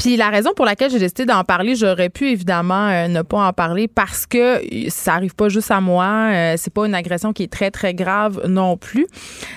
[0.00, 3.46] Puis la raison pour laquelle j'ai décidé d'en parler, j'aurais pu évidemment euh, ne pas
[3.46, 6.94] en parler parce que euh, ça arrive pas juste à moi, euh, c'est pas une
[6.94, 9.06] agression qui est très très grave non plus.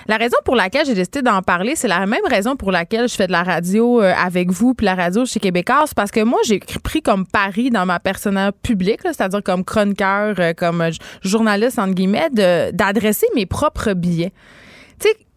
[0.05, 3.15] La raison pour laquelle j'ai décidé d'en parler, c'est la même raison pour laquelle je
[3.15, 6.39] fais de la radio euh, avec vous puis la radio chez Québécois, parce que moi
[6.45, 10.83] j'ai pris comme pari dans ma personnelle publique, c'est-à-dire comme chroniqueur, comme
[11.21, 12.29] journaliste entre guillemets,
[12.73, 14.33] d'adresser mes propres billets.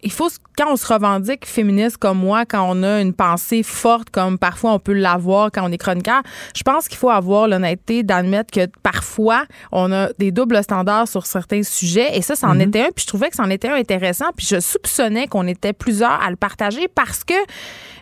[0.07, 4.11] Il faut, quand on se revendique féministe comme moi, quand on a une pensée forte
[4.11, 6.23] comme parfois on peut l'avoir quand on est chroniqueur,
[6.55, 11.27] je pense qu'il faut avoir l'honnêteté d'admettre que parfois on a des doubles standards sur
[11.27, 12.17] certains sujets.
[12.17, 14.61] Et ça, c'en était un, puis je trouvais que c'en était un intéressant, puis je
[14.61, 17.35] soupçonnais qu'on était plusieurs à le partager parce que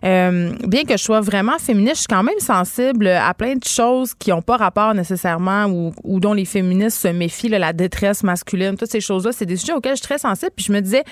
[0.04, 3.64] euh, bien que je sois vraiment féministe, je suis quand même sensible à plein de
[3.64, 7.72] choses qui n'ont pas rapport nécessairement ou, ou dont les féministes se méfient, là, la
[7.72, 10.52] détresse masculine, toutes ces choses-là, c'est des sujets auxquels je suis très sensible.
[10.54, 11.04] Puis je me disais,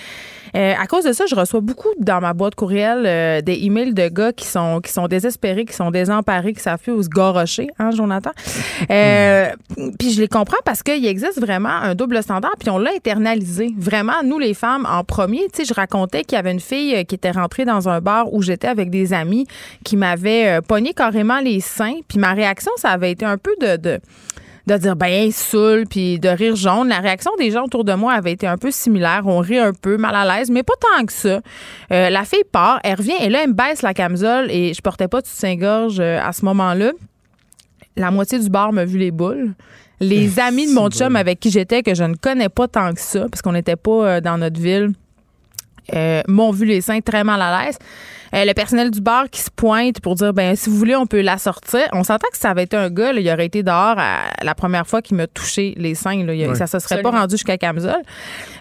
[0.55, 3.95] euh, à cause de ça, je reçois beaucoup dans ma boîte courriel euh, des emails
[3.95, 7.09] de gars qui sont qui sont désespérés, qui sont désemparés, qui savent plus où se
[7.09, 8.31] garrocher, hein, Jonathan.
[8.91, 9.49] Euh,
[9.99, 13.73] Puis je les comprends parce qu'il existe vraiment un double standard, puis on l'a internalisé.
[13.79, 17.05] Vraiment, nous les femmes, en premier, tu sais, je racontais qu'il y avait une fille
[17.07, 19.47] qui était rentrée dans un bar où j'étais avec des amis
[19.85, 23.55] qui m'avait euh, pogné carrément les seins, puis ma réaction, ça avait été un peu
[23.61, 24.01] de, de
[24.67, 26.89] de dire ben saoul puis de rire jaune.
[26.89, 29.23] La réaction des gens autour de moi avait été un peu similaire.
[29.25, 31.41] On rit un peu, mal à l'aise, mais pas tant que ça.
[31.91, 34.81] Euh, la fille part, elle revient et là elle me baisse la camisole et je
[34.81, 36.93] portais pas de soutien-gorge euh, à ce moment-là.
[37.97, 39.53] La moitié du bar m'a vu les boules.
[39.99, 43.01] Les amis de mon chum avec qui j'étais que je ne connais pas tant que
[43.01, 44.93] ça parce qu'on n'était pas dans notre ville
[45.95, 47.79] euh, m'ont vu les seins très mal à l'aise.
[48.35, 51.07] Euh, le personnel du bar qui se pointe pour dire ben si vous voulez on
[51.07, 51.83] peut la sortir.
[51.93, 54.55] On s'entend que ça avait été un gars, là, il aurait été dehors à- la
[54.55, 56.25] première fois qu'il m'a touché les seins.
[56.25, 56.57] Là, Il-.
[56.57, 57.11] Ça se serait Absolument.
[57.13, 58.03] pas rendu jusqu'à camisole.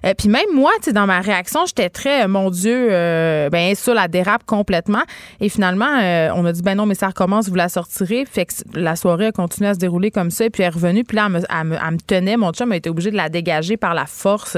[0.05, 3.49] Euh, Puis même moi, tu sais, dans ma réaction, j'étais très, euh, mon Dieu, euh,
[3.49, 5.03] ben ça la dérape complètement.
[5.39, 8.25] Et finalement, euh, on a dit ben non, mais ça recommence, vous la sortirez.
[8.29, 10.45] Fait que la soirée a continué à se dérouler comme ça.
[10.45, 11.03] Et puis elle est revenue.
[11.03, 12.37] Puis là, elle me, elle me- elle me tenait.
[12.37, 14.57] Mon chum a été obligé de la dégager par la force.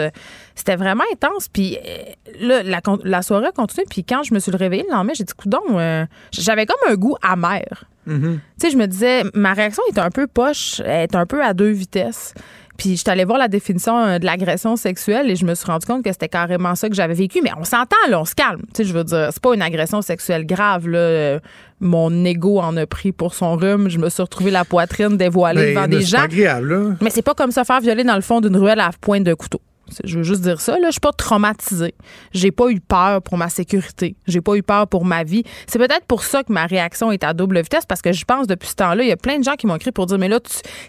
[0.55, 1.47] C'était vraiment intense.
[1.47, 3.85] Puis euh, là, la, soirée a continué.
[3.89, 6.95] Puis quand je me suis réveillée le lendemain, j'ai dit coudon, euh, j'avais comme un
[6.95, 7.85] goût amer.
[8.05, 11.41] Tu sais, je me disais, ma réaction est un peu poche, elle est un peu
[11.41, 12.34] à deux vitesses.
[12.75, 15.65] Puis je suis allée voir la définition euh, de l'agression sexuelle et je me suis
[15.67, 17.39] rendu compte que c'était carrément ça que j'avais vécu.
[17.41, 18.61] Mais on s'entend, là, on se calme.
[18.73, 21.39] Tu sais, je veux dire, c'est pas une agression sexuelle grave, là.
[21.80, 23.89] Mon ego en a pris pour son rhume.
[23.89, 26.17] Je me suis retrouvée la poitrine dévoilée Ben, devant des c'est gens.
[26.17, 26.95] pas agréable, là.
[26.99, 29.34] Mais c'est pas comme se faire violer dans le fond d'une ruelle à pointe de
[29.34, 29.61] couteau.
[30.03, 30.80] Je veux juste dire ça.
[30.80, 31.93] Là, je suis pas traumatisée.
[32.34, 34.15] J'ai pas eu peur pour ma sécurité.
[34.27, 35.43] J'ai pas eu peur pour ma vie.
[35.68, 38.47] C'est peut-être pour ça que ma réaction est à double vitesse parce que je pense
[38.47, 40.30] depuis ce temps-là, il y a plein de gens qui m'ont écrit pour dire mais
[40.30, 40.39] là,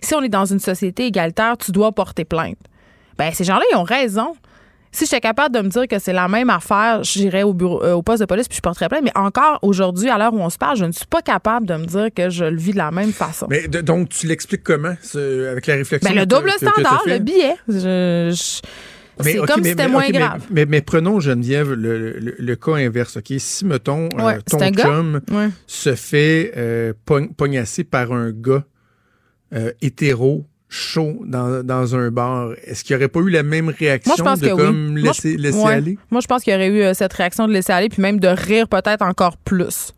[0.01, 2.59] si on est dans une société égalitaire, tu dois porter plainte.
[3.19, 4.35] Ben ces gens-là, ils ont raison.
[4.95, 7.95] Si j'étais capable de me dire que c'est la même affaire, j'irais au bureau, euh,
[7.95, 9.03] au poste de police puis je porterais plainte.
[9.03, 11.75] Mais encore aujourd'hui, à l'heure où on se parle, je ne suis pas capable de
[11.75, 13.47] me dire que je le vis de la même façon.
[13.51, 16.09] Mais de- donc, tu l'expliques comment, ce- avec la réflexion?
[16.09, 17.57] Ben, le double que- standard, le billet.
[17.69, 18.61] Je- je-
[19.25, 20.43] Mais, c'est comme mais- si c'était moins grave.
[20.51, 23.17] Mais, mais prenons, Geneviève, le, le- le cas inverse.
[23.17, 23.33] ok?
[23.39, 25.49] Si, mettons, euh, ton chum Ouais.
[25.67, 28.63] se fait euh, pogn- pognasser par un gars
[29.55, 33.69] euh, hétéro chaud dans, dans un bar, est-ce qu'il n'y aurait pas eu la même
[33.69, 35.03] réaction Moi, je pense de que comme oui.
[35.03, 35.73] Moi, laisser, je- laisser ouais.
[35.75, 35.99] aller?
[36.11, 38.19] Moi, je pense qu'il y aurait eu euh, cette réaction de laisser aller, puis même
[38.19, 39.93] de rire peut-être encore plus.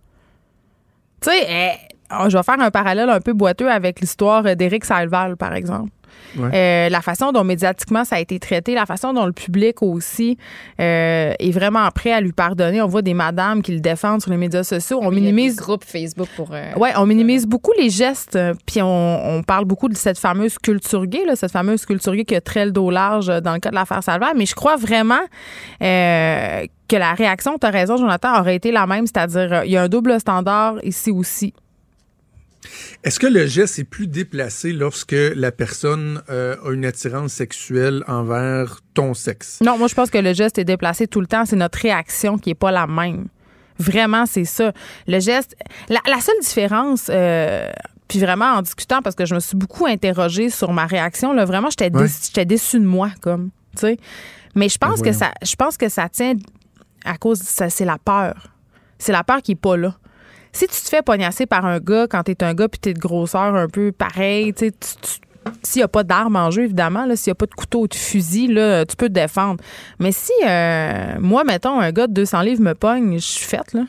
[1.23, 1.71] Tu sais, eh,
[2.13, 5.55] oh, je vais faire un parallèle un peu boiteux avec l'histoire euh, d'Éric Salval, par
[5.55, 5.91] exemple.
[6.37, 6.51] Ouais.
[6.55, 10.37] Euh, la façon dont médiatiquement ça a été traité, la façon dont le public aussi
[10.81, 12.81] euh, est vraiment prêt à lui pardonner.
[12.83, 14.99] On voit des madames qui le défendent sur les médias sociaux.
[15.03, 16.51] On Il y a des minimise groupes Facebook pour.
[16.53, 20.59] euh, Ouais, on minimise beaucoup les gestes, puis on, on parle beaucoup de cette fameuse
[20.59, 23.59] culture gay, là, cette fameuse culture gay qui a très le dos large dans le
[23.61, 24.33] cas de l'affaire Salvaire.
[24.37, 25.21] Mais je crois vraiment
[25.83, 29.77] euh, que la réaction, tu as raison, Jonathan, aurait été la même, c'est-à-dire il y
[29.77, 31.53] a un double standard ici aussi.
[33.05, 38.03] Est-ce que le geste est plus déplacé lorsque la personne euh, a une attirance sexuelle
[38.07, 39.59] envers ton sexe?
[39.65, 41.45] Non, moi, je pense que le geste est déplacé tout le temps.
[41.45, 43.29] C'est notre réaction qui est pas la même.
[43.79, 44.73] Vraiment, c'est ça.
[45.07, 45.55] Le geste.
[45.89, 47.09] La, la seule différence.
[47.11, 47.69] euh,
[48.09, 51.45] puis vraiment en discutant parce que je me suis beaucoup interrogée sur ma réaction là
[51.45, 52.05] vraiment j'étais Ouais.
[52.05, 53.97] déçue, j'étais déçue de moi comme tu sais
[54.55, 56.35] mais je pense Ben que ça je pense que ça tient
[57.05, 58.47] à cause de ça c'est la peur
[58.97, 59.97] c'est la peur qui est pas là
[60.57, 62.99] si tu te fais pognasser par un gars quand t'es un gars puis t'es de
[62.99, 64.73] grosseur un peu pareil, tu sais,
[65.63, 67.89] s'il n'y a pas d'arme en jeu, évidemment, s'il n'y a pas de couteau ou
[67.89, 69.63] de fusil, là, tu peux te défendre.
[69.99, 73.73] Mais si, euh, moi, mettons, un gars de 200 livres me pogne, je suis faite,
[73.73, 73.83] là.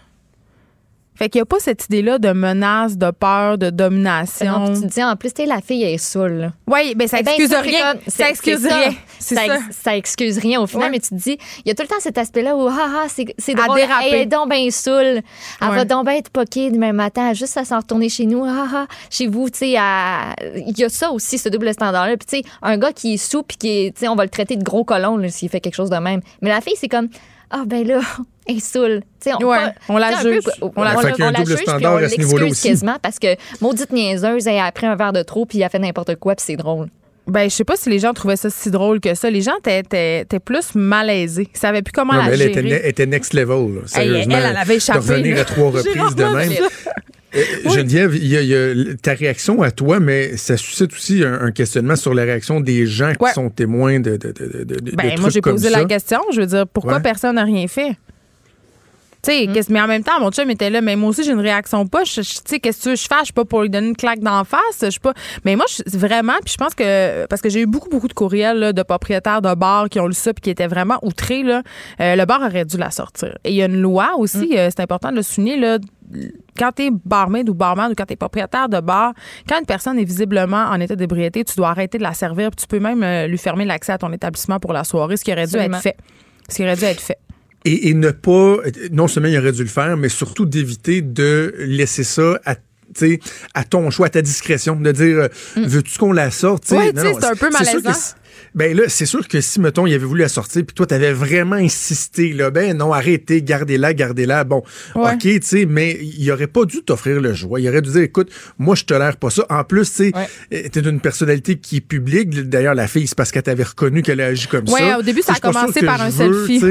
[1.18, 4.74] Fait qu'il n'y a pas cette idée-là de menace, de peur, de domination.
[4.74, 6.52] tu te dis, en plus, tu la fille elle est saoule.
[6.68, 7.94] Oui, ben ça Eh ben, excuse rien.
[7.94, 8.92] comme- Ça excuse rien.
[9.20, 9.46] Ça, ça.
[9.46, 10.92] ex- ça excuse rien au final, Ouais.
[10.92, 13.06] mais tu te dis, il y a tout le temps cet aspect-là où, ah, ah,
[13.10, 15.24] c'est drôle, elle est donc bien saoule, elle
[15.70, 15.76] Ouais.
[15.76, 18.88] va donc bien être poquée demain matin, juste à s'en retourner chez nous, ah, ah,
[19.10, 22.16] chez vous, tu sais, à- il y a ça aussi, ce double standard-là.
[22.16, 24.24] Puis, tu sais, un gars qui est sous, puis qui est, tu sais, on va
[24.24, 26.22] le traiter de gros colon s'il fait quelque chose de même.
[26.42, 27.10] Mais la fille, c'est comme,
[27.50, 28.00] ah, ben là,
[28.48, 30.44] est sais, on, Ouais, pas- on la un peu, juge.
[30.62, 31.98] on, On la- on Fait qu'il y a un la double juge, puis standard on
[31.98, 33.28] à ce niveau-là l'excuse quasiment parce que
[33.62, 36.36] maudite niaiseuse, elle a pris un verre de trop, puis elle a fait n'importe quoi,
[36.36, 36.88] puis c'est drôle.
[37.28, 39.30] Ben, je sais pas si les gens trouvaient ça si drôle que ça.
[39.30, 41.50] Les gens étaient- plus malaisés.
[41.54, 42.52] Ils savaient plus comment Non, la mais elle gérer.
[42.52, 43.76] était, ne- était next level.
[43.76, 43.82] là.
[43.86, 46.54] Sérieusement, elle, elle avait échappé, De revenir à trois reprises de même.
[47.36, 48.56] Euh, Geneviève, il y, a, il y
[48.90, 52.62] a ta réaction à toi, mais ça suscite aussi un, un questionnement sur la réaction
[52.62, 55.56] des gens qui sont témoins de, de, de, de, de- de Ben, moi, j'ai comme
[55.56, 55.80] posé ça.
[55.80, 56.22] la question.
[56.34, 57.02] Je veux dire, pourquoi Ouais.
[57.02, 57.92] personne n'a rien fait?
[59.24, 61.32] Tu sais, qu'est-ce- mais en même temps, mon chum était là, mais moi aussi, j'ai
[61.32, 62.04] une réaction pas.
[62.04, 63.20] Tu sais, qu'est-ce que tu veux que je fasse?
[63.22, 64.60] Je suis pas pour lui donner une claque d'en face.
[64.82, 65.14] Je suis pas.
[65.44, 67.26] Mais moi, je- vraiment, puis je pense que.
[67.26, 70.08] Parce que j'ai eu beaucoup, beaucoup de courriels là, de propriétaires de bars qui ont
[70.08, 71.44] lu ça puis qui étaient vraiment outrés.
[71.44, 71.64] Là.
[72.00, 73.38] Euh, le bar aurait dû la sortir.
[73.44, 75.78] Et il y a une loi aussi, euh, c'est important de le souligner, là.
[76.58, 79.14] Quand t'es barmaid ou barman ou quand t'es propriétaire de bar,
[79.50, 82.50] quand une personne est visiblement en état d'ébriété, tu dois arrêter de la servir.
[82.52, 85.26] puis tu peux même euh, lui fermer l'accès à ton établissement pour la soirée, ce
[85.26, 85.78] qui aurait dû Absolument.
[85.78, 85.98] être fait.
[86.50, 87.18] Ce qui aurait dû être fait.
[87.70, 88.58] Et, ne pas,
[88.92, 92.56] non seulement il aurait dû le faire, mais surtout d'éviter de laisser ça à
[92.96, 93.20] sais,
[93.54, 96.70] à ton choix, à ta discrétion, de dire euh, veux-tu qu'on la sorte?
[96.72, 96.76] Mm.
[96.96, 97.92] Non, c'est un peu malaisant.
[98.56, 101.12] ben là, c'est sûr que si, mettons, il avait voulu la sortir, puis toi, t'avais
[101.12, 104.44] vraiment insisté, là, ben non, arrêtez, gardez-la, gardez-la.
[104.44, 104.64] Bon,
[104.96, 105.14] Ouais.
[105.14, 107.60] OK, tu sais, mais il aurait pas dû t'offrir le choix.
[107.60, 109.46] Il aurait dû dire, écoute, moi, je tolère pas ça.
[109.50, 110.28] En plus, tu sais, Ouais.
[110.54, 112.30] euh, t'es une personnalité qui est publique.
[112.50, 115.00] D'ailleurs, la fille, c'est parce qu'elle t'avait reconnu qu'elle a agi comme Oui, ça.
[115.00, 116.62] au début, ça a commencé par un selfie.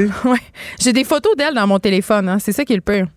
[0.81, 2.29] J'ai des photos d'elle dans mon téléphone.
[2.29, 2.37] hein.
[2.39, 3.07] C'est ça qui est le pire.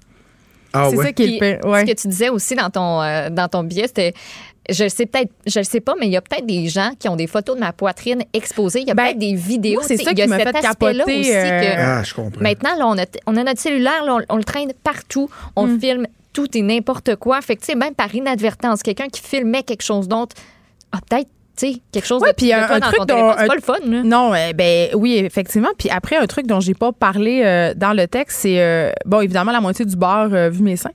[0.73, 1.05] Ah c'est ouais.
[1.07, 1.67] ça qui est Puis, le pire.
[1.71, 1.81] Ouais.
[1.87, 4.13] Ce que tu disais aussi dans ton, euh, dans ton billet, c'était.
[4.69, 6.91] Je le sais peut-être, je le sais pas, mais il y a peut-être des gens
[6.97, 8.83] qui ont des photos de ma poitrine exposées.
[8.83, 9.81] Il y a Ben, peut-être des vidéos.
[9.83, 12.03] c'est ça il y a qui m'a cet fait aspect-là capoter, aussi euh, que Ah,
[12.05, 12.41] je comprends.
[12.41, 15.29] maintenant, là, on a, on a notre cellulaire, là, on, on le traîne partout.
[15.57, 15.81] On Mm.
[15.81, 17.41] filme tout et n'importe quoi.
[17.41, 20.37] Fait que, tu sais, même par inadvertance, quelqu'un qui filmait quelque chose d'autre
[20.93, 23.33] a peut-être, tu sais, quelque chose Ouais, de, puis un- truc dont-.
[23.39, 24.03] C'est pas le fun, là.
[24.03, 25.69] Non, euh, ben oui, effectivement.
[25.79, 29.21] Puis après, un truc dont j'ai pas parlé euh, dans le texte, c'est euh, bon,
[29.21, 30.91] évidemment, la moitié du bar euh, vu mes seins.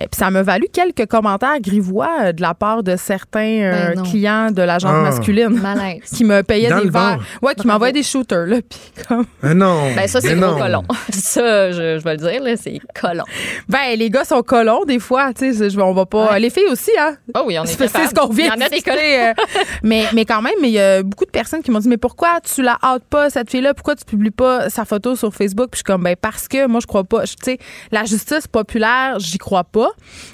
[0.00, 3.94] Euh, puis ça m'a valu quelques commentaires grivois euh, de la part de certains euh,
[3.94, 5.02] Ben clients de l'agence Ah.
[5.02, 5.60] masculine
[6.14, 7.18] qui me payaient Dans des verres.
[7.42, 8.56] Ouais, qui m'envoyaient des shooters là.
[8.68, 9.94] Puis comme, Ah non.
[9.94, 10.58] Ben, ça, c'est gros non.
[10.58, 10.82] colon.
[11.12, 13.24] Ça, je, je vais le dire, là, c'est colon.
[13.68, 15.32] ben les gars sont colons des fois.
[15.34, 16.32] Tu sais, je- on va pas.
[16.32, 16.40] Ouais.
[16.40, 17.16] Les filles aussi, hein.
[17.34, 19.42] Oh oui, on est C'est ce qu'on vient Il y en a de des
[19.82, 21.96] mais, mais quand même, mais il y a beaucoup de personnes qui m'ont dit Mais
[21.96, 23.74] pourquoi tu la hâtes pas, cette fille-là?
[23.74, 26.66] Pourquoi tu publies pas sa photo sur Facebook Puis je suis comme Ben, parce que
[26.66, 27.22] moi, je crois pas.
[27.24, 27.58] Tu sais,
[27.92, 29.85] la justice populaire, j'y crois pas.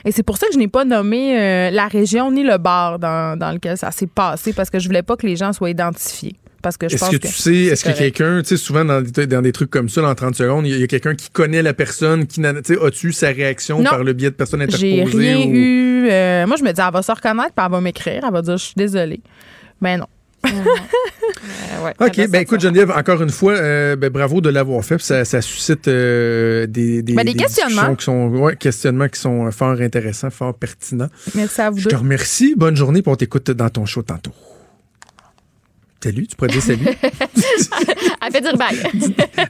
[0.05, 2.99] Et c'est pour ça que je n'ai pas nommé euh, la région ni le bar
[2.99, 5.71] dans, dans lequel ça s'est passé, parce que je voulais pas que les gens soient
[5.71, 6.35] identifiés.
[6.63, 7.27] Parce que je Est-ce que que.
[7.27, 10.01] tu sais, est-ce que quelqu'un, tu sais, souvent dans des, dans des trucs comme ça,
[10.01, 13.29] dans 30 secondes, il y a, quelqu'un qui connaît la personne, qui as-tu eu sa
[13.31, 13.91] réaction Non.
[13.91, 15.05] par le biais de personnes interposées?
[15.11, 16.09] J'ai rien ou- eu.
[16.09, 18.43] euh, moi, je me dis, elle va se reconnaître, puis elle va m'écrire, elle va
[18.43, 19.21] dire, je suis désolée.
[19.81, 20.07] Mais non.
[20.45, 22.61] Euh, ouais, OK, ben écoute.
[22.61, 25.01] Geneviève, encore une fois, euh, ben, bravo de l'avoir fait.
[25.01, 27.89] Ça, ça suscite euh, des, des, Ben, des questionnements.
[27.95, 31.09] discussions qui sont, ouais, questionnements qui sont fort intéressants, fort pertinents.
[31.35, 31.91] Merci à vous Je deux.
[31.91, 32.55] te remercie.
[32.57, 34.33] Bonne journée, puis on t'écoute dans ton show tantôt.
[36.03, 36.81] Salut, tu pourrais dire salut.
[38.25, 38.77] Elle fait dire bye.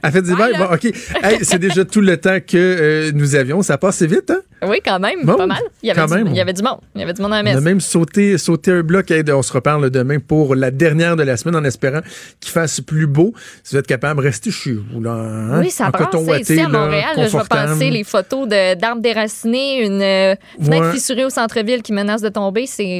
[0.03, 0.53] Elle fait dire bye.
[0.57, 0.85] Bon, OK.
[1.23, 3.61] Hey, c'est déjà tout le temps que euh, nous avions.
[3.63, 4.39] Ça passe vite, hein?
[4.67, 5.61] oui, quand même, Bon, pas mal.
[5.81, 6.27] Il y, avait du, même.
[6.27, 6.79] il y avait du monde.
[6.95, 7.63] Il y avait du monde à la On a messe.
[7.63, 9.09] même sauté, sauté un bloc.
[9.11, 12.01] Hey, on se reparle demain pour la dernière de la semaine en espérant
[12.39, 13.33] qu'il fasse plus beau.
[13.63, 15.01] Si vous êtes capable, restez chez vous.
[15.01, 15.59] Là, hein?
[15.61, 16.05] Oui, ça en brasse.
[16.11, 20.83] coton Ici, à Montréal, là, je vais passer les photos d'arbres déracinés, une euh, fenêtre
[20.87, 20.93] Ouais.
[20.93, 22.65] fissurée au centre-ville qui menace de tomber.
[22.67, 22.93] C'est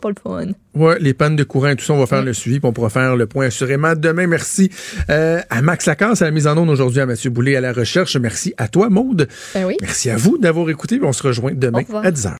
[0.00, 0.46] pas le fun.
[0.74, 2.90] Ouais, les pannes de courant et tout ça, on va faire le suivi, on pourra
[2.90, 4.26] faire le point assurément demain.
[4.26, 4.70] Merci
[5.10, 7.72] euh, à Max Lacasse à la mise en onde aujourd'hui, à Mathieu Boulay à la
[7.72, 8.16] recherche.
[8.16, 9.28] Merci à toi, Maude.
[9.54, 9.76] Ben oui.
[9.80, 12.32] Merci à vous d'avoir écouté, on se rejoint demain à 10h.